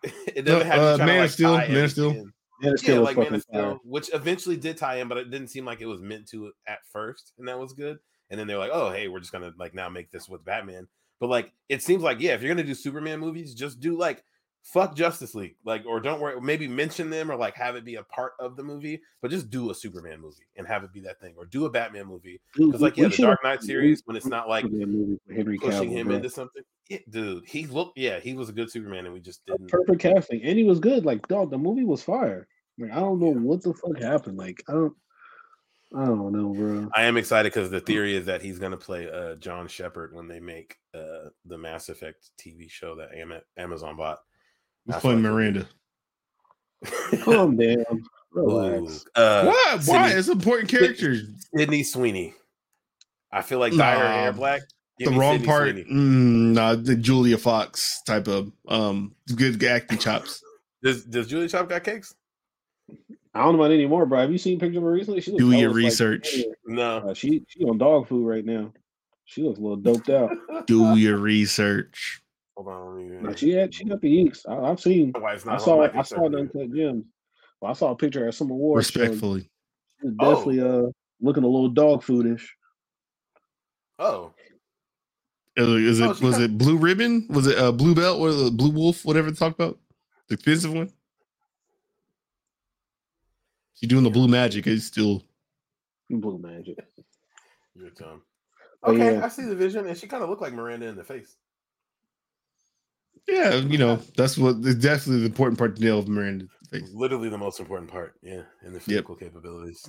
[0.03, 2.13] it doesn't have uh, you Man of Steel, Man of Steel,
[2.61, 5.49] Man of Steel, like Man of Steel, which eventually did tie in, but it didn't
[5.49, 7.99] seem like it was meant to at first, and that was good.
[8.31, 10.89] And then they're like, oh, hey, we're just gonna like now make this with Batman.
[11.21, 14.25] But like, it seems like yeah, if you're gonna do Superman movies, just do like
[14.67, 17.95] fuck Justice League, like, or don't worry, maybe mention them or like have it be
[17.95, 21.01] a part of the movie, but just do a Superman movie and have it be
[21.01, 24.17] that thing, or do a Batman movie because, like, yeah, the Dark Knight series when
[24.17, 26.17] it's not like Henry pushing Cavill, him bro.
[26.17, 29.47] into something, it, dude, he looked, yeah, he was a good Superman, and we just
[29.47, 31.05] didn't perfect casting, and he was good.
[31.05, 32.49] Like, dog, the movie was fire.
[32.79, 34.37] Like, I don't know what the fuck happened.
[34.37, 34.95] Like, I don't.
[35.95, 36.91] I don't know, bro.
[36.97, 40.13] I am excited because the theory is that he's going to play uh, John Shepard
[40.13, 43.11] when they make uh, the Mass Effect TV show that
[43.57, 44.19] Amazon bought.
[44.87, 45.67] He's playing Miranda.
[47.23, 48.05] Calm down.
[48.33, 49.07] Relax.
[49.15, 49.83] Uh, what?
[49.85, 50.11] Why?
[50.13, 51.17] It's important character.
[51.57, 52.35] Sydney Sweeney.
[53.33, 54.63] I feel like dye her hair black.
[54.99, 55.77] Give the wrong Sydney part.
[55.77, 60.43] Mm, nah, the Julia Fox type of um good acting chops.
[60.83, 62.15] Does Does Julia Chop got cakes?
[63.35, 64.21] I don't know about anymore, bro.
[64.21, 65.21] Have you seen pictures of her recently?
[65.21, 66.37] She Do your research.
[66.37, 68.73] Like, no, uh, she she on dog food right now.
[69.25, 70.31] She looks a little doped out.
[70.67, 72.23] Do your research.
[72.57, 73.23] Hold on.
[73.23, 74.47] No, she had she got the yeeks.
[74.49, 75.13] I, have seen.
[75.17, 77.05] I saw I saw the uncut gems.
[77.61, 78.87] Well, I saw a picture at some awards.
[78.87, 79.51] Respectfully,
[80.01, 80.87] she was definitely oh.
[80.87, 82.45] uh looking a little dog foodish.
[83.99, 84.33] Oh.
[85.59, 86.41] Is it oh, was got...
[86.43, 87.27] it blue ribbon?
[87.31, 89.05] Was it uh blue belt or the blue wolf?
[89.05, 89.79] Whatever to talk about,
[90.29, 90.91] the expensive one.
[93.75, 94.67] She doing the blue magic.
[94.67, 95.23] It's still
[96.09, 96.79] blue magic.
[97.75, 98.23] Your time.
[98.87, 99.25] Okay, yeah.
[99.25, 101.37] I see the vision, and she kind of looked like Miranda in the face.
[103.29, 106.47] Yeah, you know, that's what definitely the important part to nail of Miranda.
[106.93, 109.29] Literally the most important part, yeah, in the physical yep.
[109.29, 109.89] capabilities.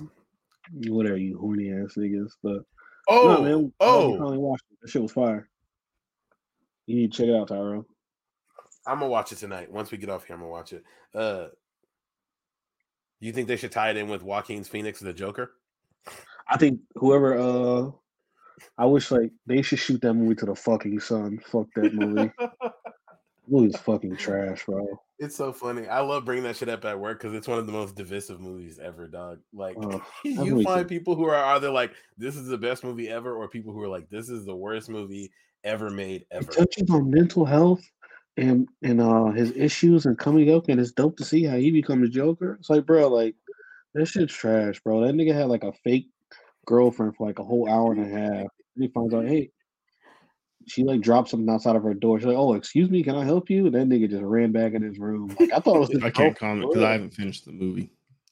[0.86, 2.62] Whatever you horny ass niggas, but
[3.08, 4.78] oh, no, man, oh, probably watched it.
[4.82, 5.48] That shit was fire.
[6.86, 7.86] You need to check it out, Tyrell.
[8.86, 9.70] I'm gonna watch it tonight.
[9.70, 10.82] Once we get off here, I'm gonna watch it.
[11.14, 11.46] Uh,
[13.20, 15.52] you think they should tie it in with Joaquin's Phoenix, and the Joker?
[16.48, 17.38] I think whoever.
[17.38, 17.90] uh
[18.76, 21.40] I wish like they should shoot that movie to the fucking sun.
[21.46, 22.32] Fuck that movie.
[23.50, 24.86] movie's fucking trash, bro.
[25.18, 25.86] It's so funny.
[25.86, 28.40] I love bringing that shit up at work because it's one of the most divisive
[28.40, 29.40] movies ever, dog.
[29.52, 33.34] Like oh, you find people who are either like, "This is the best movie ever,"
[33.34, 35.30] or people who are like, "This is the worst movie
[35.64, 37.82] ever made ever." It touches on mental health
[38.36, 41.70] and and uh his issues and coming up, and it's dope to see how he
[41.70, 42.56] becomes Joker.
[42.60, 43.34] It's like, bro, like
[43.94, 45.00] that shit's trash, bro.
[45.00, 46.08] That nigga had like a fake
[46.66, 48.48] girlfriend for like a whole hour and a half.
[48.76, 49.50] And he finds out, hey,
[50.66, 52.18] she like dropped something outside of her door.
[52.18, 54.74] She's like, "Oh, excuse me, can I help you?" And that nigga just ran back
[54.74, 55.34] in his room.
[55.38, 56.02] Like I thought it was.
[56.02, 57.90] I can't comment because I haven't finished the movie.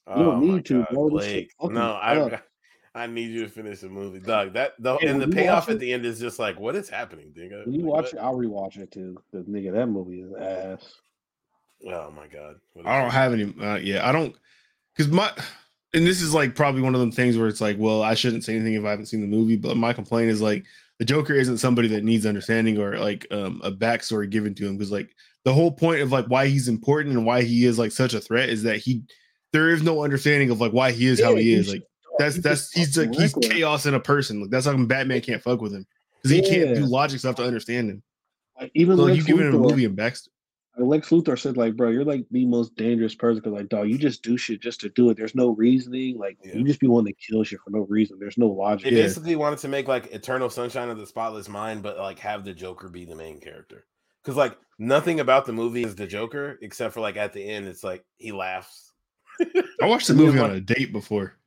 [0.09, 1.09] You don't oh need to, God, bro.
[1.09, 1.51] Blake.
[1.61, 2.41] No, I.
[2.95, 4.53] I need you to finish the movie, Doug.
[4.53, 7.31] That the hey, and the payoff at the end is just like, what is happening,
[7.37, 7.63] nigga?
[7.63, 8.13] When you like, watch what?
[8.13, 9.21] it, I'll rewatch it too.
[9.31, 10.95] Because nigga, that movie is ass.
[11.85, 12.55] Oh my god!
[12.83, 13.53] I don't have any.
[13.61, 14.35] Uh, yeah, I don't.
[14.95, 15.31] Because my
[15.93, 18.43] and this is like probably one of them things where it's like, well, I shouldn't
[18.43, 19.57] say anything if I haven't seen the movie.
[19.57, 20.65] But my complaint is like
[20.99, 24.77] the Joker isn't somebody that needs understanding or like um, a backstory given to him
[24.77, 25.09] because like
[25.45, 28.19] the whole point of like why he's important and why he is like such a
[28.19, 29.03] threat is that he
[29.53, 31.71] there is no understanding of like why he is yeah, how he is.
[31.71, 31.83] Like
[32.17, 34.41] that's that's he's like he's chaos in a person.
[34.41, 35.85] Like that's how Batman can't fuck with him
[36.21, 36.65] because he yeah.
[36.65, 38.03] can't do logic stuff to understand him.
[38.59, 40.29] Like even so, like, you giving him a movie and backstory.
[40.85, 43.97] Lex Luthor said, like, bro, you're like the most dangerous person because, like, dog, you
[43.97, 45.17] just do shit just to do it.
[45.17, 46.17] There's no reasoning.
[46.19, 46.55] Like, yeah.
[46.55, 48.19] you just be one that kills shit for no reason.
[48.19, 48.91] There's no logic.
[48.91, 52.45] They basically wanted to make like Eternal Sunshine of the Spotless Mind, but like have
[52.45, 53.85] the Joker be the main character.
[54.21, 57.67] Because like nothing about the movie is the Joker except for like at the end,
[57.67, 58.93] it's like he laughs.
[59.81, 61.37] I watched the movie on a date before.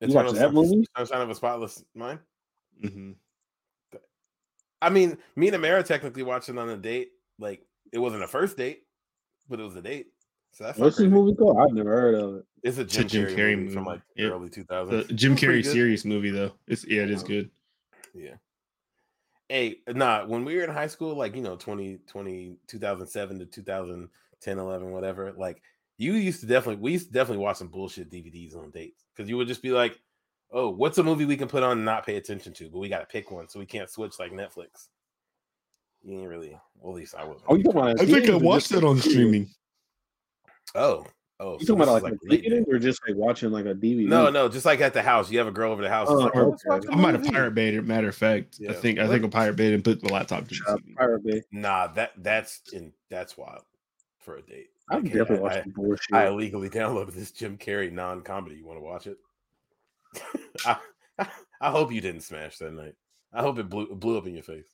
[0.00, 0.86] You watched that movie?
[0.96, 2.20] Sunshine of a Spotless Mind.
[2.80, 3.12] hmm
[4.82, 7.10] I mean, me and Amara technically watched it on a date.
[7.38, 8.84] Like it wasn't a first date,
[9.48, 10.08] but it was a date.
[10.52, 11.14] So that's not What's this crazy.
[11.14, 11.58] movie called?
[11.58, 12.44] I've never heard of it.
[12.62, 14.28] It's a It's Jim, a Jim Carrey, Carrey movie, from like Yeah.
[14.28, 15.06] early 2000s.
[15.08, 15.72] The Jim Carrey good.
[15.72, 16.52] serious movie though.
[16.66, 17.50] It's yeah, it is Um, good.
[18.14, 18.34] Yeah.
[19.48, 23.46] Hey, nah, when we were in high school, like, you know, 20, 20, 2007 to
[23.46, 25.60] 2010, 11, whatever, like,
[25.98, 29.28] you used to definitely, we used to definitely watch some bullshit DVDs on dates because
[29.28, 30.00] you would just be like,
[30.52, 32.88] oh, what's a movie we can put on and not pay attention to, but we
[32.88, 34.88] got to pick one so we can't switch like Netflix.
[36.02, 37.44] You ain't really, well, at least I wasn't.
[37.48, 37.96] Oh, you really talking about?
[37.98, 39.48] trying- I think I watched just that on streaming.
[40.74, 41.04] Oh,
[41.40, 43.50] oh, You so talking about this like, is a late theater or just like watching
[43.50, 44.06] like a DVD?
[44.06, 45.30] No, no, just like at the house.
[45.30, 46.08] You have a girl over the house.
[46.08, 46.58] It's uh, Oh, like, oh, okay.
[46.68, 47.32] watch might have movie.
[47.32, 47.86] pirate baited.
[47.86, 48.72] Matter of fact, I Yeah.
[48.74, 50.96] think I think I pirate baited and put the laptop to Shout the to TV.
[50.96, 51.42] Pirate Bay.
[51.52, 53.62] Nah, that that's in that's wild
[54.18, 54.68] for a date.
[54.88, 56.14] I'm Like, definitely I- watching I- bullshit.
[56.14, 58.56] I illegally downloaded this Jim Carrey non-comedy.
[58.56, 59.18] You want to watch it?
[60.66, 60.76] I,
[61.60, 62.94] I hope you didn't smash that night.
[63.32, 64.68] I hope it blew blew up in your face.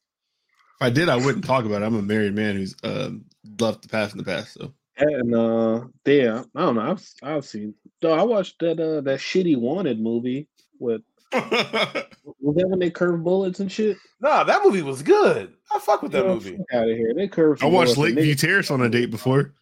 [0.76, 1.86] If I did, I wouldn't talk about it.
[1.86, 3.24] I'm a married man who's um,
[3.58, 4.54] left the past in the past.
[4.54, 6.90] So And uh, yeah, I don't know.
[6.90, 7.74] I've I've seen.
[8.02, 10.48] Though I watched that uh that shitty Wanted movie
[10.78, 11.00] with
[11.32, 13.96] was that when they curved bullets and shit.
[14.20, 15.54] Nah, that movie was good.
[15.72, 16.58] I fuck with that Yo, movie.
[16.72, 17.14] out of here.
[17.14, 17.62] They curved.
[17.62, 19.54] I watched bullets and Lakeview Terrace on a date before.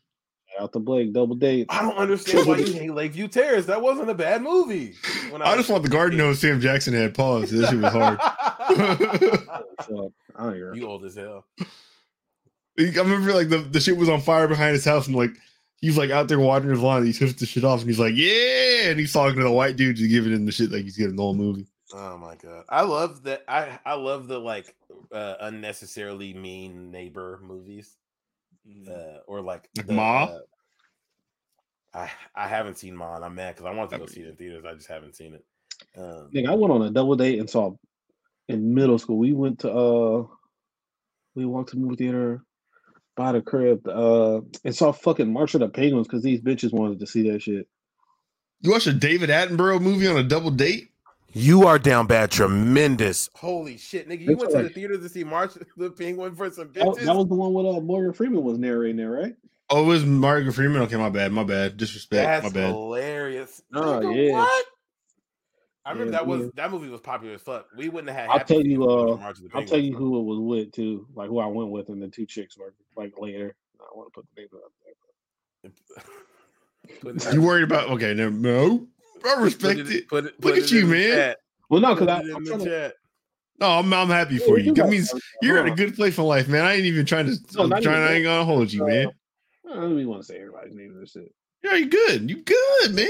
[0.60, 1.66] Out the Blake double date.
[1.68, 3.66] I don't understand why you hate Lakeview Terrace.
[3.66, 4.94] That wasn't a bad movie.
[5.30, 7.52] When I just want the garden know Sam Jackson had paused.
[7.52, 8.20] This shit was hard.
[10.34, 10.74] So, I don't hear.
[10.74, 11.46] you old as hell.
[12.78, 15.30] I remember like the, the shit was on fire behind his house and like
[15.80, 18.00] he's like out there watering his lawn and he took the shit off and he's
[18.00, 20.82] like, Yeah, and he's talking to the white dude just giving him the shit like
[20.82, 21.66] he's getting the whole movie.
[21.92, 23.44] Oh my god, I love that.
[23.46, 24.74] I I love the like
[25.12, 27.96] uh, unnecessarily mean neighbor movies,
[28.90, 30.24] uh, or like Like the, Ma?
[30.24, 30.38] uh,
[31.94, 34.28] I I haven't seen Ma, and I'm mad because I want to go see it
[34.28, 34.64] in theaters.
[34.68, 35.44] I just haven't seen it.
[35.96, 37.76] Um, Nigga, I went on a double date and saw
[38.48, 39.18] in middle school.
[39.18, 40.26] We went to uh
[41.34, 42.42] we walked to the movie theater
[43.16, 47.00] by the crib uh and saw fucking March of the Penguins because these bitches wanted
[47.00, 47.68] to see that shit.
[48.60, 50.90] You watched a David Attenborough movie on a double date?
[51.36, 53.28] you are down bad, tremendous.
[53.34, 54.20] Holy shit, nigga!
[54.20, 57.04] You That's went to the theater to see March the Penguin for some bitches.
[57.04, 59.34] that was the one with uh Morgan Freeman was narrating there, right?
[59.70, 60.82] Oh, it was Margaret Freeman.
[60.82, 61.76] Okay, my bad, my bad.
[61.76, 62.70] Disrespect, That's my bad.
[62.70, 63.62] hilarious.
[63.74, 64.32] Oh, Nigga, yeah.
[64.34, 64.66] What?
[65.86, 66.48] I remember Yeah, that was yeah.
[66.54, 67.66] that movie was popular as fuck.
[67.76, 68.40] We wouldn't have had.
[68.40, 70.18] I'll tell you, if it wasn't uh, for March of the I'll tell you who
[70.18, 73.12] it was with too, like who I went with, and the two chicks were like
[73.18, 73.54] later.
[73.80, 74.72] I don't want to put the names out
[75.62, 75.72] there.
[77.22, 78.86] Put You worried about okay, no, no.
[79.24, 80.08] I put respect it- it.
[80.08, 80.34] Put it.
[80.42, 81.16] Look put at you, man.
[81.16, 81.38] chat.
[81.70, 82.94] Well, no, because I it in I'm the trying to.
[83.60, 84.74] No, I'm, I'm happy Yeah, for you you.
[84.74, 86.64] That got- means you're in a good place in life, man.
[86.64, 87.36] I ain't even trying to.
[87.54, 87.82] No, I'm trying.
[87.82, 89.08] even I ain't gonna hold you, uh, man.
[89.70, 91.32] I don't even want to say everybody's name and shit.
[91.62, 92.28] Yeah, you good.
[92.28, 93.08] You good, man.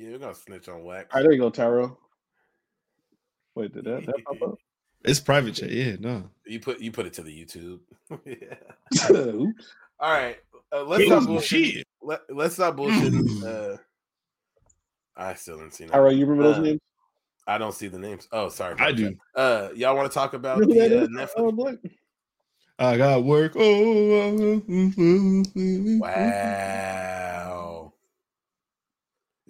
[0.00, 1.08] Yeah, we're gonna snitch on wax.
[1.12, 1.98] All right, there you go, Tyrell.
[3.54, 4.54] Wait, did that, that pop up?
[5.04, 5.70] It's private chat.
[5.70, 6.30] Yeah, no.
[6.46, 7.80] You put you put it to the YouTube.
[8.24, 8.54] yeah.
[10.00, 10.38] All right.
[10.72, 11.82] Uh, let's Hey, stop bullshitting.
[12.00, 13.44] Let, let's stop bullshitting.
[13.44, 13.76] Uh,
[15.14, 15.84] I still didn't see.
[15.84, 16.80] Tyrell, you remember those Uh, names?
[17.46, 18.26] I don't see the names.
[18.32, 18.76] Oh, sorry.
[18.78, 19.14] I do.
[19.34, 19.38] that.
[19.38, 21.26] Uh, y'all want to talk about You know the uh.
[21.26, 21.78] Netflix?
[22.78, 23.52] Oh, I got work.
[23.56, 24.62] Oh,
[26.00, 27.29] Wow.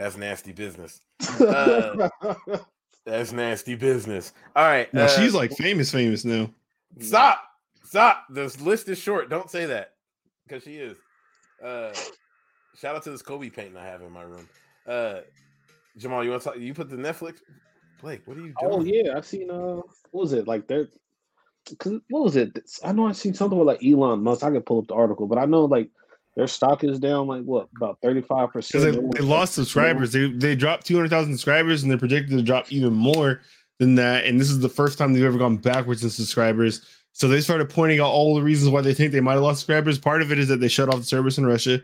[0.01, 1.03] That's nasty business.
[1.39, 2.09] Uh,
[3.05, 4.33] That's nasty business.
[4.57, 4.93] All right.
[4.95, 6.51] Now uh, she's like famous, famous now.
[7.01, 7.43] stop.
[7.85, 8.25] Stop.
[8.31, 9.29] This list is short.
[9.29, 9.93] Don't say that.
[10.49, 10.97] Because she is.
[11.63, 11.93] Uh
[12.79, 14.49] shout out to this Kobe painting I have in my room.
[14.87, 15.21] Uh
[15.99, 16.59] Jamal, you want to talk?
[16.59, 17.41] You put the Netflix?
[18.01, 18.73] Blake, what are you doing?
[18.73, 19.51] oh yeah, I've seen.
[19.51, 19.83] Uh,
[20.13, 20.67] what was it like?
[20.67, 20.89] There,
[21.79, 22.59] cause what was it?
[22.83, 24.45] I know I seen something with like Elon Musk.
[24.45, 25.91] I could pull up the article, but I know like
[26.37, 29.13] their stock is down like what about thirty five Because percent.
[29.13, 30.13] they, they lost subscribers.
[30.13, 33.41] They they dropped two hundred thousand subscribers, and they're predicted to drop even more
[33.79, 34.27] than that.
[34.27, 36.83] And this is the first time they've ever gone backwards in subscribers.
[37.13, 39.61] So they started pointing out all the reasons why they think they might have lost
[39.61, 39.99] subscribers.
[39.99, 41.81] Part of it is that they shut off the service in Russia.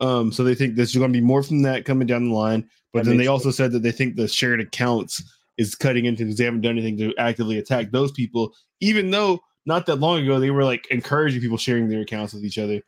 [0.00, 2.68] Um, so they think there's going to be more from that coming down the line.
[2.92, 5.22] But That then they makes also said that they think the shared accounts
[5.58, 9.40] is cutting into because they haven't done anything to actively attack those people, even though
[9.66, 12.80] not that long ago they were like encouraging people sharing their accounts with each other.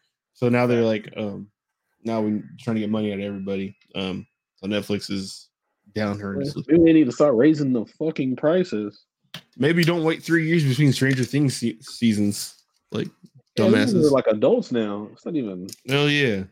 [0.43, 1.47] So now they're like, um,
[2.03, 3.77] now we're trying to get money out of everybody.
[3.95, 5.51] Um, so Netflix is
[5.95, 6.65] down horrendously.
[6.67, 9.05] Maybe they need to start raising the fucking prices.
[9.57, 12.65] Maybe don't wait three years between Stranger Things se- seasons.
[12.91, 13.07] Like
[13.57, 14.05] Yeah, these dumbasses.
[14.05, 15.11] are like adults now.
[15.13, 15.69] It's not even.
[15.89, 16.43] Hell yeah.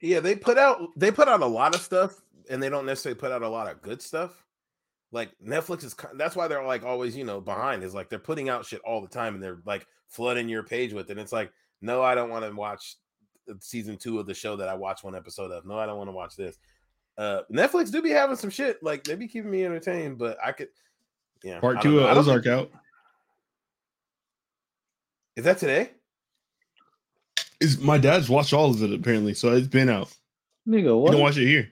[0.00, 3.20] Yeah, they put out they put out a lot of stuff, and they don't necessarily
[3.20, 4.44] put out a lot of good stuff.
[5.12, 7.84] Like Netflix is, that's why they're like always, you know, behind.
[7.84, 10.92] Is like they're putting out shit all the time, and they're like flooding your page
[10.92, 11.12] with it.
[11.12, 11.52] And it's like,
[11.84, 12.96] no, I don't want to watch
[13.48, 15.66] uh, season two of the show that I watched one episode of.
[15.66, 16.56] No, I don't want to watch this.
[17.18, 20.52] Uh, Netflix do be having some shit like they be keeping me entertained, but I
[20.52, 20.68] could,
[21.42, 21.60] yeah.
[21.60, 22.06] Part two don't know.
[22.08, 22.70] I of Ozark think- out.
[25.36, 25.90] Is that today?
[27.60, 30.08] Is my dad's watched all of it apparently, so it's been out.
[30.68, 31.12] Nigga, You what?
[31.12, 31.68] don't watch it here.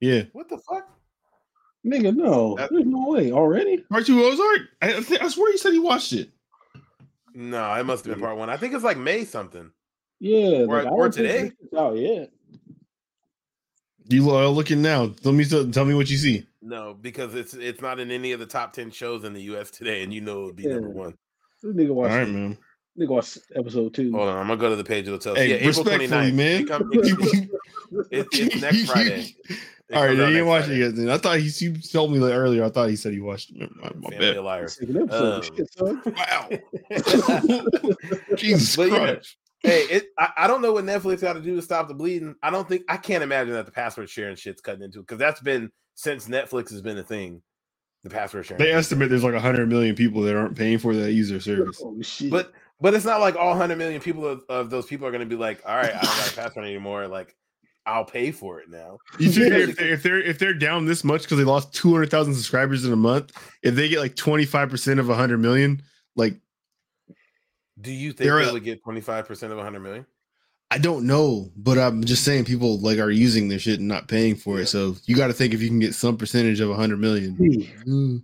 [0.00, 0.22] Yeah.
[0.32, 0.88] What the fuck?
[1.86, 2.56] Nigga, no.
[2.56, 3.32] That- There's no way.
[3.32, 3.78] Already?
[3.78, 4.60] Part two of Ozark?
[4.82, 6.30] I, I, think, I swear you said he watched it.
[7.34, 8.48] No, it must have been part one.
[8.48, 9.70] I think it's like May something.
[10.20, 10.64] Yeah.
[10.68, 11.42] Or- like, or today?
[11.42, 12.30] this is out yet.
[14.08, 15.12] You are uh, looking now.
[15.24, 16.46] Let me tell me what you see.
[16.60, 19.70] No, because it's it's not in any of the top ten shows in the U.S.
[19.70, 21.14] today, and you know it would be number one.
[21.62, 22.12] This nigga All watched.
[22.14, 22.58] right, man.
[22.98, 24.12] Nigga watched episode two.
[24.12, 25.34] Hold on, I'm gonna go to the page of the tell.
[25.34, 26.34] Hey, yeah, April 29th.
[26.34, 26.60] man.
[26.62, 27.50] It come- it-
[28.10, 29.34] it- it's next Friday.
[29.90, 30.80] It All right, comes then out you didn't watch Friday.
[30.80, 30.96] it yet.
[30.96, 32.64] Then I thought he you told me like earlier.
[32.64, 33.70] I thought he said he watched it.
[33.76, 34.36] My, my Family bad.
[34.38, 34.76] of liars.
[34.78, 35.44] Second episode.
[35.80, 36.48] Um, Wow.
[38.36, 39.36] Jesus But yeah, Christ.
[39.60, 42.34] hey, it, I, I don't know what Netflix got to do to stop the bleeding.
[42.42, 45.18] I don't think I can't imagine that the password sharing shit's cutting into it because
[45.18, 47.42] that's been since Netflix has been a thing.
[48.04, 51.12] The password sharing, They estimate there's like hundred million people that aren't paying for that
[51.12, 51.80] user service.
[51.82, 51.96] Oh
[52.30, 55.20] but but it's not like all hundred million people of, of those people are going
[55.26, 57.06] to be like, all right, I don't got a password anymore.
[57.08, 57.34] Like,
[57.86, 58.98] I'll pay for it now.
[59.18, 61.92] You figure if they're, if they're if they're down this much because they lost two
[61.92, 63.32] hundred thousand subscribers in a month,
[63.62, 65.82] if they get like twenty five percent of hundred million,
[66.16, 66.34] like
[67.80, 70.06] Do you think They're they a- would get twenty five percent of hundred million?
[70.70, 74.08] I don't know, but I'm just saying people like are using their shit and not
[74.08, 74.62] paying for Yeah.
[74.62, 74.66] it.
[74.66, 77.70] So you got to think if you can get some percentage of hundred million, Hey,
[77.86, 78.22] mm,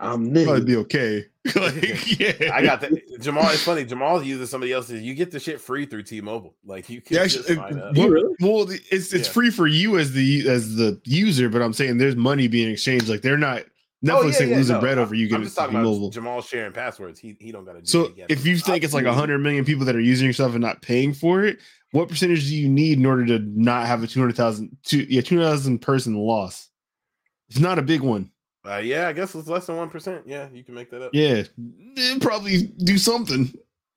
[0.00, 1.26] I'm probably be okay.
[1.56, 3.20] like, yeah, I got that.
[3.20, 3.84] Jamal, it's funny.
[3.84, 5.02] Jamal uses somebody else's.
[5.02, 6.54] You get the shit free through T-Mobile.
[6.64, 7.96] Like you can Yeah, just actually, sign uh, up.
[7.96, 8.34] well, really?
[8.40, 9.32] well, it's it's Yeah.
[9.32, 13.08] free for you as the as the user, but I'm saying there's money being exchanged.
[13.08, 13.62] Like they're not
[14.04, 15.76] Netflix Oh, yeah, ain't yeah, losing no, bread I- over you I'm getting just talking
[15.76, 16.10] T-Mobile.
[16.10, 17.18] Jamal sharing passwords.
[17.18, 17.86] He he don't got to do.
[17.86, 19.10] So if you think it's like Absolutely.
[19.10, 21.58] 100 million people that are using your stuff and not paying for it,
[21.90, 25.80] what percentage do you need in order to not have a 200,000 two, yeah, 200,000
[25.80, 26.68] person loss?
[27.50, 28.30] It's not a big one.
[28.64, 30.22] Uh, yeah, I guess it's less than one percent.
[30.26, 31.10] Yeah, you can make that up.
[31.12, 31.42] Yeah.
[31.96, 33.52] Eh, probably do something.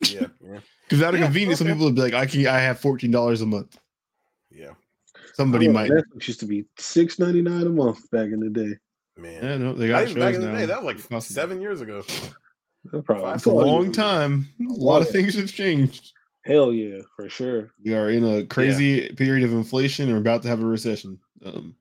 [0.09, 0.59] yeah, yeah.
[0.89, 3.41] Because out of Yeah, convenience, some people would be like, I can I have $14
[3.41, 3.77] a month.
[4.51, 4.71] yeah.
[5.35, 5.89] Somebody might.
[5.89, 8.73] remember Netflix used to be six ninety nine a month back in the day.
[9.17, 10.57] Man, Yeah, no, they Not got even back shows in the now.
[10.59, 10.65] day.
[10.65, 11.21] That was like Possible.
[11.21, 12.01] seven years ago.
[12.03, 14.47] That's probably Five- It's a probably- long time.
[14.61, 16.11] A lot of things have changed.
[16.45, 17.71] Hell yeah, for sure.
[17.83, 21.19] We are in a crazy period of inflation and we're about to have a recession.
[21.43, 21.75] Um,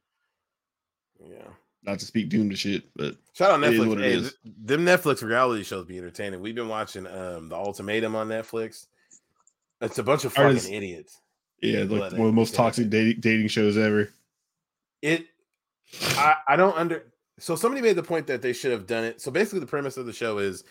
[1.21, 1.49] Yeah.
[1.85, 3.89] Not to speak doom to shit, but Shout out Netflix.
[3.89, 4.23] what it Hey, is.
[4.43, 6.41] th- them Netflix reality shows be entertaining.
[6.41, 8.87] We've been watching um the Ultimatum on Netflix.
[9.81, 11.21] It's a bunch of fucking Artists- idiots.
[11.63, 14.09] yeah, like one of the most toxic dating, dating shows ever.
[15.03, 15.27] it
[16.03, 19.21] I, I don't under so somebody made the point that they should have done it
[19.21, 20.65] so basically the premise of the show is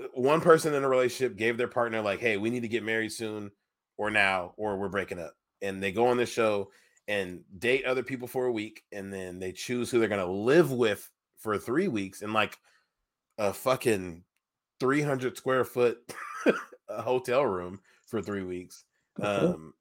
[0.00, 2.82] uh, one person in a relationship gave their partner like hey we need to get
[2.82, 3.50] married soon
[3.98, 6.70] or now or we're breaking up and they go on this show
[7.08, 10.32] and date other people for a week and then they choose who they're going to
[10.32, 12.58] live with for three weeks in like
[13.38, 14.22] a fucking
[14.80, 15.98] 300 square foot
[16.88, 18.84] hotel room for three weeks
[19.20, 19.72] um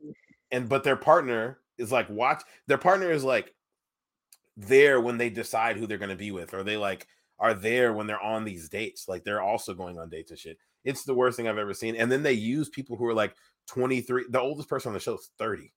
[0.52, 3.53] and but their partner is like watch their partner is like
[4.57, 7.07] there when they decide who they're going to be with or they like
[7.39, 10.57] are there when they're on these dates like they're also going on dates and shit.
[10.84, 13.35] It's the worst thing i've ever seen and then they use people who are like
[13.68, 15.72] 23 the oldest person on the show is 30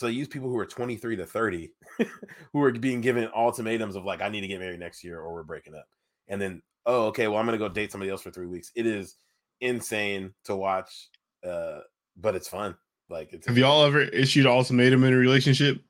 [0.00, 1.70] so they use people who are 23 to 30
[2.54, 5.34] who are being given ultimatums of like i need to get married next year or
[5.34, 5.84] we're breaking up
[6.28, 8.72] and then oh okay well i'm going to go date somebody else for three weeks
[8.74, 9.16] it is
[9.60, 11.08] insane to watch
[11.46, 11.80] uh
[12.16, 12.74] but it's fun
[13.10, 15.82] like it's Have y'all ever issued an ultimatum in a relationship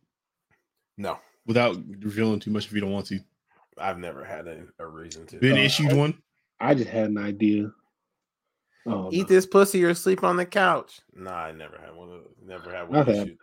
[0.98, 3.20] no without revealing too much if you don't want to?
[3.78, 6.14] I've never had a, a reason to Been Uh, issued I- one?
[6.60, 7.72] I just had an idea.
[8.86, 9.34] Oh, eat no.
[9.34, 11.00] this pussy or sleep on the couch.
[11.14, 12.10] Nah, I never had one.
[12.10, 12.98] of- Never had one.
[12.98, 13.38] I've had- issued.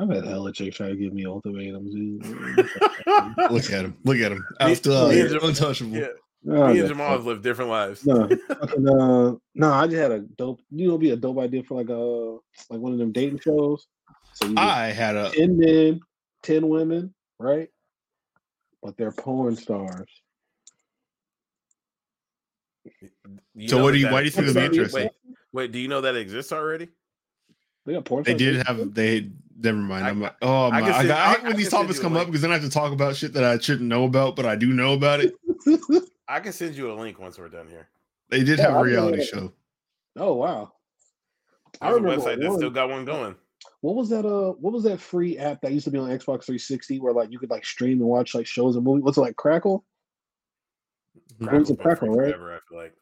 [0.00, 1.92] I've had hella chicks try to give me ultimatums.
[1.94, 2.24] dude.
[3.50, 3.96] Look at him.
[4.04, 4.38] Look at him.
[4.38, 5.96] Me- After uh, me and Jam- untouchable.
[5.96, 6.06] Yeah,
[6.48, 8.06] Oh, me and Jamal have lived different lives.
[8.06, 10.60] No, fucking, uh, no, I just had a dope.
[10.70, 13.86] You know, be a dope idea for like a like one of them dating shows.
[14.32, 16.00] So I had a ten men,
[16.42, 17.68] ten women, right?
[18.82, 20.08] But they're porn stars.
[23.54, 25.02] You So what do you- that why do you think it'd be interesting?
[25.02, 26.88] Wait, wait, do you know that exists already?
[27.84, 28.22] They got porn.
[28.24, 29.30] they stars did have they
[29.62, 30.04] never mind.
[30.06, 32.16] I- I'm like, oh my can I, send- I I- hate when these topics come
[32.16, 34.46] up because then I have to talk about shit that I shouldn't know about, but
[34.46, 35.34] I do know about it.
[36.28, 37.88] I can send you a link once we're done here.
[38.30, 39.24] They did Yeah, have a reality know.
[39.24, 39.52] show.
[40.16, 40.72] Oh wow!
[41.80, 43.34] I There's a remember website that still got one going.
[43.80, 44.24] What was that?
[44.26, 47.30] Uh, what was that free app that used to be on Xbox 360 where like
[47.32, 49.02] you could like stream and watch like shows and movies?
[49.04, 49.84] What's it like Crackle?
[51.42, 52.28] Crackle's a been free Crackle, right?
[52.34, 52.94] forever, I feel like.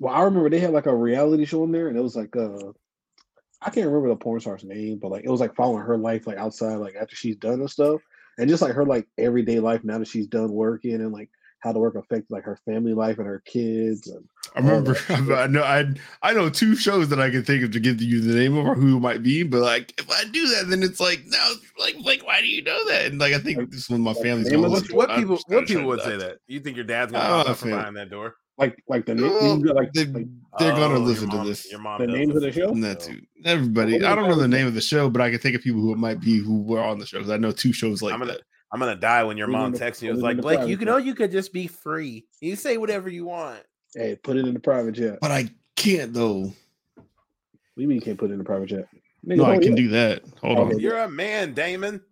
[0.00, 2.34] Well, I remember they had like a reality show in there, and it was like
[2.36, 2.72] uh,
[3.62, 6.26] I can't remember the porn star's name, but like it was like following her life
[6.26, 8.00] like outside, like after she's done and stuff,
[8.38, 11.30] and just like her like everyday life now that she's done working and like
[11.60, 14.06] how the work affected like her family life and her kids.
[14.06, 14.24] And
[14.54, 14.96] I remember.
[15.08, 15.62] I know.
[15.62, 18.56] I I know two shows that I can think of to give you the name
[18.56, 19.42] of or who it might be.
[19.42, 22.62] But like, if I do that, then it's like, no, like, like, why do you
[22.62, 23.06] know that?
[23.06, 24.72] And like, I think this one, of my family's name going.
[24.76, 25.38] of What, what people?
[25.48, 26.38] What people would say that?
[26.46, 28.36] You think your dad's gonna pop up behind that door?
[28.58, 30.26] Like like the Well, name, like, they, like
[30.58, 31.70] they're Oh, gonna your listen to this.
[31.70, 32.74] Your mom The does names of the show?
[32.74, 33.20] to That too.
[33.44, 33.98] Everybody.
[34.00, 35.80] Well, I don't know the name of the show, but I can think of people
[35.80, 37.20] who it might be who were on the show.
[37.20, 38.42] 'cause I know two shows like I'm gonna- that.
[38.70, 40.10] I'm gonna die when your mom texts you.
[40.10, 40.94] It's it like Blake, you can chat.
[40.94, 42.26] know you could just be free.
[42.42, 43.62] You say whatever you want.
[43.94, 45.18] hey, put it in the private jet.
[45.22, 46.40] But I can't though.
[46.40, 46.54] What
[47.76, 48.86] do you mean you can't put it in the private jet?
[49.26, 49.76] Nigga, No, I can it.
[49.76, 50.22] do that.
[50.42, 50.78] Hold on.
[50.78, 52.02] You're a man, Damon.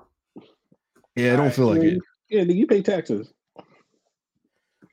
[1.17, 1.99] Yeah, I don't feel like it.
[2.31, 3.33] Yeah, nigga, you pay taxes.
[3.57, 3.65] All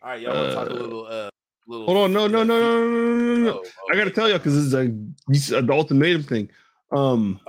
[0.03, 1.05] right, y'all want to talk a Uh, little?
[1.05, 1.29] Uh,
[1.67, 1.85] little.
[1.85, 2.13] Hold on.
[2.13, 3.63] No, no, no, no, no, no, no, no.
[3.65, 6.49] oh, I gotta tell y'all because this is a an ultimatum thing.
[6.91, 7.39] Um,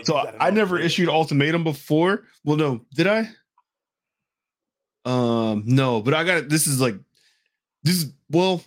[0.00, 2.24] Oh, so got it I never issued ultimatum before.
[2.44, 3.28] Well, no, did I?
[5.04, 6.96] Um, no, but I got this is like
[7.82, 8.62] this is well,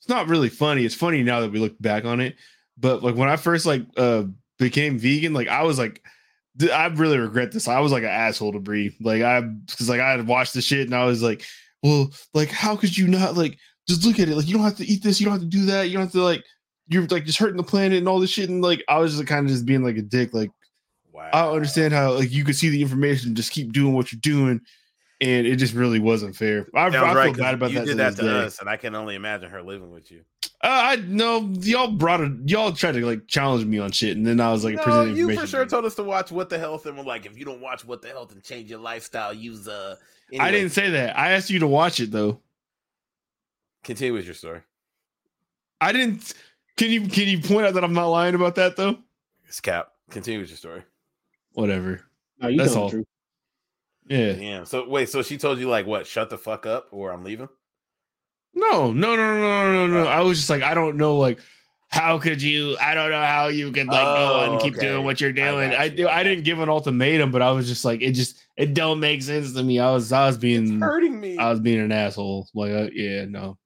[0.00, 0.84] it's not really funny.
[0.84, 2.36] It's funny now that we look back on it.
[2.76, 4.24] But like when I first like uh
[4.58, 6.02] became vegan, like I was like
[6.72, 7.68] I really regret this.
[7.68, 8.96] I was like an asshole to Brie.
[9.00, 11.44] Like I because like I had watched the shit and I was like,
[11.82, 14.36] well, like how could you not like just look at it?
[14.36, 16.02] Like you don't have to eat this, you don't have to do that, you don't
[16.02, 16.44] have to like
[16.88, 18.48] you're like just hurting the planet and all this shit.
[18.48, 20.50] And like I was just kind of just being like a dick, like
[21.12, 21.28] Wow.
[21.32, 24.12] I don't understand how like you could see the information, and just keep doing what
[24.12, 24.60] you're doing,
[25.20, 26.66] and it just really wasn't fair.
[26.74, 27.86] I, I Sounds feel bad about you that.
[27.86, 28.28] did that to day.
[28.28, 30.22] us, and I can only imagine her living with you.
[30.64, 32.32] Uh, I know y'all brought it.
[32.46, 35.34] Y'all tried to like challenge me on shit, and then I was like, no, you
[35.38, 37.60] for sure told us to watch What the Health, and we're like, if you don't
[37.60, 39.96] watch What the Health and change your lifestyle, use uh.
[40.40, 41.18] I didn't say that.
[41.18, 42.40] I asked you to watch it though.
[43.82, 44.60] Continue with your story.
[45.80, 46.34] I didn't.
[46.76, 48.98] Can you can you point out that I'm not lying about that though?
[49.46, 49.88] It's Cap.
[50.10, 50.82] Continue with your story.
[51.52, 52.02] Whatever.
[52.40, 52.86] No, you That's all.
[52.88, 53.06] the truth.
[54.08, 54.32] Yeah.
[54.32, 54.64] Damn.
[54.66, 56.06] So wait, so she told you like what?
[56.06, 57.48] Shut the fuck up, or I'm leaving.
[58.54, 60.06] No, no, no, no, no, no.
[60.06, 61.38] I was just like, I don't know, like,
[61.88, 62.76] how could you?
[62.80, 64.88] I don't know how you could like go Oh, and keep okay.
[64.88, 65.70] doing what you're doing.
[65.70, 66.06] got I, do.
[66.06, 69.00] I I didn't give an ultimatum, but I was just like, it just it don't
[69.00, 69.78] make sense to me.
[69.78, 71.38] I was I was being Hurting me.
[71.38, 72.48] I was being an asshole.
[72.54, 73.56] Like, uh, yeah, no,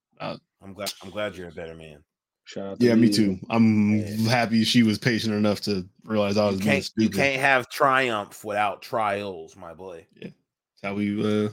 [0.66, 0.92] I'm glad.
[1.02, 2.02] I'm glad you're a better man.
[2.44, 3.12] Shout out to yeah, me you.
[3.12, 3.38] too.
[3.50, 4.28] I'm Yeah.
[4.28, 6.90] happy she was patient enough to realize I You was being can't.
[6.96, 10.06] You can't have triumph without trials, my boy.
[10.20, 10.34] That's
[10.82, 11.50] how we uh,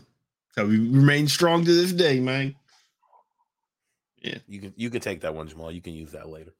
[0.57, 2.55] how we remain strong to this day, man.
[4.17, 4.73] Yeah, you can.
[4.77, 5.71] You can take that one, Jamal.
[5.71, 6.53] You can use that later.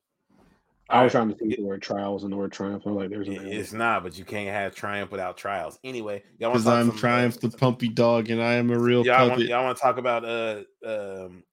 [0.90, 2.84] I was trying to think the word trials and the word triumph.
[2.86, 5.80] I'm like, there's an It- It's not, but you can't have triumph without trials.
[5.84, 8.54] Anyway, y'all want Because to talk I'm some, uh, Triumph the Pumpy Dog, and I
[8.54, 11.44] am a real Y'all want, y'all want to talk about uh um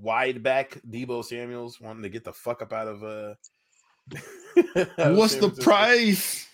[0.00, 3.34] wide back Deebo Samuels wanting to get the fuck up out of uh.
[5.14, 6.46] What's the price?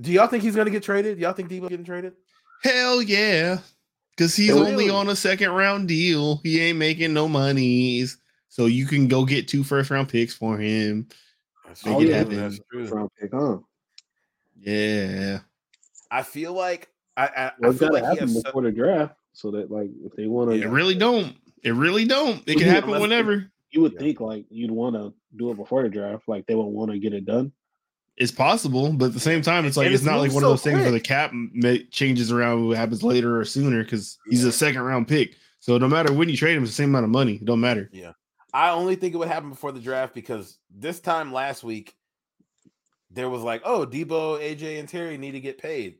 [0.00, 1.18] Do y'all think he's gonna get traded?
[1.18, 2.12] Y'all think Deebo getting traded?
[2.62, 3.58] Hell yeah.
[4.10, 4.72] Because he's Really?
[4.72, 6.40] only on a second round deal.
[6.42, 8.18] He ain't making no monies.
[8.48, 11.08] So you can go get two first round picks for him.
[11.66, 13.08] That's Make it true, that's true.
[13.20, 13.58] pick, huh?
[14.58, 15.40] Yeah.
[16.10, 18.34] I feel like I I, I Well, it's feel got to like he happen has
[18.36, 21.36] so- before the draft, so that like if they want It to, really don't.
[21.64, 22.42] It really don't.
[22.46, 23.50] It can Yeah, happen unless- whenever.
[23.70, 23.98] you would Yeah.
[24.00, 26.28] think like you'd want to do it before the draft.
[26.28, 27.52] Like they would want to get it done.
[28.16, 30.34] It's possible, but at the same time, it's like And it's it's not like moved
[30.36, 33.44] one of so those things where the cap ma- changes around what happens later or
[33.44, 34.48] sooner because he's Yeah.
[34.48, 35.36] a second round pick.
[35.60, 37.34] So no matter when you trade him, it's the same amount of money.
[37.34, 37.88] It don't matter.
[37.92, 38.12] Yeah,
[38.52, 41.94] I only think it would happen before the draft because this time last week
[43.10, 45.96] there was like, oh, Deebo, AJ, and Terry need to get paid.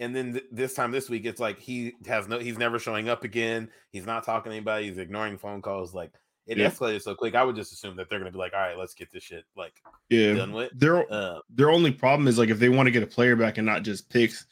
[0.00, 3.08] And then th- this time this week, it's like he has no, he's never showing
[3.08, 3.70] up again.
[3.92, 4.88] He's not talking to anybody.
[4.88, 5.94] He's ignoring phone calls.
[5.94, 6.12] Like
[6.46, 6.68] it Yeah.
[6.68, 7.34] escalated so quick.
[7.34, 9.22] I would just assume that they're going to be like, all right, let's get this
[9.22, 9.72] shit like
[10.10, 10.34] Yeah.
[10.34, 10.70] done with.
[10.74, 13.56] Their Uh, their only problem is like if they want to get a player back
[13.58, 14.46] and not just picks,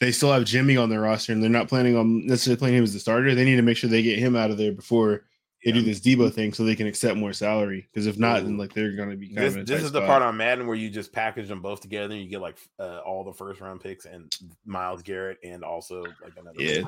[0.00, 2.84] they still have Jimmy on their roster and they're not planning on necessarily playing him
[2.84, 3.34] as the starter.
[3.34, 5.24] They need to make sure they get him out of there before
[5.64, 7.86] they do this Deebo thing so they can accept more salary.
[7.92, 10.22] Because if not, then like they're gonna be kind This, of this is the part
[10.22, 13.24] on Madden where you just package them both together and you get like uh, all
[13.24, 14.34] the first round picks and
[14.64, 16.60] Myles Garrett and also like another.
[16.62, 16.82] Yeah.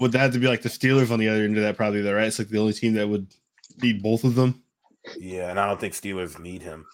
[0.00, 1.76] Would that have to be like the Steelers on the other end of that?
[1.76, 2.26] Probably though, right?
[2.26, 3.26] It's like the only team that would
[3.82, 4.62] need both of them.
[5.18, 6.84] Yeah, and I don't think Steelers need him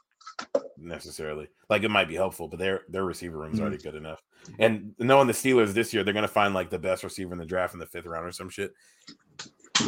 [0.78, 1.48] necessarily.
[1.69, 3.62] Like it might be helpful, but their their receiver room is Mhm.
[3.62, 4.23] already good enough.
[4.61, 7.47] And knowing the Steelers this year, they're gonna find like the best receiver in the
[7.47, 8.73] draft in the fifth round or some shit.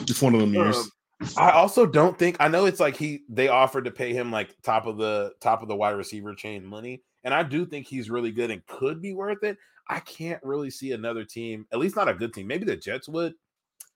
[0.04, 0.76] Just one of them years.
[0.76, 0.90] Um,
[1.36, 4.54] I also don't think I know it's like he they offered to pay him like
[4.62, 8.10] top of the top of the wide receiver chain money, and I do think he's
[8.10, 9.56] really good and could be worth it.
[9.88, 12.46] I can't really see another team, at least not a good team.
[12.46, 13.34] Maybe the Jets would.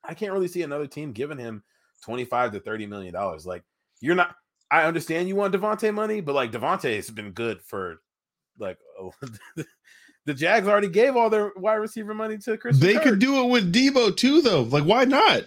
[0.03, 1.63] I can't really see another team giving him
[2.03, 3.47] 25 to 30 million dollars.
[3.47, 3.63] Like
[4.01, 4.35] you're not
[4.71, 8.01] I understand you want Davante money, but like Davante has been good for
[8.59, 9.13] like oh,
[10.25, 12.79] the Jags already gave all their wide receiver money to Chris.
[12.79, 14.63] They could do it with Deebo too, though.
[14.63, 15.45] Like, why not?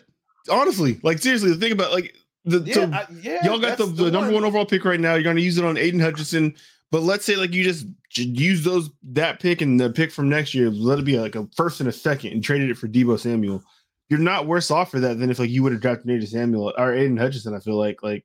[0.49, 2.15] Honestly, like seriously, the thing about like
[2.45, 4.99] the Yeah, so I- yeah, y'all got the, that's the number one overall pick right
[4.99, 5.13] now.
[5.15, 6.55] You're going to use it on Aidan Hutchinson,
[6.91, 10.53] but let's say like you just use those that pick and the pick from next
[10.53, 13.19] year, let it be like a first and a second, and traded it for Deebo
[13.19, 13.63] Samuel.
[14.09, 16.73] You're not worse off for that than if like you would have drafted Aiden Samuel
[16.77, 17.55] or Aidan Hutchinson.
[17.55, 18.23] I feel like like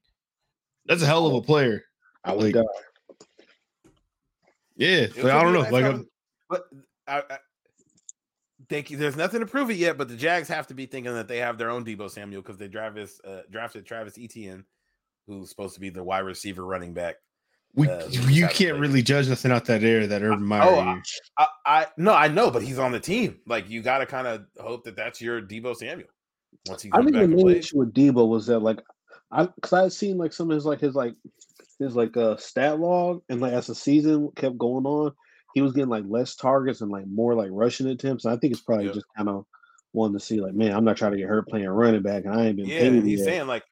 [0.87, 1.85] that's a hell of a player.
[2.23, 2.63] I would Like, die.
[4.77, 5.61] Yeah, like, I don't know.
[5.61, 6.07] a nice Like,
[6.49, 6.65] but
[7.07, 7.23] I,
[8.71, 8.97] I thank you.
[8.97, 11.39] There's nothing to prove it yet, but the Jags have to be thinking that they
[11.39, 14.65] have their own Deebo Samuel because they Travis uh, drafted Travis Etienne,
[15.27, 17.17] who's supposed to be the wide receiver running back.
[17.75, 18.75] we uh, you can't played.
[18.75, 20.63] really judge nothing out that air that Urban Meyer.
[20.63, 21.03] Oh, year.
[21.37, 23.41] I, I no, I know, but he's on the team.
[23.47, 26.09] Like you got to kind of hope that that's your Deebo Samuel
[26.69, 28.81] once he I think the and main issue with Deebo was that like
[29.31, 31.15] I because I had seen like some of his like his like
[31.79, 35.13] his like uh stat log and like as the season kept going on,
[35.55, 38.25] he was getting like less targets and like more like rushing attempts.
[38.25, 38.93] And I think it's probably Yeah.
[38.93, 39.45] just kind of
[39.93, 42.35] wanting to see like, man, I'm not trying to get hurt playing running back, and
[42.35, 43.27] I ain't been Yeah, paid he's yet.
[43.27, 43.65] saying like,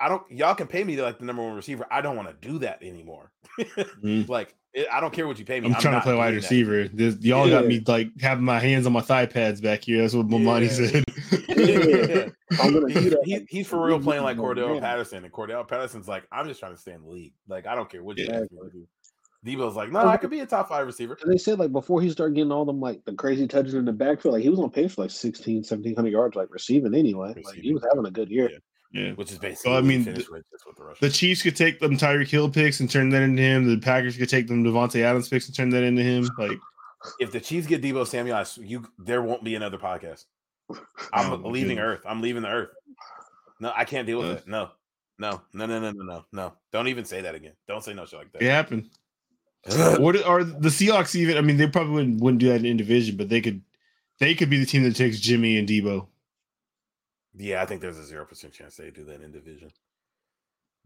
[0.00, 0.22] I don't.
[0.30, 1.86] Y'all can pay me like the number one receiver.
[1.90, 3.30] I don't want to do that anymore.
[3.58, 4.28] Mhm.
[4.28, 5.68] Like it, I don't care what you pay me.
[5.72, 6.88] I'm, trying to play wide receiver.
[6.88, 10.02] This, y'all got me like having my hands on my thigh pads back here.
[10.02, 10.88] That's what Bomani Yeah.
[10.90, 12.32] said.
[12.60, 14.42] I'm gonna He's, he, he's for real playing like Yeah.
[14.42, 17.32] Cordarrelle Patterson, and Cordarrelle Patterson's like, I'm just trying to stay in the league.
[17.48, 18.86] Like, I don't care what you ask me to do.
[19.46, 21.16] Deebo's like, no, I could be a top five receiver.
[21.22, 23.84] And they said like before he started getting all them like the crazy touches in
[23.84, 27.34] the backfield, like he was on pace for like 16, 1700 yards, like receiving anyway.
[27.44, 28.50] Like he was having a good year.
[28.92, 29.02] Yeah.
[29.02, 29.12] yeah.
[29.12, 29.70] Which is basically.
[29.72, 30.94] Well, I mean, finished with, the.
[31.00, 33.66] The Chiefs could take them Tyreek Hill picks and turn that into him.
[33.68, 36.28] The Packers could take them Davante Adams picks and turn that into him.
[36.38, 36.58] Like,
[37.20, 40.24] if the Chiefs get Deebo Samuel, I s- you there won't be another podcast.
[41.12, 41.98] I'm Oh, leaving goodness.
[41.98, 42.02] Earth.
[42.06, 42.70] I'm leaving the Earth.
[43.60, 44.32] No, I can't deal with Uh.
[44.32, 44.48] it.
[44.48, 44.70] No,
[45.18, 46.52] no, no, no, no, no, no, no.
[46.72, 47.52] Don't even say that again.
[47.68, 48.42] Don't say no shit like that.
[48.42, 48.88] it happened.
[49.98, 51.36] What are the Seahawks even?
[51.36, 53.62] I mean, they probably wouldn't, wouldn't do that in division, but they could.
[54.18, 56.06] They could be the team that takes Jimmy and Deebo.
[57.36, 59.70] Yeah, I think there's a zero percent chance they do that in division.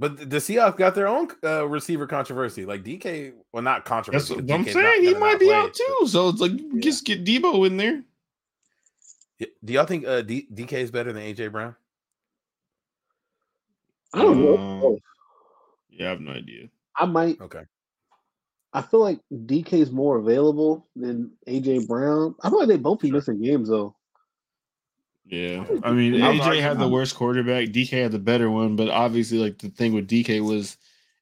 [0.01, 2.65] But the- the Seahawks got their own uh, receiver controversy.
[2.65, 4.35] Like DK, well, not That's controversy.
[4.35, 5.05] I'm DK 's saying.
[5.05, 6.07] not He might be play, out too.
[6.09, 6.81] So it's like Yeah.
[6.81, 8.02] just get Deebo in there.
[9.65, 11.77] Do y'all think uh, D- DK is better than AJ Brown?
[14.12, 14.59] I don't know.
[14.89, 14.97] Um,
[15.90, 16.69] Yeah, I have no idea.
[16.97, 17.40] I might.
[17.40, 17.62] Okay.
[18.72, 22.34] I feel like DK is more available than AJ Brown.
[22.42, 23.16] I feel like they both be Sure.
[23.16, 23.97] missing games though.
[25.26, 27.68] Yeah, I mean, I was AJ had the arguing- worst quarterback.
[27.68, 30.76] DK had the better one, but obviously, like the thing with DK was,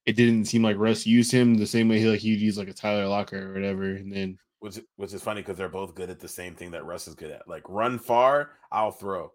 [0.06, 2.68] it didn't seem like Russ used him the same way he like he'd use like
[2.68, 6.08] a Tyler Lockett or whatever, and then Which which is funny because they're both good
[6.10, 7.46] at the same thing that Russ is good at.
[7.48, 9.32] Like run far, I'll throw.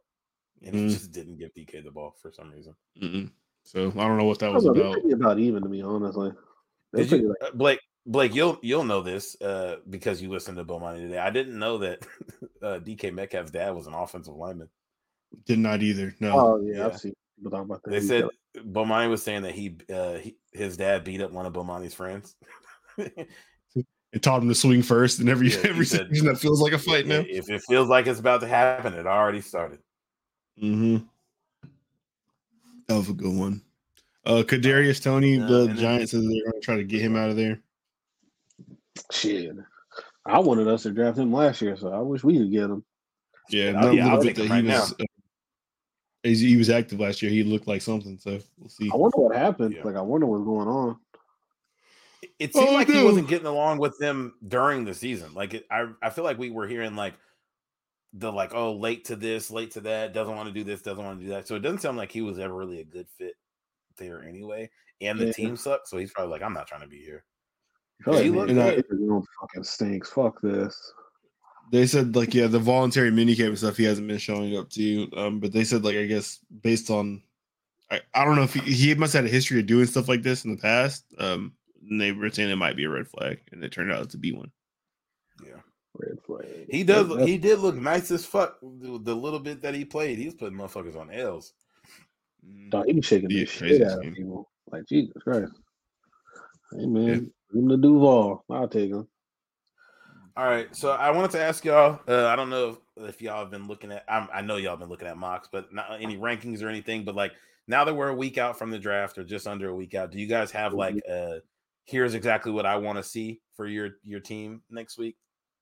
[0.63, 0.89] And he Mhm.
[0.89, 2.73] just didn't give DK the ball for some reason.
[3.01, 3.31] mm-mm.
[3.63, 5.11] so I don't know what that was know, about.
[5.11, 6.31] about even to me, honestly.
[6.93, 7.79] They're Did you, like, uh, Blake?
[8.05, 11.17] Blake, you'll you'll know this uh, because you listened to Bomani today.
[11.19, 12.05] I didn't know that
[12.61, 14.69] uh, DK Metcalf's dad was an offensive lineman.
[15.45, 16.13] Did not either.
[16.19, 16.85] No, oh yeah, Yeah.
[16.87, 17.91] I've seen people talk about that.
[17.91, 21.45] They said got- Bomani was saying that he, uh, he his dad beat up one
[21.45, 22.35] of Bomani's friends.
[22.97, 26.73] it taught him to swing first, and every Yeah, every said- season that feels like
[26.73, 27.23] a fight now.
[27.27, 29.79] if it feels like it's about to happen, it already started.
[30.61, 31.05] Mm-hmm.
[32.87, 33.61] That was a good one.
[34.25, 37.29] Uh, Kadarius Toney, Yeah, the Giants says they're going to try to get him out
[37.29, 37.61] of there.
[39.11, 39.55] Shit.
[40.25, 42.83] I wanted us to draft him last year, so I wish we could get him.
[43.49, 44.93] Yeah, Yeah, that yeah, I'll little bit that he right was.
[44.93, 45.03] uh,
[46.23, 47.29] he was active last year.
[47.31, 48.17] He looked like something.
[48.17, 48.89] So we'll see.
[48.91, 49.75] I wonder what happened.
[49.75, 49.83] Yeah.
[49.83, 50.97] Like I wonder what's going on.
[52.39, 55.33] It seemed Oh, like he wasn't getting along with them during the season.
[55.33, 57.15] Like it, I, I feel like we were hearing like
[58.13, 61.03] the like, oh, late to this, late to that, doesn't want to do this, doesn't
[61.03, 61.47] want to do that.
[61.47, 63.33] So it doesn't sound like he was ever really a good fit
[63.97, 64.69] there anyway.
[65.01, 65.31] And the Yeah.
[65.33, 67.25] team sucks, so he's probably like, I'm not trying to be here.
[68.01, 70.09] I feel like, He man, looked And I- this fucking stinks.
[70.09, 70.93] Fuck this.
[71.71, 75.09] They said like yeah, the voluntary minicamp and stuff he hasn't been showing up to.
[75.15, 77.23] Um, but they said like I guess based on,
[77.89, 80.07] I, I don't know if he, he must have had a history of doing stuff
[80.07, 81.05] like this in the past.
[81.17, 81.53] Um,
[81.89, 84.17] and they were saying it might be a red flag, and it turned out to
[84.17, 84.51] be one.
[85.43, 85.61] Yeah,
[85.97, 86.45] Red flag.
[86.69, 87.07] he does.
[87.09, 88.57] That- he did look nice as fuck.
[88.61, 91.53] The, the little bit that he played, he was putting motherfuckers on L's.
[92.69, 94.49] Dog, he be shaking the shit out of people.
[94.71, 95.53] Like Jesus Christ.
[96.71, 98.43] Hey man, give him the Duval.
[98.49, 99.07] I'll take him.
[100.35, 101.99] All right, so I wanted to ask y'all.
[102.07, 104.03] Uh, I don't know if, if y'all have been looking at.
[104.07, 107.05] I'm, I know y'all have been looking at mocks, but not any rankings or anything.
[107.05, 107.33] But like
[107.67, 110.11] now that we're a week out from the draft, or just under a week out,
[110.11, 111.35] do you guys have like, uh,
[111.85, 115.17] here's exactly what I want to see for your your team next week?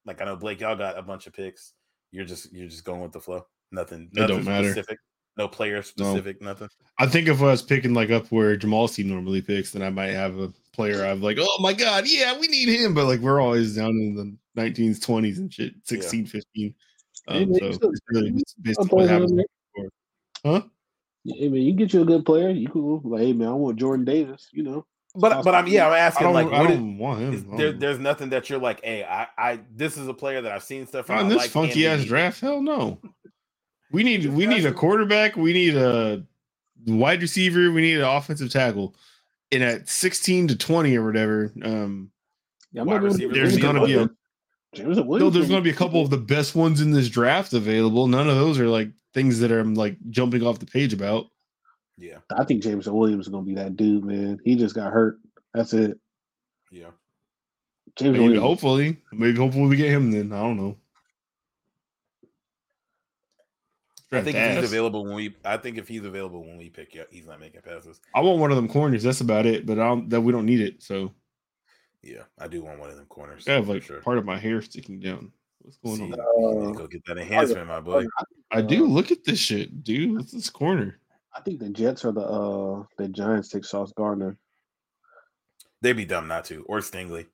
[0.05, 1.73] Like I know Blake, y'all got a bunch of picks.
[2.11, 3.45] You're just you're just going with the flow.
[3.73, 4.09] Nothing.
[4.13, 4.84] It don't nothing matter.
[5.32, 5.38] Specific.
[5.38, 6.68] No player specific, nothing.
[6.99, 9.90] I think if I was picking like up where Jamal's team normally picks, then I
[9.90, 12.94] might have a player I'm like, oh my god, yeah, we need him.
[12.94, 16.74] But like we're always down in the 19s, 20s and shit, 16, 15.
[17.28, 19.32] Um, Hey, man, so you it's really just based on what happens.
[19.32, 19.90] in.
[20.45, 20.62] Huh?
[21.24, 22.49] Hey man, you get you a good player.
[22.49, 24.49] You could like, hey man, I want Jordan Davis.
[24.52, 24.86] You know,
[25.16, 27.34] But but I'm yeah, I'm I asking don't, like I what don't want him.
[27.34, 30.41] is, don't there, there's nothing that you're like, hey, I, I this is a player
[30.41, 31.20] that I've seen stuff from.
[31.20, 32.41] on this like funky and ass draft.
[32.41, 32.99] Hell no.
[33.91, 35.35] We need we need a quarterback.
[35.35, 36.23] We need a
[36.85, 37.72] wide receiver.
[37.72, 38.95] We need an offensive tackle.
[39.51, 42.09] And at 16 to 20 or whatever, um,
[42.72, 44.09] yeah, Wide receiver, there's gonna be a
[44.77, 45.22] Williams.
[45.22, 48.07] No, there's gonna be a couple of the best ones in this draft available.
[48.07, 51.27] None of those are like things that I'm like jumping off the page about.
[51.97, 54.39] Yeah, I think Jameson Williams is gonna be that dude, man.
[54.45, 55.19] He just got hurt.
[55.53, 55.99] That's it.
[56.72, 56.91] yeah.
[57.97, 58.43] James Maybe Williams.
[58.43, 60.31] hopefully, maybe hopefully we get him then.
[60.31, 60.77] I don't know.
[64.12, 66.94] I think if he's available when we, I think if he's available when we pick,
[66.94, 68.02] yeah, he's not making passes.
[68.14, 69.04] I want one of them corners.
[69.04, 69.66] That's about it.
[69.66, 70.84] But I don't, that we don't need it.
[70.84, 71.14] So
[72.04, 73.48] Yeah, I do want one of them corners.
[73.48, 74.02] I have like sure.
[74.02, 75.32] part of my hair sticking down.
[75.62, 76.10] What's going See, on?
[76.10, 78.06] you need to Uh, go get that enhancement, my boy.
[78.52, 80.18] I do look at this shit, dude.
[80.18, 81.00] What's this corner?
[81.34, 84.38] I think the Jets are the uh the Giants take Sauce Gardner.
[85.82, 87.28] They'd be dumb not to, or Stingley.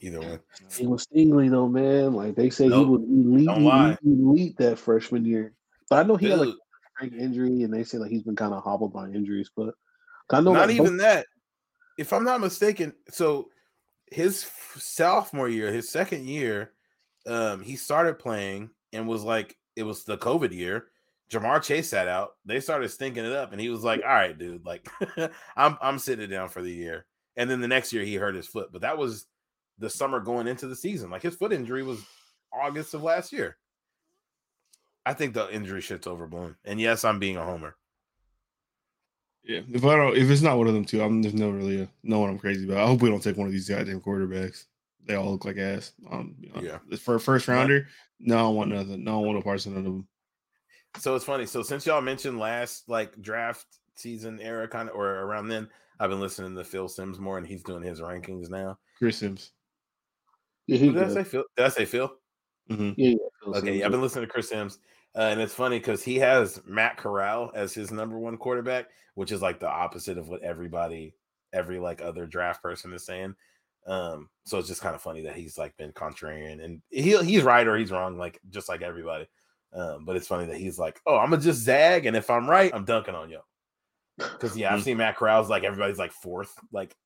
[0.00, 0.40] Either one.
[0.76, 2.12] He was Stingley though, man.
[2.12, 2.84] Like they say Nope.
[2.84, 5.54] he was elite, elite, elite that freshman year.
[5.88, 6.54] But I know he had like a
[6.98, 9.50] great injury, and they say like he's been kind of hobbled by injuries.
[9.56, 9.74] But
[10.30, 11.26] I know not like, even that.
[11.98, 13.48] If I'm not mistaken, so
[14.12, 16.72] his sophomore year, his second year,
[17.26, 20.88] um, he started playing and was like, it was the COVID year.
[21.30, 22.32] Ja'Marr Chase sat out.
[22.44, 24.88] They started stinking it up, and he was like, "All right, dude, like,
[25.56, 27.04] I'm I'm sitting it down for the year."
[27.36, 29.26] And then the next year, he hurt his foot, but that was
[29.78, 31.10] the summer going into the season.
[31.10, 32.00] Like his foot injury was
[32.52, 33.56] August of last year.
[35.04, 36.56] I think the injury shit's overblown.
[36.64, 37.76] And yes, I'm being a homer.
[39.44, 41.82] Yeah, if I don't, if it's not one of them two, I'm there's no really
[41.82, 42.78] a, no one I'm crazy about.
[42.82, 44.64] I hope we don't take one of these goddamn quarterbacks.
[45.04, 45.92] They all look like ass.
[46.10, 46.96] Um, you know, Yeah.
[46.98, 47.86] for a first rounder,
[48.18, 49.04] no, I don't want nothing.
[49.04, 50.08] No, I want a parts of none of them.
[50.98, 51.46] So it's funny.
[51.46, 55.68] So since y'all mentioned last like draft season era kind of or around then,
[56.00, 58.78] I've been listening to Phil Sims more and he's doing his rankings now.
[58.98, 59.52] Chris Sims.
[60.66, 61.44] Yeah, he Did I say Phil?
[61.56, 62.12] Did I say Phil?
[62.68, 63.16] hmm yeah, yeah,
[63.58, 64.78] Okay, yeah, I've been listening to Chris Sims.
[65.14, 69.32] Uh, and it's funny because he has Matt Corral as his number one quarterback, which
[69.32, 71.14] is like the opposite of what everybody,
[71.52, 73.34] every like other draft person is saying.
[73.86, 77.44] Um, so it's just kind of funny that he's like been contrarian and he he's
[77.44, 79.26] right or he's wrong, like just like everybody.
[79.72, 82.48] Um, but it's funny that he's like, oh, I'm gonna just zag, and if I'm
[82.50, 83.40] right, I'm dunking on you.
[84.18, 84.84] Because yeah, I've Mhm.
[84.84, 86.96] seen Matt Corral's like everybody's like fourth, like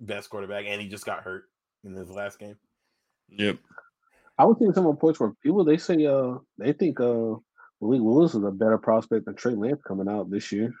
[0.00, 1.44] best quarterback, and he just got hurt
[1.84, 2.56] in his last game.
[3.30, 3.58] Yep.
[4.38, 7.34] I was seeing some reports where people they say uh they think uh
[7.80, 10.72] Malik Willis is a better prospect than Trey Lance coming out this year.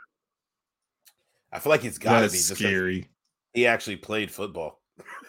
[1.52, 3.08] I feel like he's got to be scary.
[3.52, 4.80] he actually played football.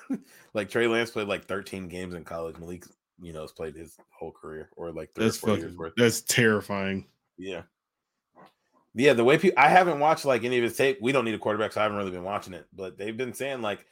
[0.53, 2.57] like Trey Lance played like 13 games in college.
[2.57, 2.85] Malik,
[3.21, 5.93] you know, has played his whole career or like three That's or four years worth.
[5.97, 7.07] That's terrifying.
[7.37, 7.63] Yeah.
[8.95, 10.99] Yeah, the way people I haven't watched like any of his tape.
[11.01, 12.65] We don't need a quarterback, so I haven't really been watching it.
[12.73, 13.85] But they've been saying like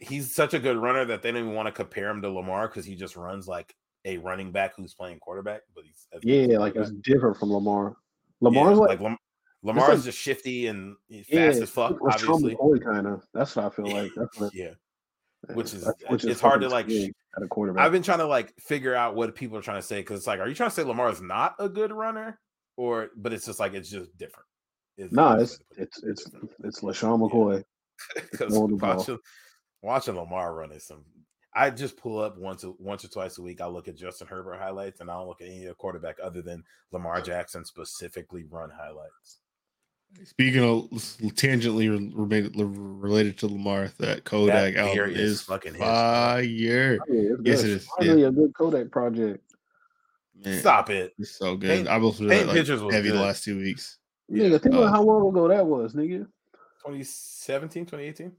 [0.00, 2.68] he's such a good runner that they don't even want to compare him to Lamar
[2.68, 3.74] because he just runs like
[4.04, 5.62] a running back who's playing quarterback.
[5.74, 7.96] But he's as good as Yeah, like it's different from Lamar.
[8.40, 9.16] Yeah, Lamar's like, Lam-
[9.62, 12.56] Lamar's like- just shifty and he's yeah, fast as fuck, obviously.
[12.84, 13.24] Kind of.
[13.34, 14.12] That's what I feel like.
[14.16, 14.70] That's what, yeah.
[15.54, 17.84] which is- that's- it's hard to, like, at a quarterback.
[17.84, 20.26] I've been trying to like figure out what people are trying to say because it's
[20.26, 22.38] like, are you trying to say Lamar is not a good runner,
[22.76, 24.46] or but it's just like it's just different.
[24.96, 26.10] Is no, best it's way to put it.
[26.10, 26.30] it's it's
[26.64, 27.62] it's LeSean McCoy.
[28.30, 29.18] because throwing the ball.
[29.82, 31.04] Watching, watching Lamar run is some.
[31.54, 33.60] I just pull up once once or twice a week.
[33.60, 36.42] I look at Justin Herbert highlights, and I don't look at any other quarterback other
[36.42, 39.38] than Lamar Jackson specifically run highlights.
[40.24, 40.88] Speaking of
[41.34, 45.86] tangentially related, related to Lamar, that Kodak That beer album is is fucking his, bro.
[45.86, 46.40] fire.
[46.42, 47.70] Yeah, it's Yes, good.
[47.70, 49.44] it is, Finally, a good Kodak project.
[50.44, 51.12] Man, Stop it.
[51.18, 51.68] It's so good.
[51.68, 53.98] Paint- I've listened to that like, Pictures was heavy the last two weeks.
[54.28, 54.44] Yeah.
[54.44, 56.26] Nigga, think uh, about how long ago that was, nigga.
[56.86, 58.32] 2017, 2018.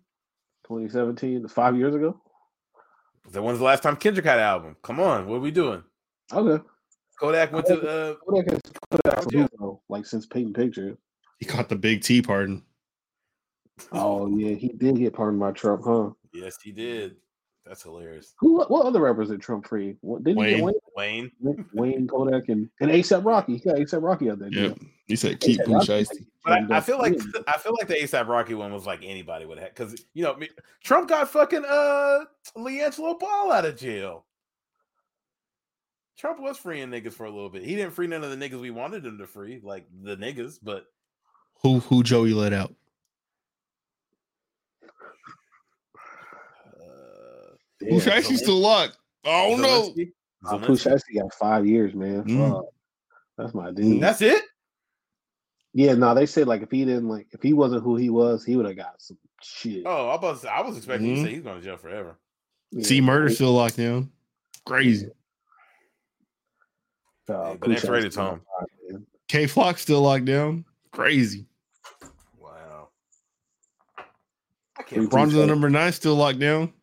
[0.70, 2.20] 2017, five years ago.
[3.32, 4.76] That when's the last time Kendrick had an album?
[4.84, 5.84] Come on, what are we doing?
[6.32, 6.64] Okay.
[7.20, 9.48] Kodak went to uh, Kodak has Kodak for Yeah.
[9.60, 9.82] though?
[9.90, 10.98] like since Painting Pictures.
[11.40, 12.64] He caught the big T pardon.
[13.92, 16.12] Oh yeah, he did get pardoned by Trump, huh?
[16.34, 17.16] yes, he did.
[17.70, 18.34] That's hilarious.
[18.40, 18.64] Who?
[18.64, 19.96] What other rappers did Trump free?
[20.02, 20.64] What, didn't Wayne.
[20.64, 21.32] Wayne?
[21.40, 23.58] Wayne, Wayne, Kodak, and and ASAP Rocky.
[23.58, 24.50] He got ASAP Rocky out there.
[24.52, 24.80] Yep.
[25.06, 26.26] He said keep A$AP Pooh Shiesty.
[26.44, 27.14] but I, I feel like.
[27.48, 30.36] I feel like the ASAP Rocky one was like anybody would have because you know
[30.36, 30.50] me-
[30.84, 32.26] Trump got fucking uh
[32.58, 34.26] LiAngelo Ball out of jail.
[36.18, 37.64] Trump was freeing niggas for a little bit.
[37.64, 40.58] He didn't free none of the niggas we wanted him to free, like the niggas,
[40.64, 40.86] but
[41.62, 42.74] Who who Joey let out?
[47.82, 48.98] Uh, Who's Yeah, actually still locked?
[49.26, 49.92] Oh no.
[49.92, 50.12] Zelensky-
[50.46, 50.66] uh, Zelensky.
[50.66, 52.24] Kushevsky got five years, man.
[52.24, 52.52] Mm.
[52.52, 52.66] Fuck.
[53.38, 54.02] That's my dude.
[54.02, 54.44] That's it.
[55.74, 58.44] yeah, no, they said like if he didn't like if he wasn't who he was,
[58.46, 59.84] he would have got some shit.
[59.86, 61.24] Oh, I was, about to say- I was expecting you Mhm.
[61.24, 62.18] to say he's going to jail forever.
[62.72, 62.84] Yeah.
[62.84, 64.12] See, murder still locked down.
[64.66, 65.08] Crazy.
[67.28, 68.26] Uh, Hey, but X-rated Tom.
[68.36, 69.06] got five, man.
[69.28, 70.66] K Flock still locked down.
[70.92, 71.46] Crazy.
[72.40, 72.90] Wow.
[73.98, 74.04] I
[74.84, 75.10] Three can't.
[75.12, 76.74] Bron- Bronze number nine still locked down.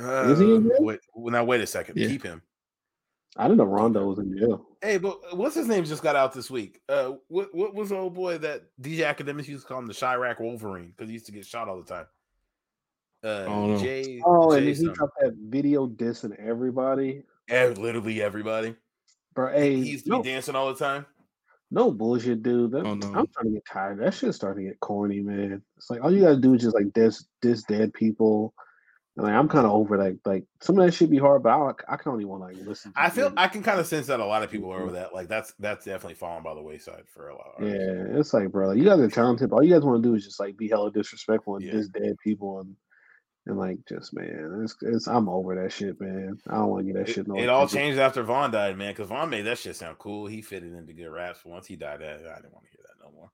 [0.00, 0.76] Uh, Is he in jail?
[0.80, 1.96] wait, well, now wait a second.
[1.96, 2.08] Yeah.
[2.08, 2.42] Keep him.
[3.36, 4.64] I didn't know Rondo was in jail.
[4.80, 6.80] Hey, but what's his name just got out this week?
[6.88, 9.92] Uh, what what was the old boy that DJ Akademiks used to call him the
[9.92, 12.06] Chiraq Wolverine because he used to get shot all the time.
[13.22, 13.78] Uh, don't.
[13.78, 14.20] Jay.
[14.24, 14.94] Oh, and Jay then he something.
[14.94, 17.22] dropped that video dissing everybody.
[17.48, 18.74] Ev- literally everybody.
[19.34, 21.04] Bro, hey, He used to no, be dancing all the time.
[21.70, 22.70] no bullshit, dude.
[22.70, 23.06] That, Oh, no.
[23.08, 23.98] I'm trying to get tired.
[24.00, 25.60] That shit's starting to get corny, man.
[25.76, 28.54] It's like all you gotta do is just like diss diss dead people.
[29.16, 31.50] And like I'm kind of over like like some of that should be hard, but
[31.50, 32.92] I I can only want to like listen.
[32.92, 33.34] To I feel it.
[33.36, 35.14] I can kind of sense that a lot of people are over that.
[35.14, 37.54] Like that's that's definitely fallen by the wayside for a lot.
[37.58, 37.84] Of artists.
[37.84, 39.50] Yeah, it's like, bro, like, you guys are talented.
[39.50, 41.72] But all you guys want to do is just like be hella disrespectful and Yeah.
[41.72, 42.74] diss dead people and
[43.46, 46.36] and like just man, it's, it's I'm over that shit, man.
[46.48, 47.28] I don't want to get that It, shit.
[47.28, 48.92] No it all changed after Von died, man.
[48.94, 50.26] Because Von made that shit sound cool.
[50.26, 51.44] He fitted into good raps.
[51.44, 53.30] Once he died, I, I didn't want to hear that no more.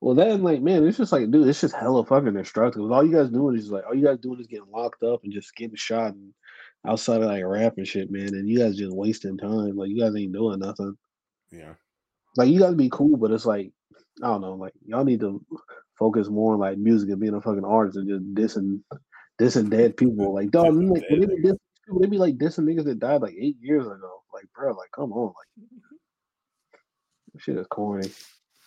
[0.00, 2.90] Well, then like man, it's just like, dude, it's just hella fucking destructive.
[2.90, 5.32] All you guys doing is like all you guys doing is getting locked up and
[5.32, 6.32] just getting shot and
[6.86, 8.28] outside of like rap and shit, man.
[8.28, 9.76] And you guys just wasting time.
[9.76, 10.96] Like you guys ain't doing nothing.
[11.50, 11.74] Yeah.
[12.36, 13.72] Like you guys be cool, but it's like
[14.22, 15.44] I don't know, like y'all need to
[15.98, 18.80] focus more on like music and being a fucking artist and just dissing
[19.40, 20.34] dissing dead people.
[20.34, 21.58] Like dog, like, they be dissing
[22.00, 24.22] they be like dissing niggas that died like eight years ago.
[24.34, 26.80] Like, bro, like come on, like
[27.40, 28.10] shit is corny.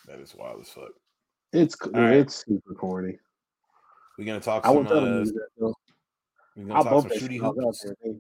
[0.08, 0.92] That is wild as fuck.
[1.52, 2.18] It's All right.
[2.18, 3.18] it's super corny.
[4.18, 4.78] We're gonna talk I some.
[4.78, 5.76] would Uh, them to do that though.
[6.56, 7.86] we're gonna I'll talk some that shooty shit out hoops.
[8.04, 8.14] there.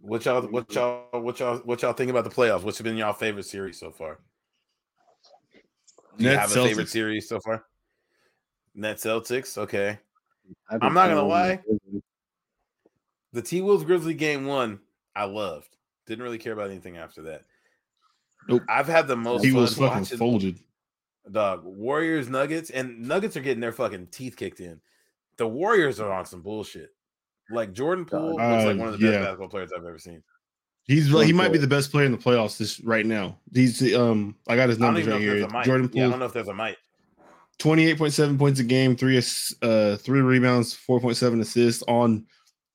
[0.00, 2.62] What y'all, what y'all, what y'all, what y'all think about the playoffs?
[2.62, 4.20] What's been y'all favorite series so far?
[6.16, 7.64] Do you Nets, have a favorite series so far?
[8.74, 9.58] Net Celtics.
[9.58, 9.98] Okay.
[10.68, 11.60] I think I'm not gonna lie.
[13.32, 14.80] The T Wolves Grizzly game one,
[15.14, 15.76] I loved.
[16.06, 17.42] Didn't really care about anything after that.
[18.48, 18.62] Nope.
[18.68, 20.58] I've had the most He fun was fucking watching folded.
[21.30, 24.80] dog Warriors Nuggets, and Nuggets are getting their fucking teeth kicked in.
[25.36, 26.90] The Warriors are on some bullshit.
[27.50, 30.22] Like Jordan Poole looks Uh, like one of the best basketball players I've ever seen.
[30.84, 33.38] He's like he Jordan might be the best player in the playoffs this right now.
[33.52, 35.44] He's um I got his I numbers right here.
[35.44, 35.64] a mic.
[35.64, 36.76] Jordan yeah, I don't know if there's a mic.
[37.58, 42.26] 28.7 points a game, three ass- uh three rebounds, 4.7 assists on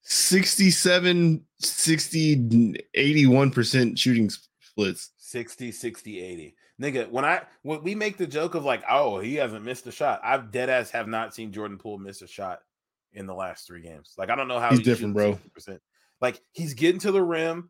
[0.03, 2.35] 67 60
[2.97, 4.29] 81% shooting
[4.59, 5.11] splits.
[5.31, 6.55] 60, 60, 80.
[6.81, 9.91] Nigga, when I when we make the joke of like, oh, he hasn't missed a
[9.91, 10.19] shot.
[10.23, 12.59] I've dead ass have not seen Jordan Poole miss a shot
[13.13, 14.13] in the last three games.
[14.17, 15.39] Like, I don't know how He's he's different, bro.
[15.53, 15.81] Percent.
[16.19, 17.69] Like, he's getting to the rim,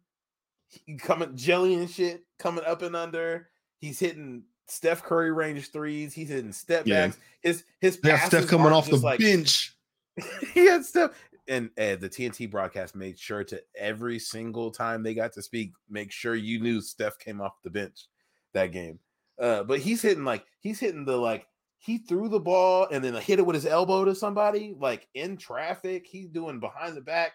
[0.68, 3.50] he coming jelly and shit, coming up and under.
[3.80, 6.14] He's hitting Steph Curry range threes.
[6.14, 7.08] He's hitting step Yeah.
[7.08, 7.18] backs.
[7.42, 9.76] His his got Steph coming off the like, bench.
[10.54, 11.12] he had stuff.
[11.52, 15.74] And uh, the TNT broadcast made sure to every single time they got to speak,
[15.90, 18.08] make sure you knew Steph came off the bench
[18.54, 19.00] that game.
[19.38, 21.46] Uh, but he's hitting like he's hitting the like
[21.78, 25.36] he threw the ball and then hit it with his elbow to somebody like in
[25.36, 26.08] traffic.
[26.08, 27.34] He's doing behind the back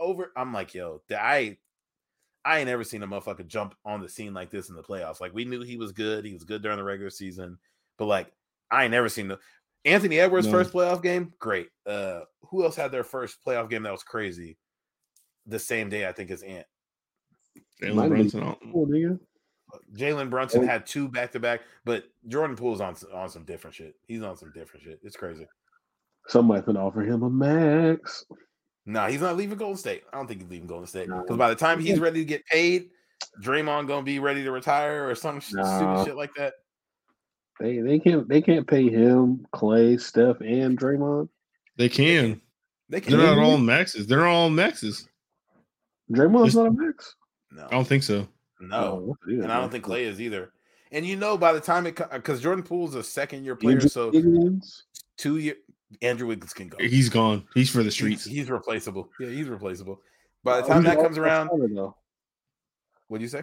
[0.00, 0.32] over.
[0.36, 1.56] I'm like, yo, I
[2.44, 5.20] I ain't ever seen a motherfucker jump on the scene like this in the playoffs.
[5.20, 6.24] Like we knew he was good.
[6.24, 7.58] He was good during the regular season,
[7.98, 8.32] but like
[8.72, 9.38] I ain't never seen the
[9.84, 10.52] Anthony Edwards' No.
[10.52, 11.32] first playoff game.
[11.38, 11.68] Great.
[11.86, 12.20] Uh,
[12.50, 14.56] who else had their first playoff game that was crazy?
[15.46, 16.66] The same day, I think, as Ant.
[17.82, 19.18] Jalen Might have been Brunson cool.
[19.94, 20.66] Jalen Brunson Oh.
[20.66, 23.94] had two back to back, but Jordan Poole's on on some different shit.
[24.06, 25.00] He's on some different shit.
[25.02, 25.46] It's crazy.
[26.28, 28.24] Somebody could offer him a max.
[28.86, 30.04] Nah, he's not leaving Golden State.
[30.12, 31.22] I don't think he's leaving Golden State No.
[31.22, 32.90] because by the time he's ready to get paid,
[33.42, 35.76] Draymond gonna be ready to retire or some sh- Nah.
[35.76, 36.54] stupid shit like that.
[37.60, 41.28] They they can't they can't pay him, Clay, Steph, and Draymond.
[41.76, 42.40] They can.
[42.88, 43.16] They can.
[43.16, 44.06] They're not all maxes.
[44.06, 45.08] They're all maxes.
[46.12, 47.14] Draymond's Just- not a max.
[47.52, 48.26] No, I don't think so.
[48.60, 50.52] no, Oh, yeah, and I don't think Clay is either.
[50.90, 53.74] And you know, by the time it because uh, Jordan Poole's a second year player,
[53.74, 54.84] Andrew so Wiggins.
[55.16, 55.54] two year
[56.02, 56.76] Andrew Wiggins can go.
[56.80, 57.44] He's gone.
[57.54, 58.24] He's for the streets.
[58.24, 59.08] he's replaceable.
[59.20, 60.00] Yeah, he's replaceable.
[60.42, 61.48] By the Oh, time he's that comes around,
[63.08, 63.42] what'd you say?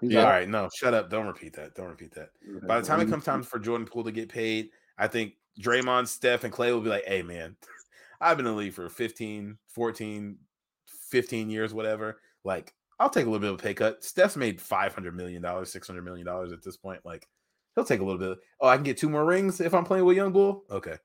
[0.00, 0.20] He's Yeah.
[0.20, 0.30] All out.
[0.30, 1.10] right, no, shut up.
[1.10, 1.74] Don't repeat that.
[1.74, 2.30] Don't repeat that.
[2.66, 6.06] By the time it comes time for Jordan Poole to get paid, I think Draymond,
[6.08, 7.56] Steph, and Clay will be like, "Hey, man,
[8.20, 10.38] I've been in the league for 15, 14,
[10.86, 12.20] 15 years, whatever.
[12.44, 14.02] Like, I'll take a little bit of a pay cut.
[14.04, 17.00] Steph's made $500 million, $600 million at this point.
[17.04, 17.28] Like,
[17.74, 18.30] he'll take a little bit.
[18.32, 20.64] Of, oh, I can get two more rings if I'm playing with Young Bull?
[20.70, 20.96] Okay.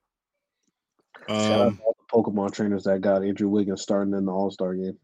[1.28, 4.32] Shout out Um, to all the Pokemon trainers that got Andrew Wiggins starting in the
[4.32, 4.98] All Star game.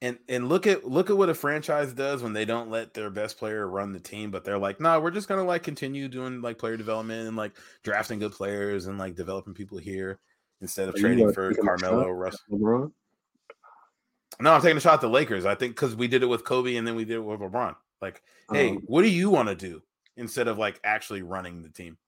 [0.00, 3.10] And and look at look at what a franchise does when they don't let their
[3.10, 6.40] best player run the team, but they're like, nah, we're just gonna like continue doing
[6.40, 7.52] like player development and like
[7.82, 10.20] drafting good players and like developing people here
[10.60, 12.10] instead of Are trading for Carmelo shot?
[12.10, 12.38] Russ.
[12.50, 12.92] LeBron.
[14.40, 15.44] No, I'm taking a shot at the Lakers.
[15.44, 17.74] I think because we did it with Kobe and then we did it with LeBron.
[18.00, 18.22] Like,
[18.52, 19.82] hey, Um, what do you want to do
[20.16, 21.98] instead of like actually running the team?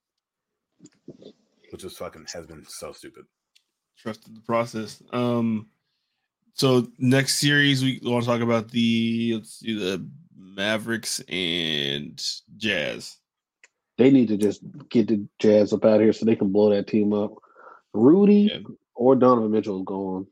[1.73, 3.25] Which is fucking has been so stupid.
[3.99, 5.03] trusted the process.
[5.13, 5.69] Um,
[6.55, 10.07] so next series we want to talk about the let's see the
[10.37, 12.21] Mavericks and
[12.57, 13.17] Jazz.
[13.99, 16.87] They need to just get the Jazz up out here so they can blow that
[16.87, 17.33] team up.
[17.93, 18.59] Rudy Yeah.
[18.95, 20.27] or Donovan Mitchell is gone.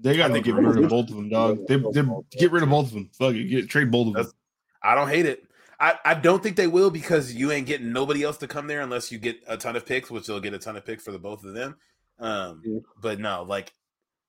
[0.00, 1.66] They got to get rid of both of them, dog.
[1.68, 3.10] They, they get rid of both of them.
[3.16, 4.22] Fuck it, get trade both of them.
[4.24, 4.34] That's-
[4.82, 5.44] I don't hate it.
[5.78, 8.80] I, I don't think they will because you ain't getting nobody else to come there
[8.80, 11.12] unless you get a ton of picks, which they'll get a ton of picks for
[11.12, 11.76] the both of them.
[12.18, 12.78] Um, Yeah.
[13.00, 13.72] but no, like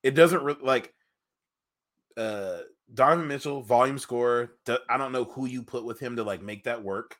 [0.03, 0.93] it doesn't re- like
[2.17, 2.59] uh
[2.93, 4.53] Donovan Mitchell, volume scorer.
[4.65, 7.17] do- I don't know who you put with him to like make that work,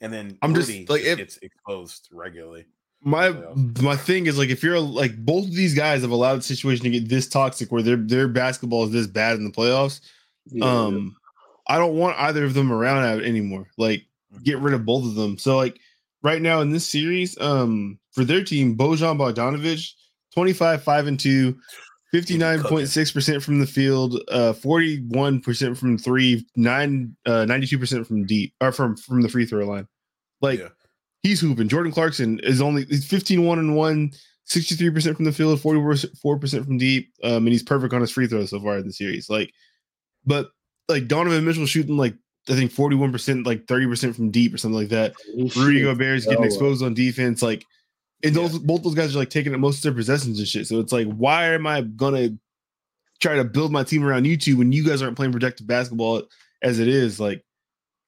[0.00, 2.66] and then I'm just, Rudy like, if- gets exposed regularly.
[3.02, 3.30] My
[3.80, 6.82] my thing is like if you're like both of these guys have allowed the situation
[6.84, 10.00] to get this toxic where their their basketball is this bad in the playoffs.
[10.46, 10.64] Yeah.
[10.64, 11.16] Um,
[11.68, 13.66] I don't want either of them around anymore.
[13.76, 14.06] Like,
[14.42, 15.36] get rid of both of them.
[15.38, 15.78] So, like,
[16.22, 19.92] right now in this series, um, for their team, Bojan Bogdanovic,
[20.32, 21.56] 25, 5 and 2,
[22.14, 28.96] 59.6% from the field, uh, 41% from three, nine, uh, 92% from deep or from
[28.96, 29.86] from the free throw line.
[30.40, 30.68] Like, Yeah.
[31.22, 31.68] he's hooping.
[31.68, 34.12] Jordan Clarkson is only he's 15 1 and 1,
[34.46, 37.12] 63% from the field, 44% from deep.
[37.24, 39.28] Um, and he's perfect on his free throws so far in the series.
[39.28, 39.52] Like,
[40.24, 40.50] but
[40.88, 42.14] like Donovan Mitchell shooting like
[42.48, 45.14] I think 41%, like 30% from deep or something like that.
[45.34, 47.42] He's Rudy shooting Gobert's getting exposed on defense.
[47.42, 47.64] Like,
[48.26, 50.66] and those both those guys are like taking up most of their possessions and shit.
[50.66, 52.30] So it's like, why am I gonna
[53.20, 56.24] try to build my team around you two when you guys aren't playing protective basketball
[56.62, 57.20] as it is?
[57.20, 57.44] Like,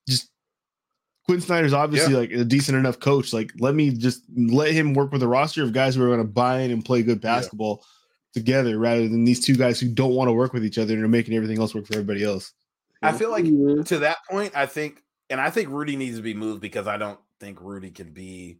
[0.08, 0.30] just
[1.24, 3.32] Quinn Snyder's obviously like a decent enough coach.
[3.32, 6.24] Like, let me just let him work with a roster of guys who are gonna
[6.24, 7.84] buy in and play good basketball
[8.34, 11.02] together rather than these two guys who don't want to work with each other and
[11.02, 12.52] are making everything else work for everybody else.
[13.02, 16.34] I feel like to that point, I think, and I think Rudy needs to be
[16.34, 18.58] moved because I don't think Rudy can be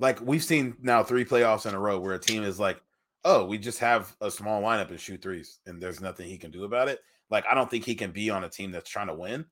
[0.00, 2.80] like we've seen now three playoffs in a row where a team is like,
[3.24, 6.50] oh, we just have a small lineup and shoot threes, and there's nothing he can
[6.50, 7.00] do about it.
[7.30, 9.44] Like, I don't think he can be on a team that's trying to win.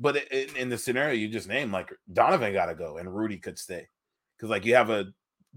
[0.00, 3.14] But i- in, in the scenario you just named, like Donovan got to go and
[3.14, 3.88] Rudy could stay
[4.36, 5.06] because, like, you have a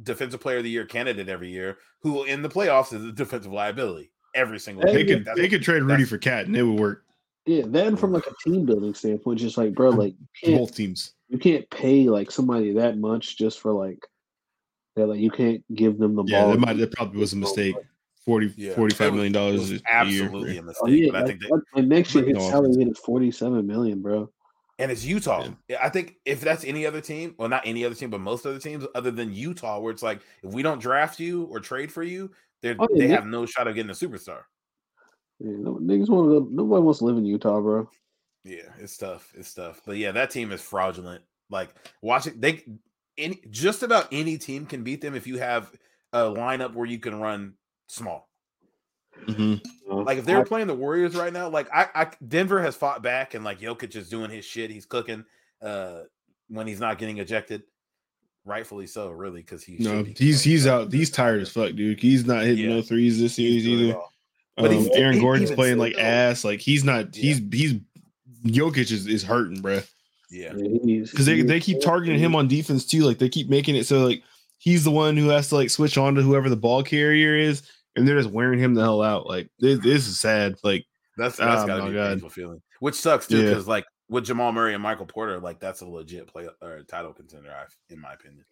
[0.04, 3.52] defensive player of the year candidate every year who in the playoffs is a defensive
[3.52, 5.06] liability every single They year.
[5.18, 7.04] could That's- they could trade Rudy for Cat and it would work
[7.48, 10.58] Yeah, then from like a team building standpoint, just like bro, like you for can't,
[10.60, 11.14] both teams.
[11.30, 14.06] You can't pay like somebody that much just for like
[14.96, 15.08] that.
[15.08, 16.52] Like you can't give them the Yeah, ball.
[16.52, 17.76] that might that probably was a mistake.
[18.26, 18.76] 40 Yeah.
[18.76, 19.82] 45 It was- million it dollars was a year.
[19.90, 20.84] absolutely a oh, mistake.
[20.84, 22.98] Oh, yeah, but I think that like, like, next year his No salary hit is
[23.00, 24.30] forty seven million, bro.
[24.80, 25.44] And it's Utah.
[25.44, 25.50] Yeah.
[25.70, 28.46] Yeah, I think if that's any other team, well, not any other team, but most
[28.46, 31.92] other teams other than Utah, where it's like if we don't draft you or trade
[31.92, 32.30] for you,
[32.62, 34.42] they Oh, yeah, they they- have no shot of getting a superstar.
[35.40, 36.54] Yeah, no, niggas want to.
[36.54, 37.90] Nobody wants to live in Utah, bro.
[38.48, 39.32] Yeah, it's tough.
[39.36, 39.82] It's tough.
[39.86, 41.24] But yeah, that team is fraudulent.
[41.50, 41.70] Like
[42.02, 42.64] watching they
[43.18, 45.72] any just about any team can beat them if you have
[46.14, 47.54] a lineup where you can run
[47.88, 48.30] small.
[49.26, 49.62] Mhm.
[49.90, 52.76] Uh, Like if they were playing the Warriors right now, like I, I Denver has
[52.76, 54.70] fought back and like Jokic is doing his shit.
[54.70, 55.26] He's cooking
[55.62, 56.02] uh
[56.50, 57.64] when he's not getting ejected.
[58.46, 60.94] Rightfully so, really, because he No, be he's he's out.
[60.94, 62.00] He's tired as fuck, dude.
[62.00, 62.76] He's not hitting Yeah.
[62.76, 64.00] no threes this He's series either.
[64.56, 66.44] But Um, he's- Aaron Gordon's playing like though- ass.
[66.46, 67.16] Like he's not.
[67.16, 67.22] Yeah.
[67.34, 67.80] He's he's
[68.46, 69.88] Jokic is, is hurting, bruh.
[70.30, 70.54] Yeah.
[70.54, 73.04] because Because they, they keep targeting him on defense too.
[73.04, 74.24] Like they keep making it so like
[74.58, 77.64] he's the one who has to like switch on to whoever the ball carrier is,
[77.96, 79.28] and they're just wearing him the hell out.
[79.28, 80.56] Like this, this is sad.
[80.64, 80.86] Like
[81.18, 82.62] That's that's Oh gotta my be a painful feeling.
[82.80, 83.50] Which sucks too, Yeah.
[83.50, 87.14] because like with Jamal Murray and Michael Porter, like that's a legit play or title
[87.14, 88.46] contender, I, in my opinion.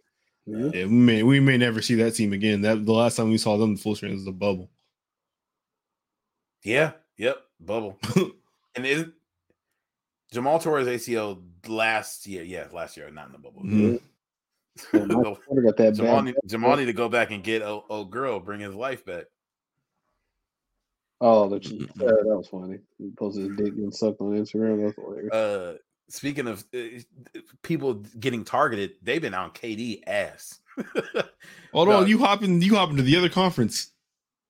[0.46, 0.70] Yeah.
[0.74, 2.62] yeah, we may we may never see that team again.
[2.62, 4.70] That the last time we saw them full strength was the bubble.
[6.64, 6.92] Yeah.
[7.18, 7.38] Yep.
[7.60, 8.00] Bubble.
[8.76, 9.06] and is
[10.36, 12.44] Jamal Torres ACL last year?
[12.44, 13.64] Yeah, last year, not in the bubble.
[13.64, 14.02] Mhm.
[14.94, 15.00] Yeah,
[15.64, 18.60] got that Jamal, need, Jamal need to go back and get oh, oh girl, bring
[18.60, 19.24] his life back.
[21.22, 22.80] Oh, that's, yeah, that was funny.
[22.98, 24.84] He posted his dick getting sucked on Instagram.
[24.84, 25.32] That's hilarious.
[25.34, 25.78] Uh,
[26.10, 27.00] speaking of uh,
[27.64, 30.60] people getting targeted, they've been on KD ass.
[31.72, 32.00] Hold No.
[32.02, 33.92] on, you hopping you hopping to the other conference.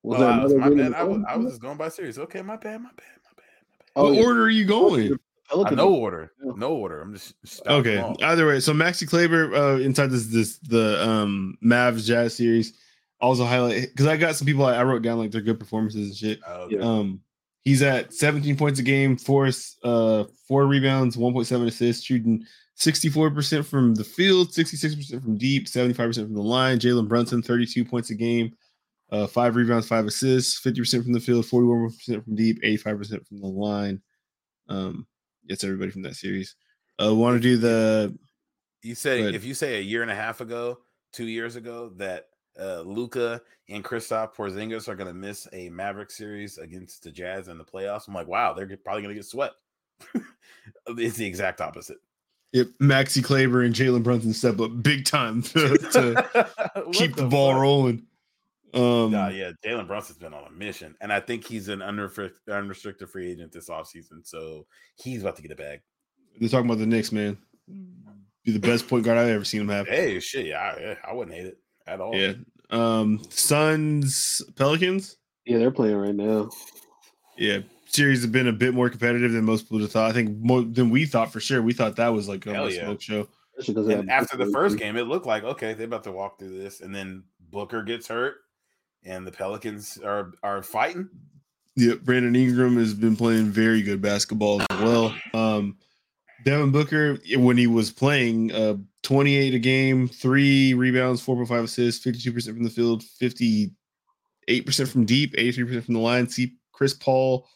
[0.02, 0.94] Was Oh, there I, was, my bad.
[0.96, 2.18] I, was, I was just going by series.
[2.18, 3.92] Okay, my bad, my bad, my bad, my bad.
[3.96, 4.24] Oh, what yeah.
[4.26, 5.20] order are you going?
[5.50, 7.02] I Pelicans- no order, no order.
[7.02, 7.36] I'm just
[7.68, 7.98] Okay.
[8.00, 8.18] off.
[8.24, 12.74] Either way, so Maxi Kleber uh, inside this this the um Mavs Jazz series
[13.22, 16.08] also highlight because I got some people I, I wrote down like their good performances
[16.08, 16.40] and shit.
[16.48, 16.80] Oh, Yeah.
[16.80, 17.22] Um,
[17.64, 19.50] he's at 17 points a game, four
[19.84, 22.44] uh four rebounds, 1.7 assists, shooting
[22.78, 26.78] 64% from the field, 66% from deep, 75% from the line.
[26.80, 28.54] Jalen Brunson, 32 points a game,
[29.12, 33.48] uh, five rebounds, five assists, 50% from the field, 41% from deep, 85% from the
[33.48, 34.02] line.
[34.68, 35.08] Um,
[35.48, 36.56] it's everybody from that series.
[37.04, 38.18] Uh, want to do the
[38.82, 39.36] You Good.
[39.36, 40.80] if you say a year and a half ago,
[41.12, 42.28] two years ago, that
[42.60, 47.48] uh, Luka and Kristaps Porzingis are going to miss a Maverick series against the Jazz
[47.48, 49.56] in the playoffs, I'm like, wow, they're probably going to get swept.
[50.88, 51.98] it's the exact opposite.
[52.54, 56.50] Yep, Maxi Kleber and Jalen Brunson step up big time to, to
[56.94, 57.62] keep the, ball fuck?
[57.62, 58.04] rolling.
[58.76, 62.54] Um, Nah, yeah, Jalen Brunson's been on a mission, and I think he's an unrestricted,
[62.54, 65.80] unrestricted free agent this offseason, so he's about to get a bag.
[66.40, 67.38] they're talking about the Knicks, man.
[68.44, 69.88] Be the best point guard I've ever seen him have.
[69.88, 71.58] Hey, shit, yeah, I, yeah, I wouldn't hate it
[71.88, 72.16] at all.
[72.16, 72.34] Yeah.
[72.70, 75.18] Um, Suns, Pelicans.
[75.46, 76.50] Yeah, they're playing right now.
[77.38, 80.10] Yeah, series have been a bit more competitive than most people have thought.
[80.10, 81.62] I think more than we thought for sure.
[81.62, 82.84] We thought that was like a Hell yeah.
[82.84, 83.28] smoke show.
[83.58, 86.12] Especially 'cause they And after the first game, it looked like okay, they're about to
[86.12, 88.36] walk through this, and then Booker gets hurt,
[89.06, 91.10] and the Pelicans are are fighting.
[91.76, 95.14] Yeah, Brandon Ingram has been playing very good basketball as well.
[95.34, 95.78] Um,
[96.46, 102.46] Devin Booker, when he was playing, uh, 28 a game, three rebounds, 4.5 assists, 52%
[102.54, 103.72] from the field, 58%
[104.88, 106.30] from deep, 83% from the line.
[106.30, 107.48] See Chris Paul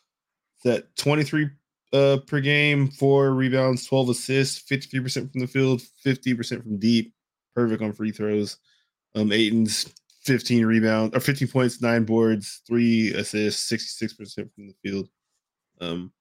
[0.65, 1.49] that 23
[1.93, 7.13] uh, per game, four rebounds, 12 assists, 53% from the field, 50% from deep,
[7.55, 8.57] perfect on free throws.
[9.15, 15.07] Um, Ayton's 15 rebounds or 15 points, nine boards, three assists, 66% from the field.
[15.81, 16.11] Um,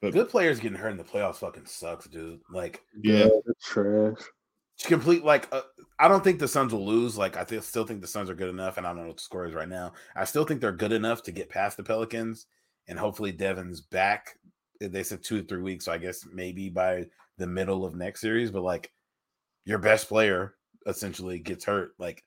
[0.00, 2.40] but Good players getting hurt in the playoffs fucking sucks, dude.
[2.50, 4.18] Like yeah, they're trash.
[4.82, 5.60] complete like uh,
[6.00, 7.16] I don't think the Suns will lose.
[7.16, 9.18] Like I th- still think the Suns are good enough, and I don't know what
[9.18, 9.92] the score is right now.
[10.16, 12.46] I still think they're good enough to get past the Pelicans,
[12.88, 14.38] and hopefully Devin's back.
[14.80, 17.06] They said two to three weeks, so I guess maybe by
[17.38, 18.50] the middle of next series.
[18.50, 18.90] But like
[19.64, 20.56] your best player
[20.86, 21.92] essentially gets hurt.
[21.98, 22.24] Like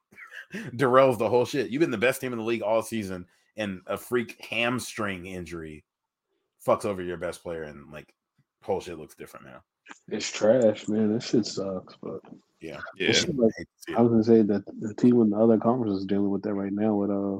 [0.54, 1.70] derails the whole shit.
[1.70, 3.26] You've been the best team in the league all season,
[3.58, 5.84] and a freak hamstring injury
[6.66, 8.14] fucks over your best player, and like
[8.62, 9.62] whole shit looks different now.
[10.10, 11.14] It's trash, man.
[11.14, 11.96] That shit sucks.
[12.02, 12.20] But
[12.60, 13.10] Yeah, yeah.
[13.10, 13.98] Like- I hate to see it.
[13.98, 16.54] I was gonna say that the team in the other conference is dealing with that
[16.54, 17.40] right now with uh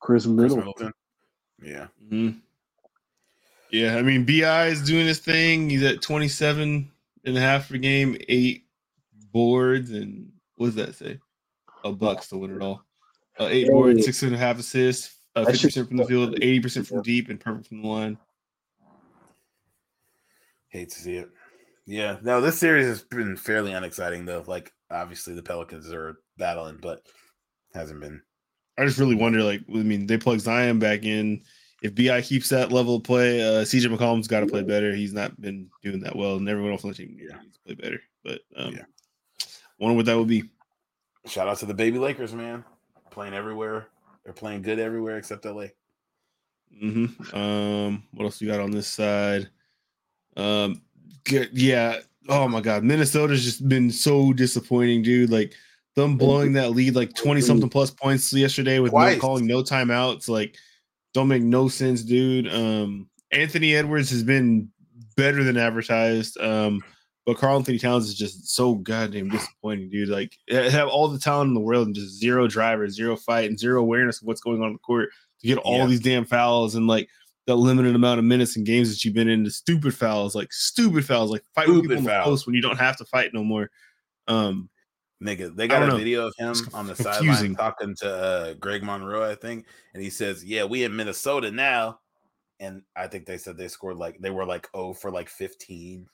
[0.00, 0.58] Chris Chris Middleton.
[0.58, 0.92] Middleton.
[1.62, 1.86] Yeah.
[2.10, 2.40] Mhm.
[3.70, 5.68] Yeah, I mean, BI is doing his thing.
[5.68, 6.90] He's at 27
[7.24, 8.64] and a half per game, eight
[9.32, 11.18] boards, and what does that say?
[11.86, 12.82] A bucks to win it all.
[13.38, 13.72] Uh, eight Yeah.
[13.72, 17.38] boards, six and a half assists, uh, 50% from the field, 80% from deep, and
[17.38, 18.18] perfect from the line.
[20.68, 21.30] Hate to see it.
[21.86, 22.18] Yeah.
[22.22, 24.42] No, this series has been fairly unexciting though.
[24.46, 27.02] Like obviously the Pelicans are battling, but
[27.74, 28.20] hasn't been.
[28.78, 31.42] I just really wonder, like, I mean, they plug Zion back in.
[31.82, 34.94] If BI keeps that level of play, uh, CJ McCollum's got to play better.
[34.94, 37.38] He's not been doing that well, and everyone else on the team Yeah.
[37.40, 38.00] needs to play better.
[38.24, 38.84] But um, Yeah.
[39.78, 40.44] wonder what that would be.
[41.26, 42.64] Shout out to the baby Lakers, man.
[43.10, 43.88] Playing everywhere.
[44.24, 45.66] They're playing good everywhere except LA.
[46.80, 49.48] hmm Um, what else you got on this side?
[50.36, 50.82] Um,
[51.24, 52.00] good, yeah.
[52.28, 55.30] Oh my god, Minnesota's just been so disappointing, dude.
[55.30, 55.52] Like
[55.94, 59.14] them blowing that lead like 20 something plus points yesterday with Twice.
[59.16, 60.56] no calling no timeouts, like
[61.14, 62.52] don't make no sense, dude.
[62.52, 64.68] Um, Anthony Edwards has been
[65.16, 66.38] better than advertised.
[66.40, 66.82] Um,
[67.26, 70.08] but Karl-Anthony Towns is just so goddamn disappointing, dude.
[70.08, 73.58] Like have all the talent in the world and just zero driver, zero fight, and
[73.58, 75.86] zero awareness of what's going on in the court to get all Yeah.
[75.86, 77.08] these damn fouls and like
[77.46, 79.44] the limited amount of minutes and games that you've been in.
[79.44, 82.54] The stupid fouls, like stupid fouls, like fight with Stupid people in the post when
[82.54, 83.70] you don't have to fight no more.
[84.28, 84.70] Um,
[85.22, 85.96] Nigga, they got a know.
[85.96, 87.54] video of him on the confusing.
[87.54, 91.50] sideline talking to uh, Greg Monroe, I think, and he says, "Yeah, we in Minnesota
[91.50, 92.00] now."
[92.58, 96.06] And I think they said they scored like they were like oh for like fifteen.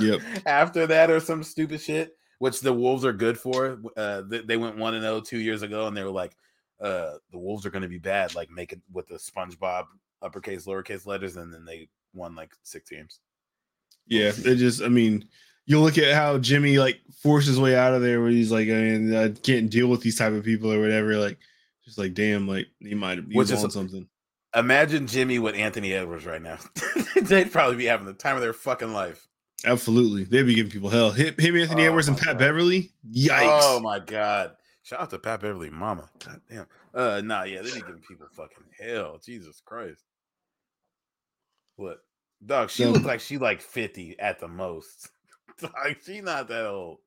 [0.00, 0.20] Yep.
[0.46, 3.80] After that, or some stupid shit, which the Wolves are good for.
[3.96, 6.36] Uh, they, they went one and zero two years ago, and they were like,
[6.80, 9.84] uh, "The Wolves are going to be bad." Like make it with the SpongeBob
[10.22, 13.20] uppercase, lowercase letters, and then they won like six games.
[14.06, 15.28] yeah, they just, I mean,
[15.66, 18.68] you look at how Jimmy like forced his way out of there where he's like,
[18.68, 21.16] I mean, I can't deal with these type of people or whatever.
[21.16, 21.38] Like,
[21.84, 24.08] just like, damn, like he might have Which on something.
[24.54, 26.58] Imagine Jimmy with Anthony Edwards right now.
[27.22, 29.26] They'd probably be having the time of their fucking life.
[29.64, 31.10] Absolutely, they'd be giving people hell.
[31.10, 32.38] Him, him Anthony Oh Edwards and Pat God.
[32.38, 32.92] Beverley.
[33.12, 33.60] Yikes!
[33.62, 34.52] Oh my god.
[34.84, 36.08] Shout out to Pat Beverley, Mama.
[36.24, 36.66] God damn.
[36.94, 39.18] Uh, nah, yeah, they'd be giving people fucking hell.
[39.22, 40.04] Jesus Christ.
[41.76, 41.98] What,
[42.44, 42.70] dog?
[42.70, 42.90] She Yeah.
[42.90, 45.10] looked like she like fifty at the most.
[45.62, 46.98] like she not that old.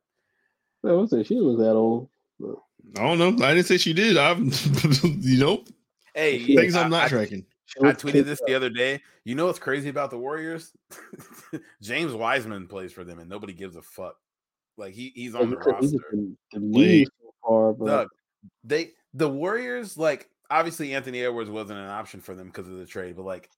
[0.85, 2.09] I was saying she was that old.
[2.43, 3.45] I don't know.
[3.45, 4.17] I didn't say she did.
[4.17, 4.51] I'm,
[5.03, 5.63] you know,
[6.13, 7.45] Hey, things I'm not I- tracking.
[7.65, 9.01] She I tweeted this the other day.
[9.23, 10.73] You know what's crazy about the Warriors?
[11.81, 14.15] James Wiseman plays for them, and nobody gives a fuck.
[14.77, 15.97] Like he he's on the roster.
[16.11, 18.07] been demeaned so far, but
[18.63, 22.85] they the Warriors like obviously Anthony Edwards wasn't an option for them because of the
[22.85, 23.49] trade, but like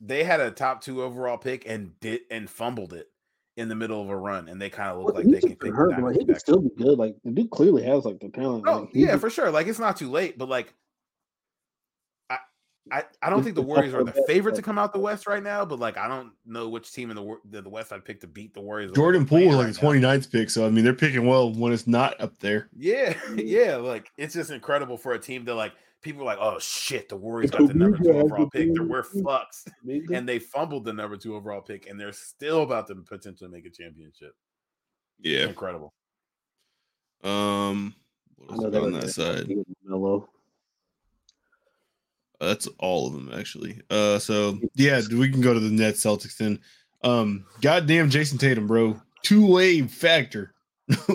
[0.00, 3.08] they had a top two overall pick and did and fumbled it
[3.56, 5.56] in the middle of a run, and they kind of look Well, like they can
[5.56, 6.98] pick hurt, like, he can still be good.
[6.98, 8.64] Like the dude clearly has like the talent.
[8.64, 9.50] No, like, yeah, for sure.
[9.50, 10.72] Like it's not too late, but like I
[12.90, 15.26] I, I don't think the the Warriors are the favorite to come out the West
[15.26, 18.04] right now, but like I don't know which team in the the, the West I'd
[18.04, 18.92] pick to beat the Warriors.
[18.92, 20.16] Jordan they're playing Poole is like right the now.
[20.18, 22.68] 29th pick, so I mean they're picking well when it's not up there.
[22.76, 25.72] Yeah, yeah, like it's just incredible for a team to like
[26.02, 28.74] people are like, oh shit, the Warriors got the number two overall pick.
[28.74, 29.20] They're we're guy.
[29.20, 29.66] fucks.
[30.12, 33.66] And they fumbled the number two overall pick, and they're still about to potentially make
[33.66, 34.32] a championship.
[35.20, 35.46] Yeah.
[35.46, 35.92] Incredible.
[37.22, 37.94] Um,
[38.48, 39.48] I what know was on were that side?
[39.48, 40.22] get Melo.
[40.22, 40.26] Uh,
[42.40, 43.80] That's all of them actually.
[43.90, 46.58] Uh, so yeah, we can go to the Nets Celtics then.
[47.04, 50.54] Um, goddamn Jayson Tatum, bro, two way factor.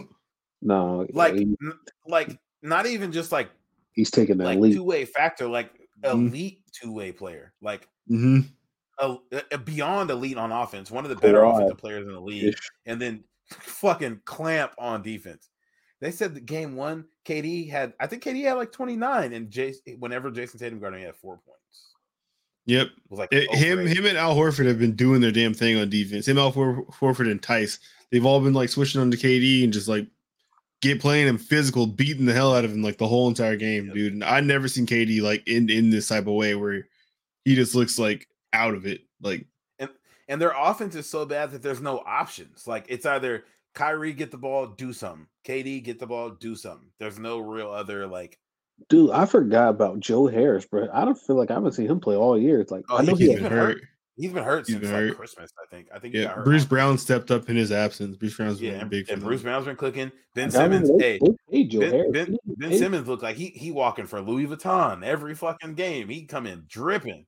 [0.62, 1.56] No, Like, he-
[2.08, 3.50] like not even just like
[3.94, 5.72] he's taking that like two way factor, like
[6.04, 6.30] Mhm.
[6.30, 8.40] elite two way player, like hmm
[9.00, 9.18] a,
[9.52, 11.54] a- beyond elite on offense, one of the better Kawhi.
[11.56, 12.70] offensive players in the league, Ish.
[12.88, 15.50] and then fucking clamp on defense.
[16.06, 19.82] They said that game one, KD had, I think KD had like 29, and Jayson,
[19.88, 21.94] eh, whenever Jayson Tatum guarded, he had four points.
[22.68, 22.88] Yep.
[22.88, 25.56] It was like It- oh, him, him, and Al Horford have been doing their damn
[25.56, 26.28] thing on defense.
[26.28, 27.80] Him, Al Hor- Horford, and Theis.
[28.12, 30.06] They've all been like switching on to KD and just like
[30.82, 33.88] get playing him physical, beating the hell out of him like the whole entire game,
[33.88, 33.96] Yep.
[33.96, 34.14] dude.
[34.14, 36.88] And I never seen KD like in in this type of way where
[37.46, 39.02] he just looks like out of it.
[39.22, 39.48] Like
[40.28, 42.68] and their offense is so bad that there's no options.
[42.68, 43.46] Like it's either
[43.76, 45.28] Kyrie get the ball, do something.
[45.48, 46.90] KD get the ball, do something.
[47.00, 48.38] There's no real other like.
[48.90, 50.88] Dude, I forgot about Joe Harris, bro.
[50.92, 52.60] I don't feel like I haven't seen him play all year.
[52.60, 53.82] It's like Oh, I know he- he, he's he's been been hurt.
[54.18, 55.18] He's been hurt He's since been like hurt.
[55.18, 55.88] Christmas, I think.
[55.94, 58.16] I think he Yeah, got hurt Bruce on- Brown stepped up in his absence.
[58.18, 59.28] Bruce Brown's Yeah, been and, big for and them.
[59.28, 60.12] Bruce Brown's been cooking.
[60.36, 62.12] Ben Simmons, they- hey, they paid Joe Ben, Harris.
[62.14, 66.08] Ben, Ben pay- Simmons looked like he he walking for Louis Vuitton every fucking game.
[66.10, 67.26] He come in dripping.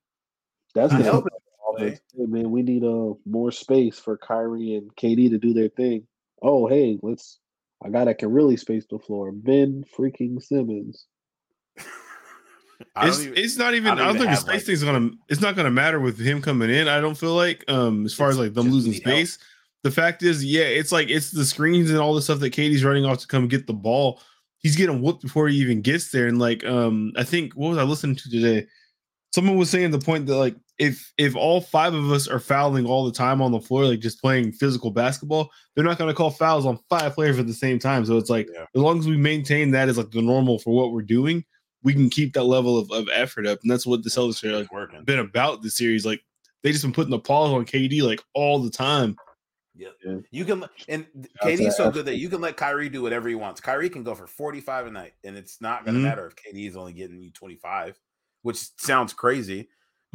[0.76, 1.28] That's I the help help.
[1.28, 1.90] it, play.
[2.18, 6.08] Hey, man, we need uh more space for Kyrie and KD to do their thing.
[6.42, 7.40] Oh, hey, let's.
[7.86, 11.06] A guy that can really space the floor, Ben freaking Simmons.
[11.76, 13.90] It's, don't even, it's not even.
[13.90, 15.10] I I don't don't, think the space like- thing's gonna.
[15.30, 16.88] It's not gonna matter with him coming in.
[16.88, 17.64] I don't feel like.
[17.68, 19.16] Um, as far as like them losing need help.
[19.18, 19.40] space.
[19.84, 22.84] The fact is, yeah, it's like it's the screens and all the stuff that KD's
[22.84, 24.22] running off to come get the ball.
[24.60, 26.28] He's getting whooped before he even gets there.
[26.28, 28.68] And like, um, I think what was I listening to today?
[29.34, 32.86] Someone was saying the point that like if if all five of us are fouling
[32.86, 36.30] all the time on the floor, like just playing physical basketball, they're not gonna call
[36.30, 38.06] fouls on five players at the same time.
[38.06, 38.66] So it's like Yeah.
[38.76, 41.44] as long as we maintain that as like the normal for what we're doing,
[41.84, 43.60] we can keep that level of, of effort up.
[43.64, 45.04] And that's what the Celtics are like working.
[45.04, 46.06] been about the series.
[46.06, 46.22] Like
[46.64, 49.16] they just been putting the pause on KD like all the time.
[49.76, 49.90] Yeah.
[50.06, 50.18] Yeah.
[50.32, 53.02] You can and Shout out to KD's so good that you can let Kyrie do
[53.02, 53.62] whatever he wants.
[53.62, 56.04] Kyrie can go for 45 a night, and it's not gonna Mhm.
[56.04, 58.00] matter if KD is only getting you 25,
[58.44, 59.70] which sounds crazy.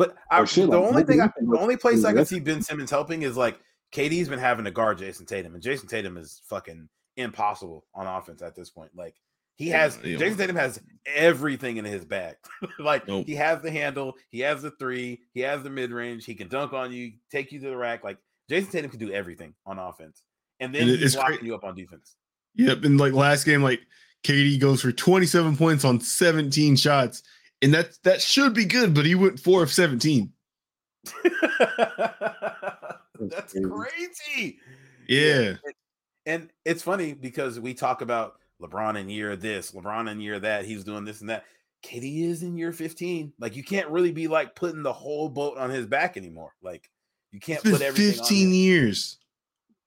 [0.06, 2.40] But I, Or shit, the like, only thing, I, the only place I can see
[2.40, 3.58] Ben Simmons helping is like
[3.94, 8.42] KD's been having to guard Jayson Tatum, and Jayson Tatum is fucking impossible on offense
[8.42, 8.90] at this point.
[8.96, 9.14] Like
[9.56, 10.16] he has yeah.
[10.16, 12.36] Jayson Tatum has everything in his bag.
[12.78, 13.26] like Nope.
[13.26, 16.48] he has the handle, he has the three, he has the mid range, he can
[16.48, 18.02] dunk on you, take you to the rack.
[18.02, 18.18] Like
[18.50, 20.22] Jayson Tatum can do everything on offense,
[20.58, 22.16] and then And he's it's locking cra- you up on defense.
[22.56, 22.84] Yep.
[22.84, 23.80] And like last game, like
[24.24, 27.22] KD goes for 27 points on 17 shots.
[27.62, 30.32] And that that should be good, but he went four of 17.
[33.20, 33.68] That's crazy.
[33.68, 34.59] crazy.
[35.09, 35.55] Yeah.
[35.64, 35.74] And,
[36.26, 40.64] and it's funny because we talk about LeBron in year this, LeBron in year that,
[40.64, 41.44] he's doing this and that.
[41.84, 43.32] KD is in year 15.
[43.40, 46.52] Like you can't really be like putting the whole boat on his back anymore.
[46.62, 46.89] Like
[47.32, 48.55] you can't It's put everything 15 on him.
[48.55, 49.18] years.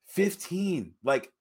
[0.08, 0.94] 15.
[1.04, 1.32] Like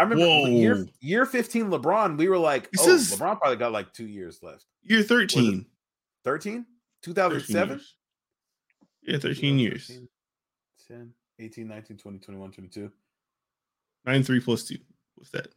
[0.00, 0.86] I remember year Whoa.
[1.00, 4.42] year 15 LeBron, we were like, This oh, is- LeBron probably got like two years
[4.42, 4.64] left.
[4.82, 5.66] Year 13.
[6.24, 6.64] 13?
[6.64, 6.66] 13
[7.02, 7.68] 2007?
[7.68, 7.96] years.
[9.02, 9.86] Yeah, 13 years.
[9.88, 10.08] 13,
[10.88, 12.90] 10, 18, 19, 20, 21, 22.
[14.06, 14.78] 9 3 plus 2.
[15.16, 15.48] What's that?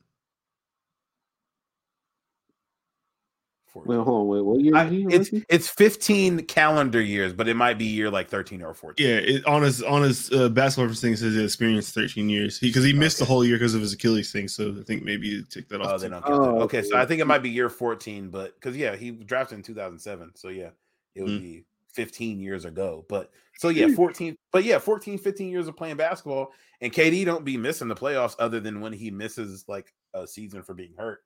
[3.75, 4.27] Wait, hold on.
[4.27, 5.45] Wait, what year I, it's rookie?
[5.49, 9.05] it's 15 calendar years, but it might be year like 13 or 14.
[9.05, 12.59] Yeah, it, on his on his uh, basketball reference thing says he experienced 13 years
[12.59, 14.47] because he, missed the whole year because of his Achilles thing.
[14.47, 16.01] So I think maybe you take that Oh, off.
[16.01, 16.49] they don't count that.
[16.49, 16.97] Oh, Okay, so.
[16.97, 20.31] I think it might be year 14, but because yeah, he drafted in 2007.
[20.35, 20.69] So yeah,
[21.15, 21.41] it would Mm.
[21.41, 23.05] be 15 years ago.
[23.09, 26.51] But so yeah, 14, but yeah, 14, 15 years of playing basketball.
[26.81, 30.63] And KD don't be missing the playoffs other than when he misses like a season
[30.63, 31.23] for being hurt.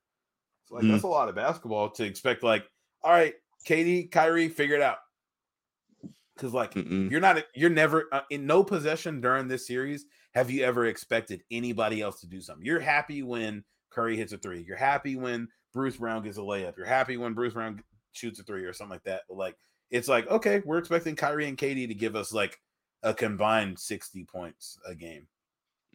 [0.68, 0.92] So like Mm.
[0.92, 2.70] that's a lot of basketball to expect, like,
[3.02, 3.34] all right,
[3.66, 4.98] KD, Kyrie, figure it out.
[6.38, 7.10] Cause like Mm-mm.
[7.10, 11.42] you're not you're never uh, in no possession during this series have you ever expected
[11.50, 15.48] anybody else to do something you're happy when curry hits a three you're happy when
[15.74, 17.82] bruce brown gets a layup you're happy when bruce brown
[18.12, 19.58] shoots a three or something like that but like
[19.90, 22.60] it's like okay we're expecting kyrie and KD to give us like
[23.02, 25.26] a combined 60 points a game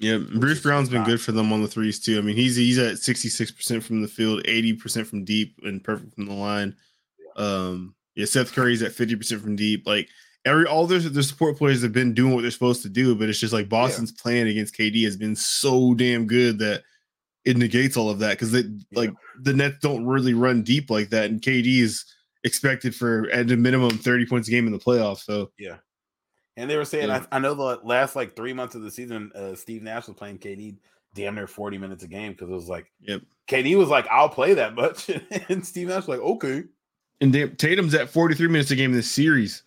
[0.03, 2.19] Yeah, Bruce Brown's been good for them on the threes too.
[2.19, 6.27] I mean, he's he's at 66% from the field, 80% from deep, and perfect from
[6.27, 6.75] the line.
[7.37, 9.87] Um, yeah, Seth Curry's at 50% from deep.
[9.87, 10.09] Like
[10.45, 13.29] every all their the support players have been doing what they're supposed to do, but
[13.29, 16.83] it's just like Boston's playing against KD has been so damn good that
[17.45, 19.13] it negates all of that because they like
[19.43, 22.05] the Nets don't really run deep like that, and KD is
[22.43, 25.25] expected for at a minimum 30 points a game in the playoffs.
[25.25, 25.53] So
[26.57, 27.11] and they were saying.
[27.11, 30.17] I, I know the last like three months of the season uh steve nash was
[30.17, 30.77] playing kd
[31.15, 33.23] damn near 40 minutes a game because it was like Yep.
[33.49, 35.11] KD was like, "I'll play that much,"
[35.49, 36.65] and Steve Nash was like, "Okay."
[37.21, 39.63] and damn, Tatum's at 43 minutes a game in this series.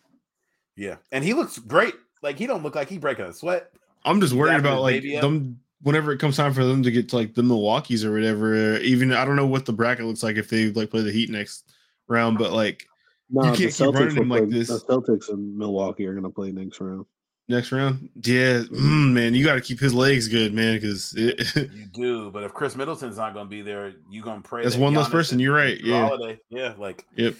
[0.76, 1.94] Yeah, and he looks great.
[2.22, 3.72] Like he don't look like he breaking a sweat.
[4.04, 7.16] I'm just worried about like them whenever it comes time for them to get to
[7.16, 8.78] like the Milwaukee's or whatever.
[8.80, 11.30] Even I don't know what the bracket looks like if they like play the Heat
[11.30, 11.74] next
[12.08, 12.88] round, but like
[13.30, 14.68] No, You the can't keep running Celtics will him like this.
[14.68, 17.06] The Celtics and Milwaukee are going to play next round.
[17.48, 21.86] next round, yeah, mm, man, you got to keep his legs good, man, because You
[21.94, 24.64] do, but if Khris Middleton's not going to be there, you gonna pray.
[24.64, 26.08] That's that one less person, you're right, yeah.
[26.08, 26.40] Holiday.
[26.50, 27.36] yeah, like Yep.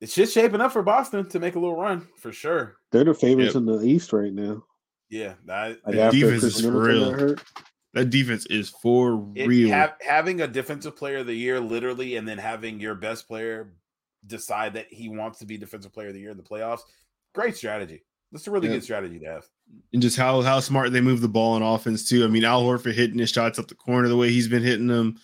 [0.00, 2.76] it's just shaping up for Boston to make a little run for sure.
[2.92, 3.60] They're the favorites Yep.
[3.60, 4.64] in the East right now.
[5.10, 7.34] Yeah, I, Like The after defense Chris is Middleton real.
[7.34, 7.44] got
[7.94, 9.68] that defense is for it- real.
[9.68, 13.72] have- having a defensive player of the year, literally, and then having your best player
[14.26, 16.80] decide that he wants to be defensive player of the year in the playoffs.
[17.34, 18.02] Great strategy.
[18.32, 18.74] That's a really Yeah.
[18.74, 19.44] good strategy to have.
[19.92, 22.24] and just how how smart they move the ball in offense too.
[22.24, 24.86] I mean, Al Horford hitting his shots up the corner the way he's been hitting
[24.88, 25.16] them.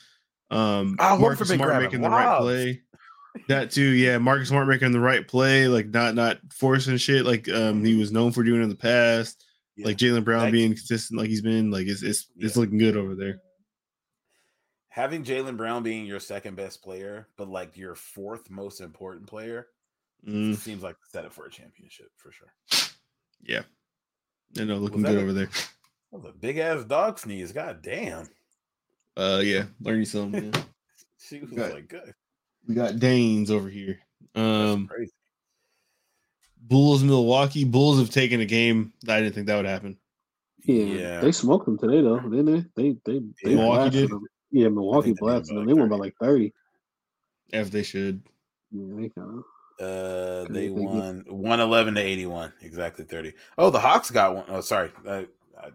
[0.50, 2.82] Um, Al Horford Marcus been Smart making the right play.
[3.48, 4.18] That too, yeah.
[4.18, 8.10] Marcus Smart making the right play, like not not forcing shit like um he was
[8.12, 9.44] known for doing in the past.
[9.76, 9.86] Yeah.
[9.86, 11.70] Like Jaylen Brown That- being consistent, like he's been.
[11.70, 13.40] Like it's it's it's looking good over there.
[14.90, 19.68] Having Jaylen Brown being your second best player, but like your fourth most important player,
[20.26, 22.52] Mm, seems like set up for a championship for sure.
[23.42, 23.62] yeah,
[24.58, 25.46] I know, looking good a- over there.
[26.12, 27.52] That was a big ass dog sneeze.
[27.52, 28.28] God damn.
[29.16, 30.52] Uh, yeah, learning something.
[30.52, 30.62] Yeah.
[31.22, 32.14] She was Got- like, good.
[32.66, 34.00] we got Danes over here.
[34.34, 35.12] That's Um, crazy.
[36.62, 37.64] Bulls, Milwaukee.
[37.64, 38.92] Bulls have taken a game.
[39.02, 39.98] that I didn't think that would happen.
[40.64, 41.20] Yeah, Yeah.
[41.20, 42.64] they smoked them today though, didn't they?
[42.74, 44.10] They they they Milwaukee did?
[44.10, 44.24] them.
[44.50, 45.66] Yeah, Milwaukee think they blasted them them.
[45.66, 46.52] by They won by like thirty.
[47.52, 48.22] If they should.
[48.70, 49.44] Yeah, they kind of.
[49.80, 53.32] Uh, they they won 111 to 81, exactly 30.
[53.56, 54.44] Oh, the Hawks got one.
[54.48, 54.92] Oh, sorry.
[55.08, 55.26] I,
[55.58, 55.70] I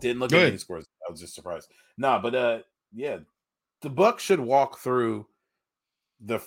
[0.00, 0.52] didn't look Go at ahead.
[0.52, 0.86] any scores.
[1.06, 1.68] I was just surprised.
[1.98, 2.58] No, but uh,
[2.94, 3.18] yeah,
[3.82, 5.26] the Bucks should walk through
[6.18, 6.40] the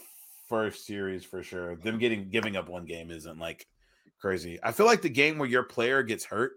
[0.50, 1.76] first series for sure.
[1.76, 3.68] Them getting giving up one game isn't like
[4.20, 4.60] crazy.
[4.64, 6.54] I feel like the game where your player gets hurt,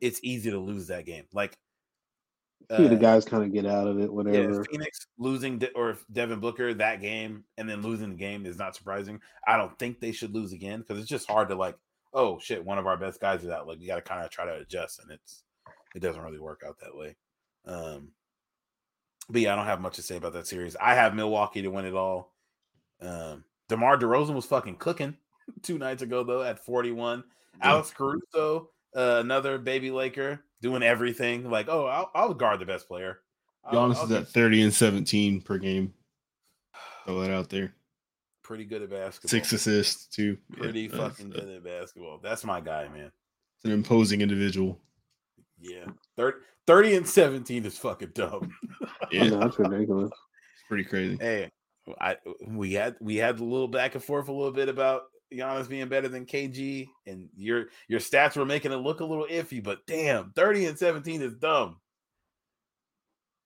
[0.00, 1.24] it's easy to lose that game.
[1.32, 1.56] Like,
[2.70, 4.64] yeah, the uh, guys kind of get out of it, yeah, whatever.
[4.64, 8.74] Phoenix losing De- or Devin Booker that game and then losing the game is not
[8.74, 9.20] surprising.
[9.46, 11.76] I don't think they should lose again because it's just hard to like,
[12.12, 13.68] oh shit, one of our best guys is out.
[13.68, 15.44] Like you got to kind of try to adjust, and it's
[15.94, 17.16] it doesn't really work out that way.
[17.66, 18.08] Um,
[19.28, 20.76] but yeah, I don't have much to say about that series.
[20.76, 22.34] I have Milwaukee to win it all.
[23.00, 25.16] Um, DeMar DeRozan was fucking cooking
[25.62, 27.22] two nights ago though at 41.
[27.62, 31.50] Alex Caruso, uh, another baby Laker, doing everything.
[31.50, 33.20] Like, oh, I'll, I'll guard the best player.
[33.64, 35.92] I'll- Giannis I'll is at 30 and 17 per game.
[37.04, 37.74] Throw that out there.
[38.42, 39.28] pretty good at basketball.
[39.28, 40.38] Six assists, too.
[40.52, 42.18] Pretty that's- fucking good at basketball.
[42.22, 43.10] That's my guy, man.
[43.56, 44.80] It's an imposing individual.
[45.60, 45.86] Yeah.
[46.16, 48.50] 30, 30 and 17 is fucking dumb.
[49.12, 50.10] Yeah, No, that's ridiculous.
[50.10, 51.16] it's pretty crazy.
[51.20, 51.50] hey,
[52.00, 55.02] I we had we had a little back and forth a little bit about
[55.32, 59.26] Giannis being better than KG, and your your stats were making it look a little
[59.26, 61.76] iffy, but damn, 30 and 17 is dumb.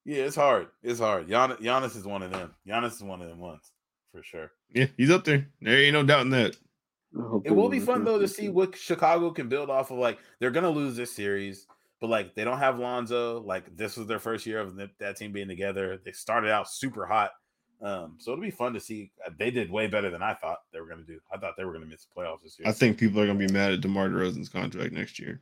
[0.04, 0.68] Yeah, it's hard.
[0.82, 1.28] It's hard.
[1.28, 2.54] Giannis, Giannis is one of them.
[2.66, 3.72] Giannis is one of them ones
[4.12, 4.50] for sure.
[4.70, 5.48] Yeah, he's up there.
[5.60, 6.56] There ain't no doubting that.
[7.44, 8.54] It will be fun though to see championship.
[8.54, 9.98] what Chicago can build off of.
[9.98, 11.66] Like they're gonna lose this series,
[12.00, 13.40] but like they don't have Lonzo.
[13.40, 16.00] Like this was their first year of that team being together.
[16.04, 17.30] They started out super hot.
[17.82, 19.10] Um, so it'll be fun to see.
[19.26, 21.18] Uh, They did way better than I thought they were going to do.
[21.32, 22.68] I thought they were going to miss the playoffs this year.
[22.68, 25.40] I think people are gonna be mad at DeMar DeRozan's contract next year.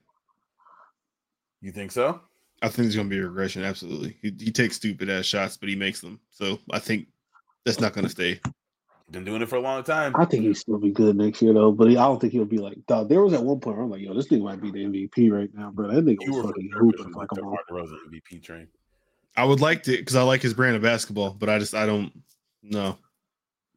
[1.60, 2.20] you think so?
[2.62, 3.62] I think there's gonna be a regression.
[3.64, 6.20] Absolutely, he, he takes stupid ass shots, but he makes them.
[6.30, 7.06] So I think
[7.64, 8.40] that's not gonna stay.
[9.10, 10.12] Been doing it for a long time.
[10.16, 12.44] I think he'll still be good next year though, but he, I don't think he'll
[12.44, 12.76] be like.
[12.86, 14.84] Dog, there was at one point where I'm like, yo, this thing might be the
[14.84, 15.88] MVP right now, bro.
[15.88, 18.42] That nigga You were was fucking hooping like like a the mother- Mark DeRozan MVP
[18.42, 18.68] train.
[19.38, 21.86] I would like to because I like his brand of basketball, but I just I
[21.86, 22.12] don't
[22.62, 22.98] no.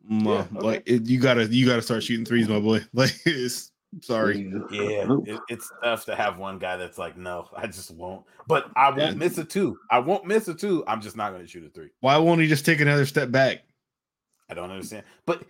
[0.09, 0.67] Mm, uh, Yeah, okay.
[0.67, 2.81] Like it, you gotta you gotta start shooting threes, my boy.
[2.93, 3.71] Like it's
[4.01, 4.51] sorry.
[4.71, 8.25] Yeah, it, it's tough to have one guy that's like, no, I just won't.
[8.47, 9.13] But I won't Yeah.
[9.13, 9.77] miss a two.
[9.91, 10.83] I won't miss a two.
[10.88, 11.89] I'm just not going to shoot a three.
[11.99, 13.59] Why won't he just take another step back?
[14.49, 15.03] I don't understand.
[15.25, 15.43] But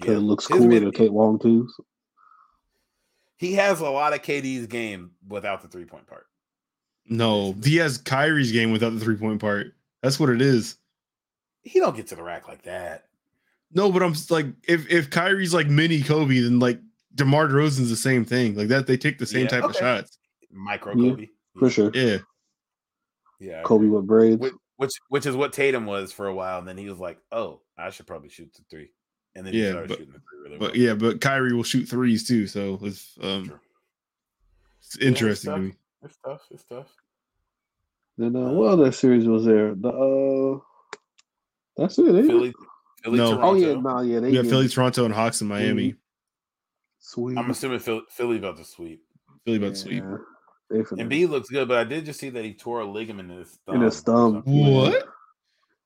[0.00, 1.72] 'Cause it looks cool to take long twos.
[3.36, 6.26] he has a lot of KD's game without the three point part.
[7.06, 9.74] No, he has Kyrie's game without the three point part.
[10.02, 10.76] That's what it is.
[11.62, 13.04] He don't get to the rack like that.
[13.72, 16.78] No, but I'm s- like, if if Kyrie's like mini Kobe, then like
[17.14, 18.54] DeMar DeRozan's the same thing.
[18.54, 20.18] Like that, they take the same Yeah, type of shots.
[20.50, 21.28] Micro Yeah, Kobe.
[21.58, 21.90] For sure.
[21.94, 22.18] Yeah,
[23.40, 23.62] Yeah.
[23.62, 23.96] Kobe agree.
[23.96, 24.40] with braids.
[24.40, 27.18] Which, which which is what Tatum was for a while, and then he was like,
[27.32, 28.90] "Oh, I should probably shoot the three.
[29.36, 30.76] and then he Yeah, started but- shooting the three really but well.
[30.76, 32.46] yeah, but Kyrie will shoot threes too.
[32.46, 33.60] So it's um, True.
[34.80, 35.58] it's interesting tough.
[35.60, 35.74] to me.
[36.04, 36.42] It's tough.
[36.50, 36.88] It's tough.
[38.18, 39.74] Then uh, what other series was there?
[39.74, 40.98] The uh,
[41.76, 42.06] that's it.
[42.06, 42.26] ain't it?
[42.26, 42.54] Philly,
[43.02, 43.34] Philly, No.
[43.34, 43.46] Toronto.
[43.48, 44.50] Oh yeah, no, yeah, they We got did.
[44.50, 45.94] Philly, Toronto, and Hawks in Miami.
[47.00, 47.36] Sweet.
[47.36, 49.02] I'm assuming Philly, Philly about to sweep.
[49.44, 50.04] Philly about to sweep.
[50.70, 53.38] Yeah, Embiid looks good, but I did just see that he tore a ligament in
[53.38, 53.76] his thumb.
[53.76, 54.42] In his thumb.
[54.44, 55.06] What?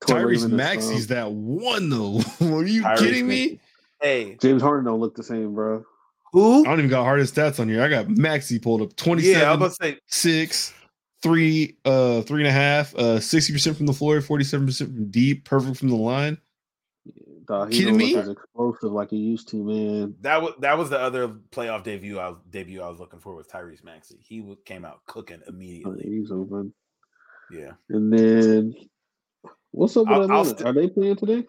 [0.06, 2.18] Tore Tyrese ligament Maxey's that one though.
[2.40, 3.60] Are you Tyrese kidding me?
[4.00, 5.84] Hey, James Harden don't look the same, bro.
[6.32, 6.60] Who?
[6.60, 7.82] I don't even got Harden's stats on here.
[7.82, 10.74] I got Maxey pulled up 27, Yeah, I was about to say 6,
[11.22, 15.76] 3, uh, three and a half, uh, 60% from the floor, 47% from deep, perfect
[15.78, 16.38] from the line.
[17.46, 18.14] Dog, he Kidding me?
[18.14, 20.14] as explosive like he used to, man.
[20.20, 23.34] that was that was the other playoff debut I was debut I was looking for
[23.34, 24.18] was Tyrese Maxey.
[24.20, 26.04] He w- came out cooking Oh, immediately.
[26.04, 26.74] He's open.
[27.50, 27.70] Yeah.
[27.88, 28.74] And then
[29.70, 30.48] what's up with I'll- I'll Atlanta?
[30.58, 31.46] st- Are they playing today?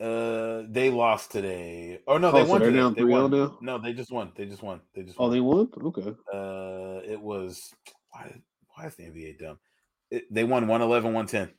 [0.00, 2.00] Uh, they lost today.
[2.06, 2.78] Oh no, they Oh, so won they're today.
[2.80, 3.30] down They 3-0 won.
[3.30, 3.58] now?
[3.60, 4.32] No, they just won.
[4.36, 4.80] They just won.
[4.94, 5.70] They just Oh, they won.
[5.82, 6.14] Okay.
[6.32, 7.72] Uh, it was
[8.10, 8.42] why?
[8.74, 9.58] Why is the NBA dumb?
[10.10, 11.54] It, they won 111, 110.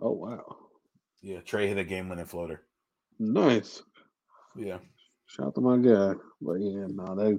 [0.00, 0.56] Oh wow,
[1.22, 2.66] Yeah, Trae hit a game winning floater.
[3.18, 3.82] nice.
[4.56, 4.78] Yeah,
[5.26, 6.14] Shout out to my guy.
[6.40, 7.38] But yeah, no, they.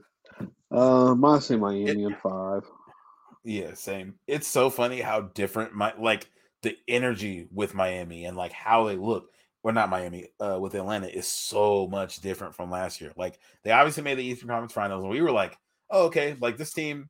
[0.72, 2.64] Uh, I say Miami in five.
[3.44, 4.16] yeah, same.
[4.28, 6.30] It's so funny how different my like
[6.64, 9.30] the energy with Miami and like how they look.
[9.66, 13.12] Or not Miami, uh, with Atlanta is so much different from last year.
[13.18, 15.58] Like they obviously made the Eastern Conference Finals, and we were like,
[15.90, 17.10] "Oh, okay, like this team,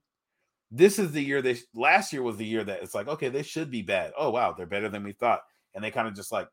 [0.72, 3.44] this is the year they last year was the year that it's like, okay, they
[3.44, 4.14] should be bad.
[4.18, 5.42] Oh wow, they're better than we thought,
[5.74, 6.48] and they kind of just like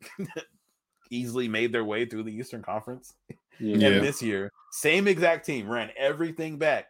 [1.10, 3.12] easily made their way through the Eastern Conference.
[3.58, 3.76] Yeah.
[3.76, 3.88] Yeah.
[3.88, 6.86] And this year, same exact team ran everything back.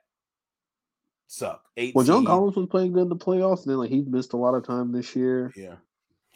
[1.28, 1.64] Suck.
[1.78, 1.94] Eight.
[1.94, 2.26] Well, John.
[2.26, 4.66] Collins was playing good in the playoffs, and then like he missed a lot of
[4.66, 5.50] time this year.
[5.56, 5.76] Yeah,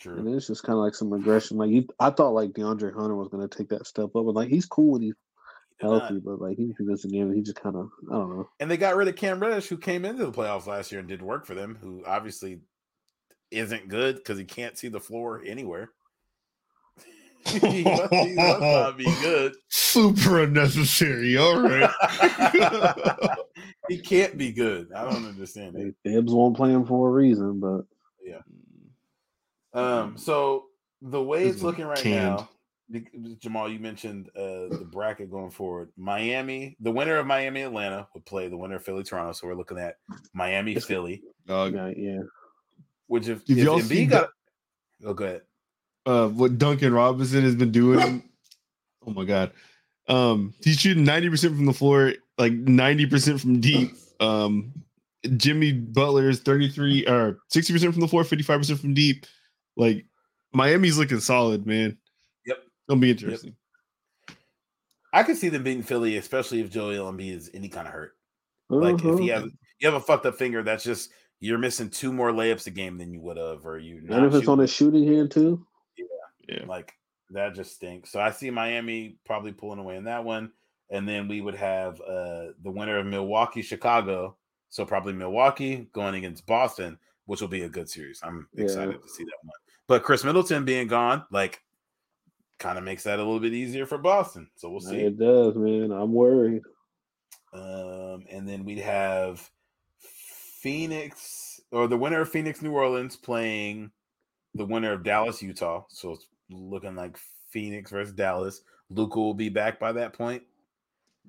[0.05, 1.57] And it's just kind of like some aggression.
[1.57, 4.35] Like you, I thought like DeAndre Hunter was going to take that step up, and
[4.35, 5.15] like he's cool when he's
[5.81, 6.01] Did not.
[6.03, 8.49] healthy, but like he's missing game, and he just kind of I don't know.
[8.61, 11.09] And they got rid of Cam Reddish, who came into the playoffs last year and
[11.09, 12.61] did work for them, who obviously
[13.51, 15.91] isn't good because he can't see the floor anywhere.
[17.47, 19.55] he, must, he must not be good.
[19.69, 21.37] Super unnecessary.
[21.37, 21.91] All right.
[23.89, 24.91] he can't be good.
[24.93, 25.85] I don't understand it.
[25.85, 27.83] Like, Thibs won't play him for a reason, but
[29.75, 30.67] Um, so
[31.03, 32.37] the way it's looking right canned.
[32.37, 32.49] now,
[33.41, 35.91] Jamal, you mentioned uh the bracket going forward.
[35.97, 39.33] Miami, the winner of Miami Atlanta would play the winner of Philly Toronto.
[39.33, 39.97] So we're looking at
[40.33, 41.75] Miami Philly, Dog.
[41.75, 42.21] yeah, yeah.
[43.07, 44.29] which if, Did if y'all see got
[45.05, 45.43] oh go ahead.
[46.07, 48.23] uh, what Duncan Robinson has been doing.
[49.07, 49.53] oh my god,
[50.09, 53.93] um, he's shooting ninety percent from the floor, like ninety percent from deep.
[54.21, 54.73] Um,
[55.37, 58.95] Jimmy Butler is thirty three or sixty percent from the floor, fifty five percent from
[58.95, 59.27] deep.
[59.77, 60.07] Like
[60.53, 61.99] Miami's looking solid, man.
[62.47, 62.59] Yep.
[62.89, 63.57] It'll be interesting.
[65.13, 68.17] I could see them beating Philly, especially if Joel Embiid is any kind of hurt.
[68.69, 69.47] Like if you Uh-huh.
[69.81, 71.11] you have a fucked up finger, that's just
[71.41, 74.35] you're missing two more layups a game than you would have, or you and if
[74.35, 75.65] it's on shooting- his shooting hand too,
[75.97, 76.07] Yeah.
[76.49, 76.65] yeah.
[76.67, 76.93] Like
[77.31, 78.11] that just stinks.
[78.11, 80.53] So I see Miami probably pulling away in that one,
[80.91, 84.37] and then we would have uh the winner of Milwaukee Chicago.
[84.71, 88.21] So probably Milwaukee going against Boston, which will be a good series.
[88.25, 88.65] I'm Yeah.
[88.65, 89.53] excited to see that one.
[89.86, 91.61] But Khris Middleton being gone, like,
[92.59, 94.48] kind of makes that a little bit easier for Boston.
[94.56, 95.01] So we'll see.
[95.01, 95.93] it does, man.
[95.93, 96.62] I'm worried.
[97.52, 99.48] Um, and then we'd have
[99.98, 103.90] Phoenix or the winner of Phoenix New Orleans playing
[104.55, 105.85] the winner of Dallas, Utah.
[105.90, 107.19] So it's looking like
[107.51, 108.62] Phoenix versus Dallas.
[108.90, 110.43] Luka will be back by that point.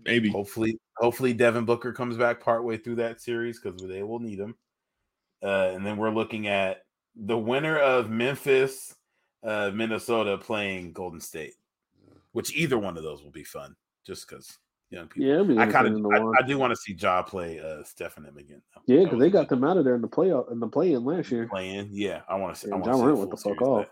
[0.03, 0.30] Maybe.
[0.30, 4.56] Hopefully, hopefully Devin Booker comes back partway through that series because they will need him.
[5.44, 6.85] Uh, and then we're looking at
[7.16, 8.96] the winner of Memphis,
[9.44, 11.54] uh, Minnesota playing Golden State,
[12.34, 13.76] which either one of those will be fun.
[14.06, 14.60] Just because
[14.92, 15.28] young people.
[15.28, 16.44] Yeah, be I kind of, I.
[16.44, 18.62] I do want to see Ja play uh, Stephen M again.
[18.76, 18.82] though.
[18.94, 21.32] Yeah, because they got them out of there in the playoff in the play-in last
[21.32, 21.48] year.
[21.48, 21.90] playing.
[21.92, 22.72] Yeah, I want to see.
[22.72, 23.88] I Yeah, want Ja to see a Morant went the fuck off.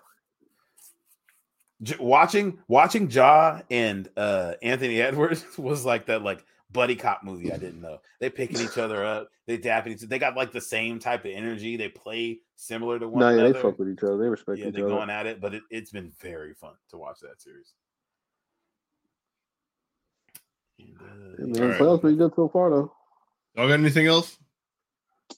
[1.82, 7.52] J- watching watching Ja and uh Anthony Edwards was like that like buddy cop movie.
[7.52, 10.02] I didn't know they picking each other up, they dapping each.
[10.02, 11.76] They got like the same type of energy.
[11.76, 14.18] They play similar to one No, yeah, they fuck with each other.
[14.18, 14.96] They respect yeah, each they're other.
[14.96, 17.74] going at it, but it, it's been very fun to watch that series.
[20.80, 21.80] And, uh, Yeah, man, All right.
[21.80, 22.92] playoffs been good so far though.
[23.56, 24.38] Y'all got anything else?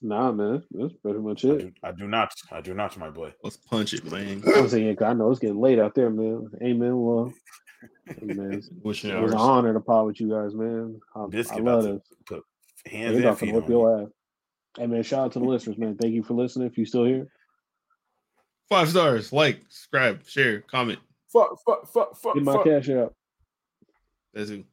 [0.01, 1.59] Nah, man, that's pretty much I it.
[1.59, 3.33] do, I do not, I do not, my boy.
[3.43, 4.43] Let's punch it, man.
[4.55, 6.49] I'm saying, 'cause I know it's getting late out there, man.
[6.61, 6.97] Amen.
[6.99, 7.33] Well,
[8.19, 10.99] hey, man, Wishing it was an honor to pod with you guys, man.
[11.15, 12.01] I, Biscuit I about love to this.
[12.25, 12.43] put
[12.85, 14.11] hands and feet whip on you.
[14.77, 14.89] Your ass.
[14.89, 15.97] Hey, man, shout out to the listeners, man.
[15.97, 16.67] Thank you for listening.
[16.67, 17.27] If you still here,
[18.69, 19.31] Five stars.
[19.31, 20.99] Like, subscribe, share, comment.
[21.31, 22.63] Fuck, fuck, fuck, fuck, get my fuck.
[22.63, 23.13] cash out.
[24.33, 24.65] That's it.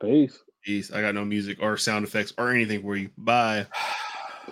[0.00, 0.38] Peace.
[0.62, 0.92] Peace.
[0.92, 3.10] I got no music or sound effects or anything for you.
[3.16, 3.66] Bye.